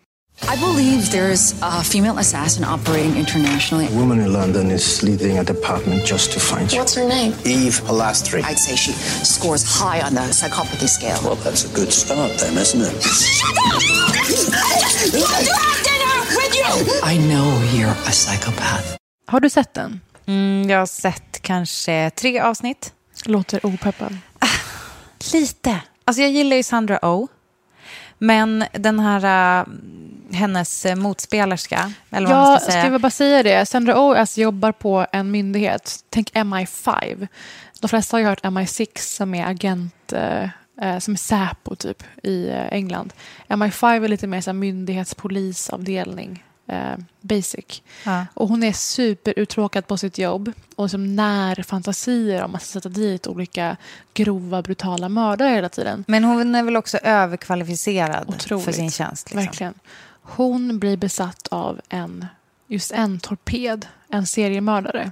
[0.42, 3.88] I believe there's a female assassin operating internationally.
[3.88, 6.80] A woman in London is leading a department just to find you.
[6.80, 7.34] What's her name?
[7.46, 8.44] Eve Palastri.
[8.44, 8.92] I'd say she
[9.24, 11.20] scores high on the psychopathy scale.
[11.24, 12.94] Well, that's a good start then, isn't it?
[17.04, 18.98] I know you're a psychopath.
[19.28, 20.02] Har du sett den?
[20.26, 22.94] Mm, jag har sett kanske tre avsnitt.
[23.26, 24.18] Låter opeppad.
[25.34, 25.82] Lite.
[26.06, 27.28] Alltså jag gillar ju Sandra Oh.
[28.18, 29.66] Men den här, äh,
[30.34, 32.92] hennes äh, motspelerska, eller vad man Ja, ska ska säga.
[32.92, 33.66] jag bara säga det?
[33.66, 36.00] Sandra Oh jobbar på en myndighet.
[36.10, 37.28] Tänk MI5.
[37.80, 40.44] De flesta har ju hört MI6 som är agent, eh,
[40.82, 43.14] eh, som är Säpo typ i eh, England.
[43.48, 44.54] MI5 är lite mer så här,
[45.38, 46.44] myndighetspolisavdelning.
[46.68, 47.82] Eh, basic.
[48.06, 48.26] Ja.
[48.34, 53.28] Och hon är superuttråkad på sitt jobb och som när fantasier om att sätta dit
[53.28, 53.78] olika
[54.14, 56.04] grova, brutala mördare hela tiden.
[56.08, 58.66] Men hon är väl också överkvalificerad Otroligt.
[58.66, 59.30] för sin tjänst.
[59.30, 59.46] Liksom.
[59.46, 59.74] Verkligen.
[60.24, 62.26] Hon blir besatt av en,
[62.68, 65.12] just en torped, en seriemördare.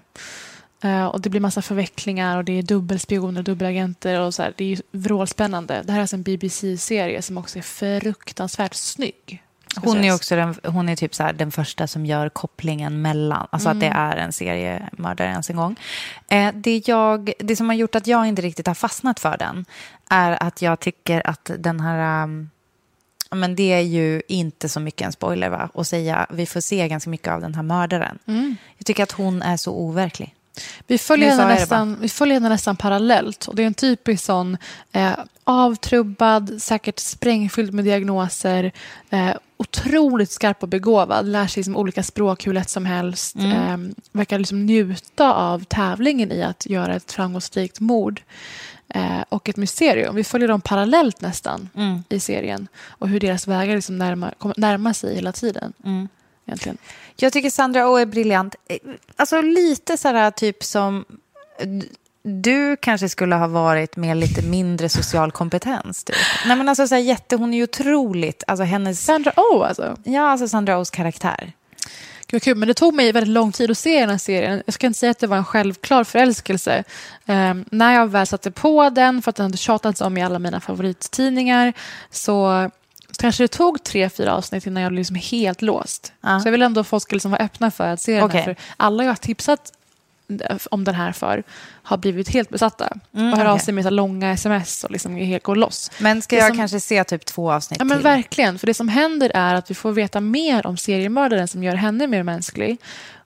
[0.83, 4.19] Eh, och det blir massa förvecklingar och det är dubbelspioner och dubbelagenter.
[4.19, 4.53] Och så här.
[4.57, 5.81] Det är ju vrålspännande.
[5.85, 9.43] Det här är alltså en BBC-serie som också är fruktansvärt snygg.
[9.75, 13.47] Hon är också den, hon är typ så här, den första som gör kopplingen mellan,
[13.49, 13.97] alltså att det Mm.
[13.99, 15.75] är en seriemördare ens en gång.
[16.27, 19.65] Eh, det, jag, det som har gjort att jag inte riktigt har fastnat för den
[20.09, 22.49] är att jag tycker att den här, um,
[23.35, 26.87] men det är ju inte så mycket en spoiler va, att säga, vi får se
[26.87, 28.19] ganska mycket av den här mördaren.
[28.25, 28.55] Mm.
[28.77, 30.35] Jag tycker att hon är så overklig.
[30.87, 33.47] Vi följer, henne nästan, vi följer henne nästan parallellt.
[33.47, 34.57] Och det är en typisk sån
[34.91, 35.13] eh,
[35.43, 38.71] avtrubbad, säkert sprängfylld med diagnoser.
[39.09, 41.25] Eh, otroligt skarp och begåvad.
[41.25, 43.35] Lär sig liksom olika språk hur lätt som helst.
[43.35, 43.51] Mm.
[43.51, 48.21] Eh, verkar liksom njuta av tävlingen i att göra ett framgångsrikt mord.
[48.93, 50.15] Eh, och ett mysterium.
[50.15, 52.03] Vi följer dem parallellt nästan Mm.
[52.09, 52.67] i serien.
[52.87, 55.73] Och hur deras vägar liksom närmar, kommer närmar sig hela tiden.
[55.85, 56.07] Mm.
[56.45, 56.77] Egentligen.
[57.15, 58.55] Jag tycker Sandra Oh är briljant.
[58.67, 58.77] Eh,
[59.15, 61.05] Alltså lite så här typ som
[62.23, 66.03] du kanske skulle ha varit med lite mindre social kompetens.
[66.03, 66.15] Typ.
[66.47, 69.05] Nej men alltså så här, jätte, hon är ju otroligt, alltså hennes...
[69.05, 69.97] Sandra Oh alltså?
[70.03, 71.51] Ja, alltså Sandra Ohs karaktär.
[72.31, 74.63] Gud kul, men det tog mig väldigt lång tid att se den här serien.
[74.65, 76.83] Jag ska inte säga att det var en självklar förälskelse.
[77.25, 80.39] Ehm, när jag väl satte på den, för att den hade tjatats om i alla
[80.39, 81.73] mina favorittidningar,
[82.09, 82.69] så
[83.17, 86.13] kanske det tog tre, fyra avsnitt innan jag blev liksom helt låst.
[86.21, 86.39] Ja.
[86.39, 88.39] Så jag vill ändå att folk ska liksom vara öppna för att se den Okej.
[88.39, 88.45] här.
[88.45, 89.71] För alla jag har tipsat
[90.71, 91.43] om den här för
[91.83, 92.97] har blivit helt besatta.
[93.15, 93.65] Mm, och hör av okej.
[93.65, 95.91] sig med så långa sms och liksom helt går loss.
[95.99, 98.03] Men ska Det jag som- kanske se typ två avsnitt Ja, men till?
[98.03, 98.59] verkligen.
[98.59, 102.07] För det som händer är att vi får veta mer om seriemördaren som gör henne
[102.07, 102.77] mer mänsklig.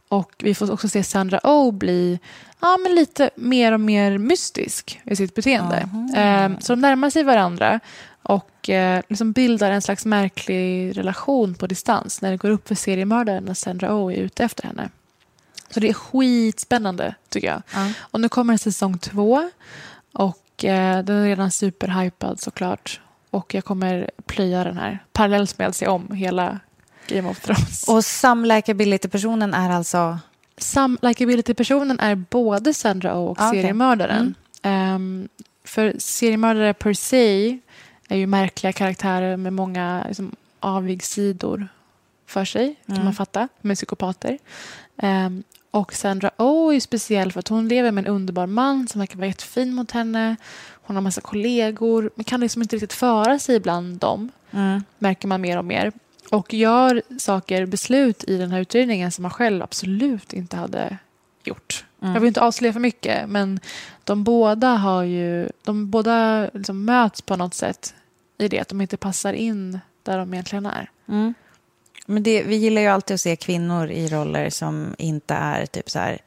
[0.08, 2.20] Och vi får också se Sandra Oh bli
[2.62, 5.90] ja, men lite mer och mer mystisk i sitt beteende.
[6.16, 7.80] Ehm, så de närmar sig varandra.
[8.24, 12.76] Och eh, liksom bildar en slags märklig relation på distans när det går upp för
[12.76, 14.90] seriemördaren att Sandra Oh är ute efter henne.
[15.76, 17.62] Så det är skitspännande tycker jag.
[17.74, 17.90] Ja.
[18.00, 19.50] Och nu kommer säsong två.
[20.14, 23.02] Och eh, den är redan superhypad såklart.
[23.30, 26.60] Och jag kommer plöja den här parallellt med att se om hela
[27.08, 27.88] Game of Thrones.
[27.88, 30.20] Och samlikability-personen är alltså?
[30.58, 33.62] Sam likability-personen är både Sandra och Ah, okej.
[33.62, 34.36] seriemördaren.
[34.62, 35.28] Ehm,
[35.64, 37.60] för seriemördare per se
[38.10, 41.68] är ju märkliga karaktärer med många liksom, avigsidor
[42.28, 43.06] för sig, kan Mm.
[43.06, 44.38] man fatta, med psykopater.
[44.98, 45.44] Ehm,
[45.76, 49.18] och Sandra Oh är speciell för att hon lever med en underbar man som verkar
[49.18, 50.36] vara jättefin mot henne.
[50.72, 54.84] Hon har massa kollegor, men kan liksom inte riktigt föra sig bland dem, Mm.
[55.00, 55.92] märker man mer och mer.
[56.32, 60.98] Och gör saker, beslut i den här utredningen som man själv absolut inte hade
[61.44, 61.86] gjort.
[62.02, 62.14] Mm.
[62.14, 63.60] Jag vill inte avslöja för mycket, men
[64.04, 67.94] de båda har ju, de båda liksom möts på något sätt
[68.38, 70.90] i det, att de inte passar in där de egentligen är.
[71.08, 71.34] Mm.
[72.06, 75.90] Men det, vi gillar ju alltid att se kvinnor i roller som inte är typ
[75.90, 76.18] så här...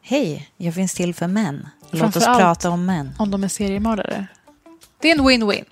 [0.00, 1.68] Hej, jag finns till för män.
[1.90, 3.14] Låt oss prata om män.
[3.18, 4.26] Om de är seriemördare.
[5.00, 5.64] Det är en win-win.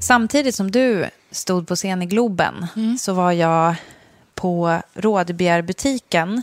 [0.00, 2.66] Samtidigt som du stod på scen i Globen
[2.98, 3.74] så var jag
[4.34, 6.42] på Rådbjärbutiken.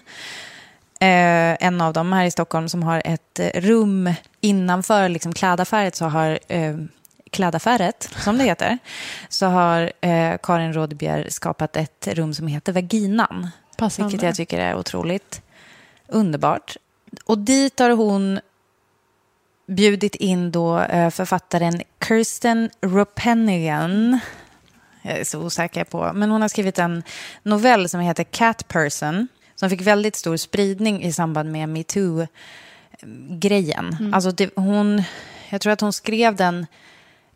[1.02, 5.96] Eh, en av dem här i Stockholm som har ett eh, rum innanför liksom, klädaffäret
[5.96, 6.76] så har eh,
[7.32, 8.78] klädaffäret, som det heter,
[9.30, 13.50] så har eh, Karin Rådbjer skapat ett rum som heter Vaginan.
[13.78, 14.10] Passande.
[14.10, 15.42] Vilket jag tycker är otroligt
[16.08, 16.78] underbart.
[17.26, 18.40] Och dit har hon
[19.68, 24.20] bjudit in då eh, författaren Kirsten Ropenigan.
[25.02, 27.04] Jag är så osäker på, men hon har skrivit en
[27.44, 33.98] novell som heter Cat Person som fick väldigt stor spridning i samband med metoo-grejen.
[34.00, 34.14] Mm.
[34.14, 35.04] Alltså det, hon,
[35.50, 36.66] jag tror att hon skrev den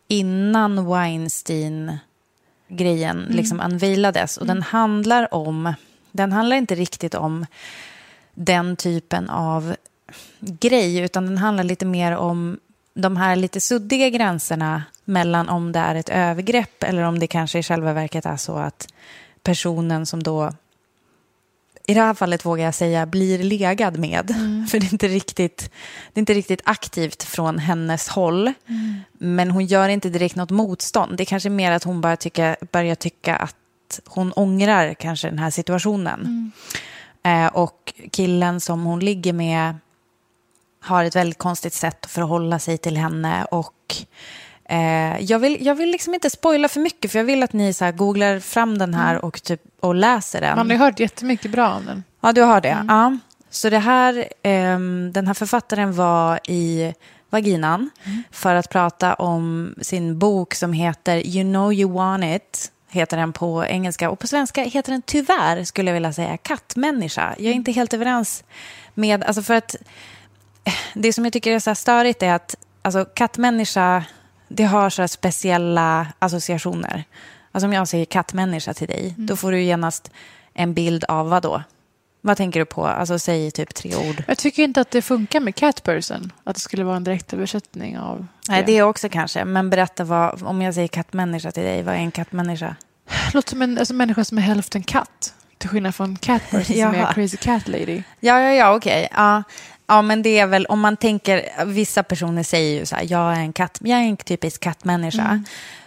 [0.08, 3.36] innan Weinstein-grejen Mm.
[3.36, 4.36] liksom unveilades.
[4.36, 5.74] Och den handlar om,
[6.12, 7.46] den handlar inte riktigt om
[8.34, 9.76] den typen av
[10.40, 12.60] grej, utan den handlar lite mer om
[12.94, 17.58] de här lite suddiga gränserna mellan om det är ett övergrepp eller om det kanske
[17.58, 18.88] i själva verket är så att
[19.42, 20.52] personen som då
[21.86, 24.34] i det här fallet vågar jag säga blir legad med.
[24.70, 25.70] För det är, inte riktigt,
[26.12, 28.52] det är inte riktigt aktivt från hennes håll.
[29.12, 31.16] Men hon gör inte direkt något motstånd.
[31.16, 35.38] Det är kanske mer att hon bara tycka, börjar tycka att hon ångrar kanske den
[35.38, 36.52] här situationen.
[37.22, 39.74] Eh, och killen som hon ligger med
[40.80, 43.44] har ett väldigt konstigt sätt att förhålla sig till henne.
[43.44, 43.96] Och
[44.68, 47.72] eh, jag, vill, jag vill liksom inte spoila för mycket, för jag vill att ni
[47.72, 50.56] så googlar fram den här och, typ, och läser den.
[50.56, 52.04] Man har ju hört jättemycket bra om den.
[52.20, 52.84] Ja, du har det.
[52.88, 53.16] Ja.
[53.50, 56.94] Så det här, ehm, den här författaren var i
[57.30, 57.90] vaginan
[58.30, 62.72] för att prata om sin bok som heter You know you want it.
[62.88, 64.10] Heter den på engelska.
[64.10, 67.34] Och på svenska heter den tyvärr, skulle jag vilja säga, kattmänniska.
[67.38, 68.44] Jag är inte helt överens
[68.94, 69.24] med...
[69.24, 69.76] Alltså för att
[70.64, 74.04] eh, det som jag tycker är så här störigt är att alltså, kattmänniska,
[74.48, 77.04] det har så speciella associationer.
[77.52, 80.10] Alltså om jag säger kattmänniska till dig, då får du genast
[80.54, 81.62] en bild av vad då?
[82.20, 82.86] Vad tänker du på?
[82.86, 84.22] Alltså säg typ tre ord.
[84.26, 86.32] Jag tycker inte att det funkar med cat person.
[86.44, 89.44] Att det skulle vara en direktöversättning av Nej, det också kanske.
[89.44, 92.76] Men berätta vad, om jag säger kattmänniska till dig, vad är en kattmänniska?
[93.34, 95.34] Låter som en alltså, människa som är hälften katt.
[95.58, 98.02] Till skillnad från cat person som är crazy cat lady.
[98.20, 99.08] Ja, ja, ja, okej.
[99.12, 99.42] Ja.
[99.86, 103.32] Ja, men det är väl om man tänker, vissa personer säger ju så här, jag
[103.32, 105.22] är en katt, jag är en typisk kattmänniska.
[105.22, 105.44] Mm.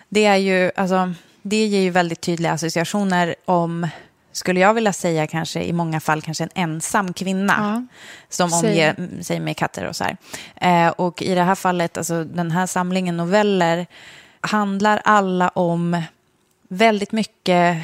[0.09, 3.87] Det är ju, alltså, det ger ju väldigt tydliga associationer om,
[4.31, 7.87] skulle jag vilja säga kanske i många fall kanske en ensam kvinna.
[8.29, 8.69] Som Säg.
[8.69, 10.17] omger sig med katter och så här.
[10.55, 13.87] Eh, och i det här fallet, alltså den här samlingen noveller
[14.41, 16.01] handlar alla om
[16.67, 17.77] väldigt mycket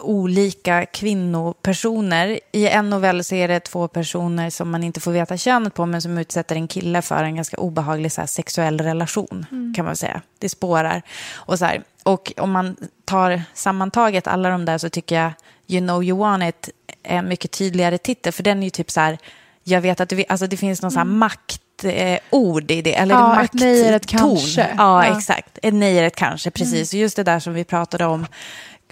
[0.00, 2.40] olika kvinnopersoner.
[2.52, 5.86] I en novell så är det två personer som man inte får veta könet på
[5.86, 9.74] men som utsätter en kille för en ganska obehaglig så här, sexuell relation, Mm.
[9.74, 10.22] kan man säga.
[10.38, 11.02] Det spårar.
[11.32, 11.82] Och, så här.
[12.02, 15.32] och om man tar sammantaget alla de där så tycker jag
[15.68, 16.68] You know you want it
[17.02, 19.18] är en mycket tydligare titel, för den är ju typ så här,
[19.64, 22.94] jag vet att du alltså det finns någon här makt eh, ord i det.
[22.94, 23.26] Eller Mm.
[23.28, 24.60] Ja, makt, ett nej är ett kanske.
[24.76, 25.16] Ja, Ja.
[25.16, 25.58] exakt.
[25.62, 26.92] Ett nej är ett kanske, precis.
[26.92, 27.00] Mm.
[27.00, 28.26] Och just det där som vi pratade om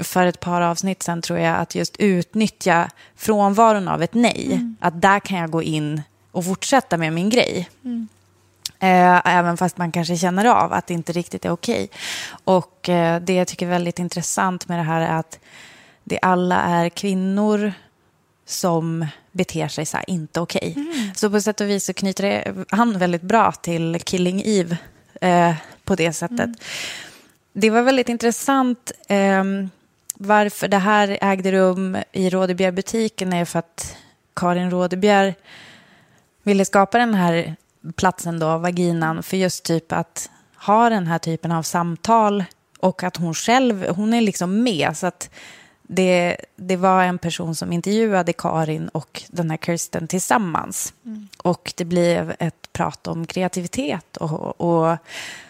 [0.01, 4.47] för ett par avsnitt sen tror jag, att just utnyttja frånvaron av ett nej.
[4.53, 4.77] Mm.
[4.81, 7.69] Att där kan jag gå in och fortsätta med min grej.
[7.85, 8.09] Mm.
[8.79, 11.91] Eh, även fast man kanske känner av att det inte riktigt är okej.
[12.45, 15.39] Och eh, det jag tycker är väldigt intressant med det här är att
[16.05, 17.73] det alla är kvinnor
[18.47, 20.75] som beter sig så här inte okej.
[21.17, 24.77] Så på sätt och vis så knyter det, han väldigt bra till Killing Eve
[25.21, 25.55] eh,
[25.85, 26.51] på det sättet.
[27.53, 29.71] Det var väldigt intressant ehm,
[30.23, 33.97] varför det här ägde rum i Rådebjer-butiken är för att
[34.35, 35.35] Karin Rådebjer
[36.43, 37.57] ville skapa den här
[37.97, 42.45] platsen då, vaginan, för just typ att ha den här typen av samtal
[42.79, 44.97] och att hon själv, hon är liksom med.
[44.97, 45.31] Så att
[45.83, 50.95] det, det var en person som intervjuade Karin och den här Kirsten tillsammans.
[51.43, 54.97] Och det blev ett prat om kreativitet och, och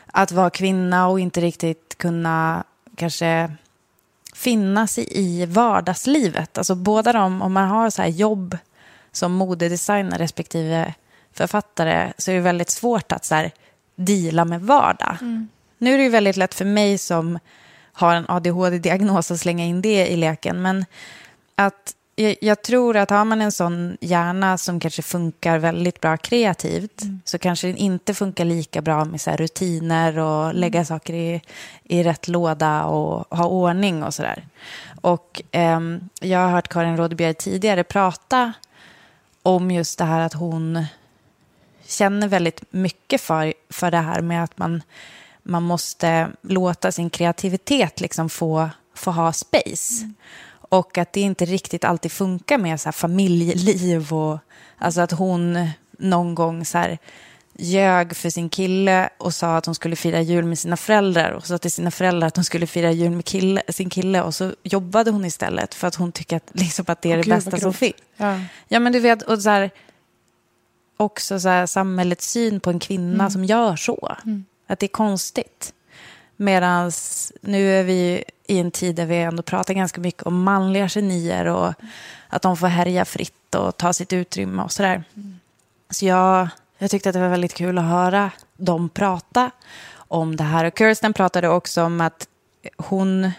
[0.06, 2.64] att vara kvinna och inte riktigt kunna
[2.96, 3.50] kanske
[4.40, 6.58] finnas i, i vardagslivet.
[6.58, 8.58] Alltså båda de, om man har så här jobb
[9.12, 10.94] som modedesigner respektive
[11.32, 13.50] författare så är det väldigt svårt att så här,
[13.96, 15.16] deala med vardag.
[15.78, 17.38] Nu är det ju väldigt lätt för mig som
[17.92, 20.62] har en ADHD-diagnos att slänga in det i leken.
[20.62, 20.84] Men
[21.54, 26.16] att jag, jag tror att har man en sån hjärna som kanske funkar väldigt bra
[26.16, 31.42] kreativt så kanske den inte funkar lika bra med så rutiner och lägga saker i,
[31.84, 34.46] i rätt låda och ha ordning och sådär.
[35.00, 38.52] Och ehm, jag har hört Karin Rådebjer tidigare prata
[39.42, 40.84] om just det här att hon
[41.86, 44.82] känner väldigt mycket för, för det här med att man,
[45.42, 50.12] man måste låta sin kreativitet liksom få, få ha space.
[50.70, 54.38] Och att det inte riktigt alltid funkar med så här familjeliv och
[54.78, 55.68] alltså att hon
[55.98, 56.98] någon gång så här
[57.56, 61.46] ljög för sin kille och sa att hon skulle fira jul med sina föräldrar och
[61.46, 64.52] sa till sina föräldrar att hon skulle fira jul med kille, sin kille och så
[64.62, 67.58] jobbade hon istället för att hon tycker att, liksom att det är det gud, bästa
[67.58, 67.94] som finns.
[68.16, 68.40] Ja.
[68.68, 69.70] Ja, men du vet, och så här,
[70.96, 73.30] också så här, samhällets syn på en kvinna Mm.
[73.30, 74.16] som gör så.
[74.66, 75.72] Att det är konstigt.
[76.36, 76.92] Medan
[77.40, 81.46] nu är vi i en tid där vi ändå pratar ganska mycket om manliga genier
[81.46, 81.74] och
[82.28, 85.04] att de får härja fritt och ta sitt utrymme och sådär.
[85.90, 86.48] Så jag,
[86.78, 89.50] jag tyckte att det var väldigt kul att höra dem prata
[89.94, 90.64] om det här.
[90.64, 92.28] Och Kirsten pratade också om att
[92.76, 93.30] hon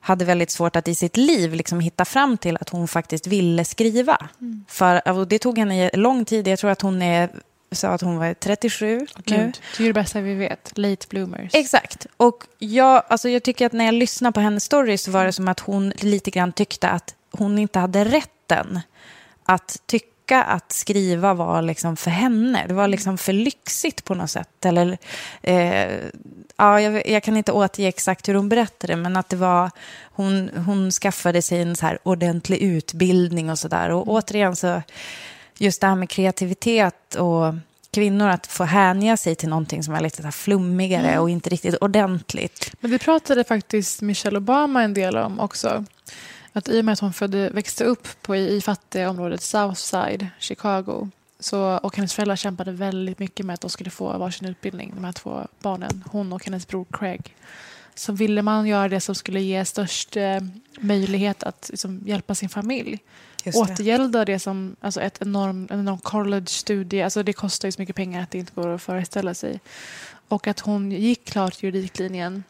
[0.00, 3.64] hade väldigt svårt att i sitt liv liksom hitta fram till att hon faktiskt ville
[3.64, 4.28] skriva.
[4.68, 6.48] För, och det tog henne lång tid.
[6.48, 7.30] Jag tror att hon är,
[7.72, 9.06] sa att hon var 37 nu.
[9.24, 10.78] Gud, det är det bästa vi vet.
[10.78, 11.54] Late bloomers.
[11.54, 12.06] Exakt.
[12.16, 15.32] Och jag, alltså jag tycker att när jag lyssnar på hennes story så var det
[15.32, 18.80] som att hon lite grann tyckte att hon inte hade rätten
[19.44, 22.64] att tycka att skriva var liksom för henne.
[22.68, 24.64] Det var liksom för lyxigt på något sätt.
[24.64, 24.98] Eller,
[25.42, 25.92] eh,
[26.56, 29.70] ja, jag, jag kan inte återge exakt hur hon berättade, men att det var...
[30.02, 33.90] Hon, hon skaffade sig en så här ordentlig utbildning och sådär.
[33.90, 34.82] Och återigen så,
[35.58, 37.54] just det här med kreativitet och
[37.90, 41.20] kvinnor att få hänga sig till någonting som är lite flummigare Mm.
[41.22, 42.72] och inte riktigt ordentligt.
[42.80, 45.84] Men det pratade faktiskt Michelle Obama en del om också.
[46.52, 50.26] Att i och med att hon födde, växte upp på, i, i fattiga området Southside,
[50.38, 51.10] Chicago.
[51.40, 55.04] Så, och hennes föräldrar kämpade väldigt mycket med att de skulle få varsin utbildning, de
[55.04, 56.04] här två barnen.
[56.10, 57.34] Hon och hennes bror Craig.
[57.94, 60.40] Så ville man göra det som skulle ge störst eh,
[60.80, 62.98] möjlighet att liksom, hjälpa sin familj.
[63.48, 63.72] Just det.
[63.72, 67.02] Återgälda det som alltså ett enorm, en enorm college-studie.
[67.02, 69.60] Alltså det kostar ju så mycket pengar att det inte går att föreställa sig.
[70.28, 72.44] Och att hon gick klart juridiklinjen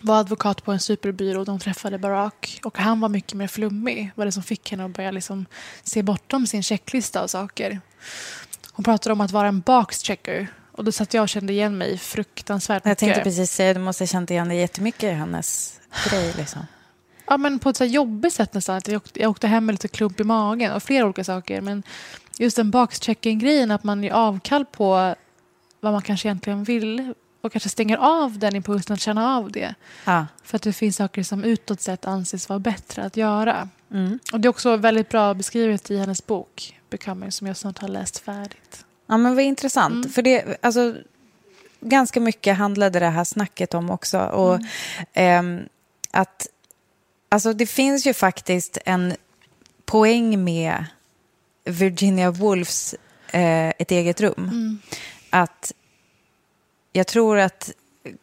[0.00, 2.60] var advokat på en superbyrå och de träffade Barack.
[2.64, 4.10] Och han var mycket mer flummig.
[4.14, 5.46] var det som fick henne att börja liksom
[5.82, 7.80] se bortom sin checklista av saker.
[8.72, 10.48] Hon pratade om att vara en boxchecker.
[10.72, 12.98] Och då satt jag och kände igen mig fruktansvärt Jag mycket.
[12.98, 15.80] tänkte precis säga, du måste ha känt igen dig jättemycket i hennes
[16.10, 16.34] grej.
[16.36, 16.66] Liksom.
[17.26, 18.76] Ja, men på ett så jobbigt sätt nästan.
[18.76, 21.60] Att jag, åkte, jag åkte hem med lite klump i magen och flera olika saker.
[21.60, 21.82] Men
[22.38, 25.14] just den boxchecking-grejen, att man gör avkall på
[25.80, 29.74] vad man kanske egentligen vill och kanske stänger av den impulsen att känna av det.
[30.04, 30.26] Ja.
[30.44, 33.68] För att det finns saker som utåt sett anses vara bättre att göra.
[33.90, 34.18] Mm.
[34.32, 37.88] Och det är också väldigt bra beskrivet i hennes bok Becoming som jag snart har
[37.88, 38.84] läst färdigt.
[39.06, 39.94] Ja, men vad intressant.
[39.94, 40.10] Mm.
[40.10, 40.94] För det, alltså,
[41.80, 44.18] ganska mycket handlade det här snacket om också.
[44.18, 44.60] Och,
[45.12, 45.60] ehm,
[46.10, 46.46] att,
[47.28, 49.16] alltså, det finns ju faktiskt en
[49.84, 50.84] poäng med
[51.64, 52.94] Virginia Woolfs
[53.30, 54.34] eh, Ett eget rum.
[54.38, 54.78] Mm.
[55.30, 55.72] Att
[56.92, 57.70] jag tror att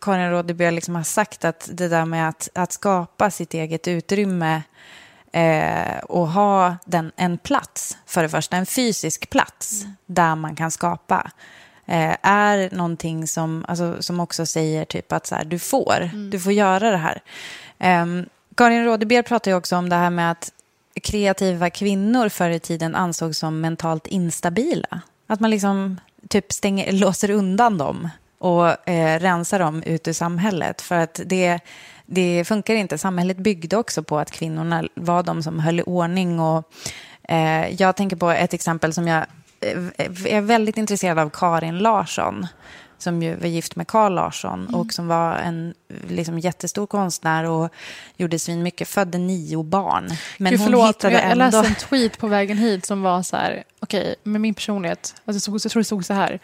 [0.02, 4.62] Karin Rådebjer liksom har sagt att det där med att, att skapa sitt eget utrymme
[5.32, 10.72] eh, och ha den, en plats, för det första en fysisk plats där man kan
[10.72, 11.32] skapa,
[11.86, 16.40] eh, är någonting som, alltså, som också säger typ att så här, du får, du
[16.40, 17.22] får göra det här.
[18.58, 20.52] Karin Rådebjer pratar ju också om det här med att
[21.04, 25.02] kreativa kvinnor förr i tiden ansågs som mentalt instabila.
[25.28, 26.00] Att man liksom
[26.30, 30.82] typ stänger, låser undan dem och eh, rensar dem ut ur samhället.
[30.82, 31.60] För att det,
[32.06, 32.98] det funkar inte.
[32.98, 36.72] Samhället byggde också på att kvinnorna var de som höll i ordning och
[37.30, 39.26] Eh, jag tänker på ett exempel som jag
[39.60, 42.48] eh, är väldigt intresserad av, Karin Larsson
[43.04, 44.76] som ju var gift med Carl Larsson Mm.
[44.76, 45.74] och som var en
[46.08, 47.70] liksom, jättestor konstnär och
[48.18, 50.10] gjorde svin mycket, födde nio barn.
[50.38, 51.46] Men Gud, hon förlåt, hittade jag, jag ändå...
[51.46, 55.52] läste en tweet på vägen hit som var så här, okej, med min personlighet, alltså,
[55.52, 56.40] jag tror det stod så här.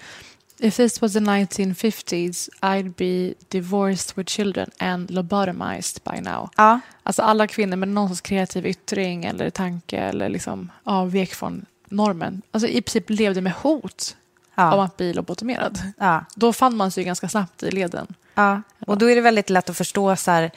[0.62, 6.50] If this was the 1950s I'd be divorced with children and lobotomized by now.
[6.58, 6.80] Ja.
[7.04, 12.42] Alltså alla kvinnor med någon sorts kreativ yttring eller tanke eller liksom avvek från normen.
[12.52, 14.16] Alltså i princip levde med hot
[14.60, 14.74] Ja.
[14.74, 15.80] om att bli lobotomerad.
[15.98, 16.26] Ja.
[16.36, 18.08] Då fann man sig ganska snabbt i leden.
[18.36, 20.52] Ja, och då är det väldigt lätt att förstå så här...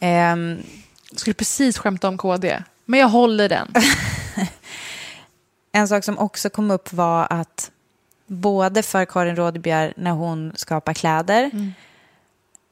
[0.00, 0.62] ehm,
[1.10, 3.68] Jag skulle precis skämta om KD, men jag håller den.
[5.72, 7.70] En sak som också kom upp var att
[8.26, 11.50] både för Karin Rådebjer när hon skapar kläder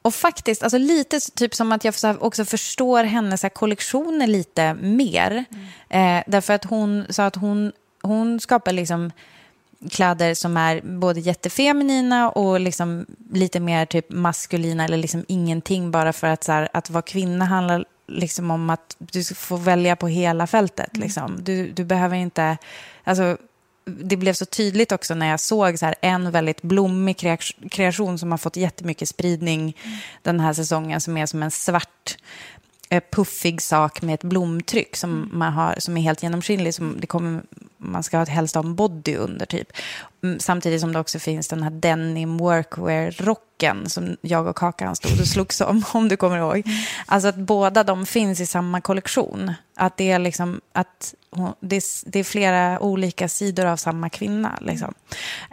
[0.01, 5.45] och faktiskt, alltså lite typ som att jag också förstår hennes kollektioner lite mer.
[5.89, 7.71] Eh, därför att hon sa att hon,
[8.01, 9.11] hon skapar liksom
[9.91, 16.13] kläder som är både jättefeminina och liksom lite mer typ maskulina eller liksom ingenting bara
[16.13, 19.95] för att, så här, att vara kvinna handlar liksom om att du ska få välja
[19.95, 20.97] på hela fältet.
[20.97, 21.43] Liksom.
[21.43, 22.57] Du, du behöver inte...
[23.03, 23.37] Alltså,
[23.85, 27.17] det blev så tydligt också när jag såg så här en väldigt blommig
[27.71, 29.77] kreation- som har fått jättemycket spridning
[30.21, 32.17] den här säsongen som är som en svart
[32.89, 36.73] eh, puffig sak med ett blomtryck som, man har, som är helt genomskinlig.
[36.73, 37.41] Som det kommer,
[37.83, 39.67] man ska ha- helst ha en body under typ.
[40.23, 45.19] Mm, samtidigt som det också finns den här denim workwear-rocken som jag och Kakan stod
[45.19, 46.63] och slogs om, om du kommer ihåg.
[47.05, 49.53] Alltså att båda de finns i samma kollektion.
[49.75, 54.09] Att det är liksom att hon, det, är, det är flera olika sidor av samma
[54.09, 54.57] kvinna.
[54.61, 54.93] Liksom.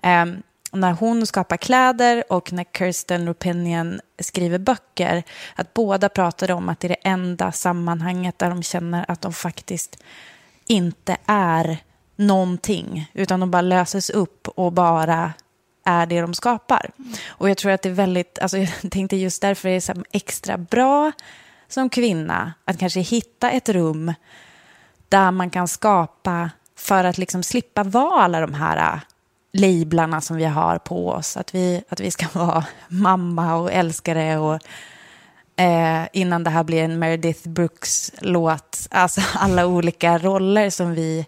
[0.03, 0.43] Um,
[0.73, 5.23] när hon skapar kläder och när Kirsten Rupinion skriver böcker,
[5.55, 9.33] att båda pratar om att det är det enda sammanhanget där de känner att de
[9.33, 10.03] faktiskt
[10.67, 11.79] inte är
[12.21, 15.33] någonting, utan de bara löses upp och bara
[15.85, 16.91] är det de skapar.
[17.29, 19.95] Och jag tror att det är väldigt, alltså jag tänkte just därför är det så
[20.13, 21.13] extra bra
[21.69, 24.15] som kvinna att kanske hitta ett rum
[25.09, 29.01] där man kan skapa för att liksom slippa vara alla de här äh,
[29.53, 31.37] lablarna som vi har på oss.
[31.37, 34.59] Att vi, att vi ska vara mamma och älskare och
[35.57, 38.87] eh, innan det här blir en Meredith Brooks-låt.
[38.91, 41.27] Alltså alla olika roller som vi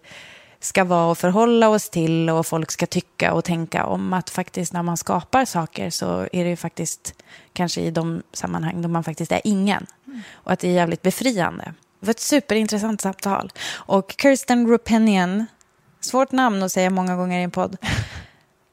[0.62, 4.72] ska vara och förhålla oss till och folk ska tycka och tänka om att faktiskt
[4.72, 7.14] när man skapar saker så är det ju faktiskt
[7.52, 9.86] kanske i de sammanhang då man faktiskt är ingen.
[10.32, 11.74] Och att det är jävligt befriande.
[12.01, 13.52] Det var ett superintressant samtal.
[13.70, 15.47] Och Kirsten Rupenian,
[16.01, 17.76] svårt namn att säga många gånger i en podd.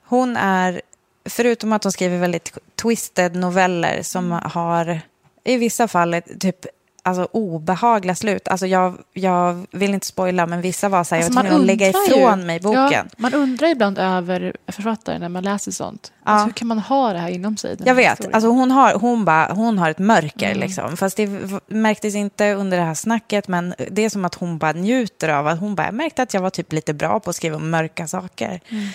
[0.06, 0.82] Hon är,
[1.26, 5.02] förutom att hon skriver väldigt twisted noveller som har
[5.44, 6.66] i vissa fall ett typ
[7.04, 8.48] alltså, obehagliga slut.
[8.48, 11.62] Alltså, jag, jag vill inte spoila, men vissa var så här, Alltså, jag var tvungen
[11.62, 12.92] att lägga ifrån ju- mig boken.
[12.92, 16.12] Ja, man undrar ibland över författare när man läser sånt.
[16.26, 16.32] Ja.
[16.32, 17.78] Alltså, hur kan man ha det här inom sig?
[17.86, 18.34] Jag vet, historien?
[18.36, 20.60] alltså hon har, hon, bara, hon har ett mörker Mm.
[20.60, 20.98] liksom.
[20.98, 21.30] Fast det
[21.68, 25.48] märktes inte under det här snacket, men det är som att hon bara njuter av
[25.48, 27.70] att hon bara, jag märkte att jag var typ lite bra på att skriva om
[27.70, 28.60] mörka saker.
[28.70, 28.88] Mm.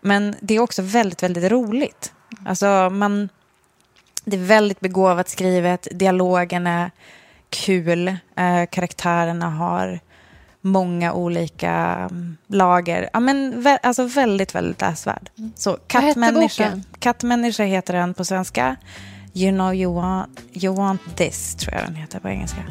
[0.00, 2.12] Men det är också väldigt, väldigt roligt.
[2.46, 3.28] Alltså man,
[4.26, 6.90] det är väldigt begåvat skrivet, dialogen är
[7.50, 10.00] kul, eh, karaktärerna har
[10.60, 11.72] många olika
[12.10, 13.10] mm, lager.
[13.12, 15.30] Ja, men vä- alltså väldigt, väldigt läsvärd.
[15.54, 15.80] Så Mm.
[15.88, 18.76] Hette kattmänniska, kattmänniska heter den på svenska.
[19.34, 22.62] You know you want, you want this, tror jag den heter på engelska.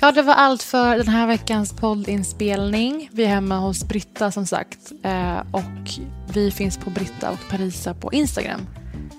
[0.00, 3.08] Ja, det var allt för den här veckans poddinspelning.
[3.12, 4.92] Vi är hemma hos Britta som sagt.
[5.02, 5.90] Eh, och
[6.34, 8.60] vi finns på Britta och Parisa på Instagram.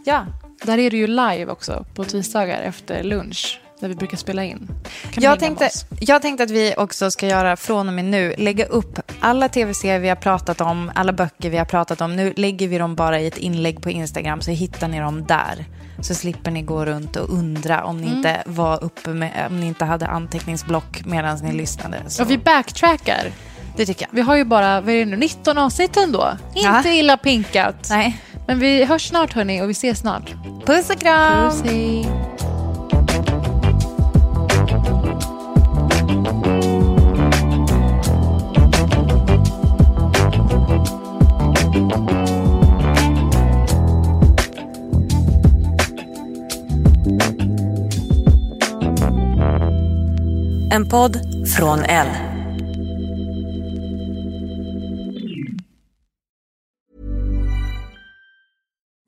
[0.10, 0.26] Ja.
[0.64, 3.62] Där är det ju live också på tisdagar efter lunch.
[3.80, 4.68] Där vi brukar spela in.
[5.12, 5.70] Kan Jag tänkte,
[6.00, 10.00] jag tänkte att vi också ska göra från och med nu, lägga upp alla tv-serier
[10.00, 12.16] vi har pratat om, alla böcker vi har pratat om.
[12.16, 15.66] Nu lägger vi dem bara i ett inlägg på Instagram så hittar ni dem där.
[16.02, 18.18] Så slipper ni gå runt och undra om ni Mm.
[18.18, 21.98] inte var uppe med, om ni inte hade anteckningsblock medan ni lyssnade.
[22.08, 22.24] Så.
[22.24, 23.32] Och vi backtrackar.
[23.78, 24.16] Det tycker jag.
[24.16, 26.30] Vi har ju bara vad är det nu, 19 avsnitt ändå.
[26.56, 26.78] Ja.
[26.78, 27.88] Inte illa pinkat.
[27.90, 28.22] Nej.
[28.50, 30.34] Men vi hörs snart hörni och vi ses snart.
[30.66, 31.50] Puss och kram!
[31.50, 32.08] Puss, hej.
[50.72, 51.20] En podd
[51.58, 52.29] från L.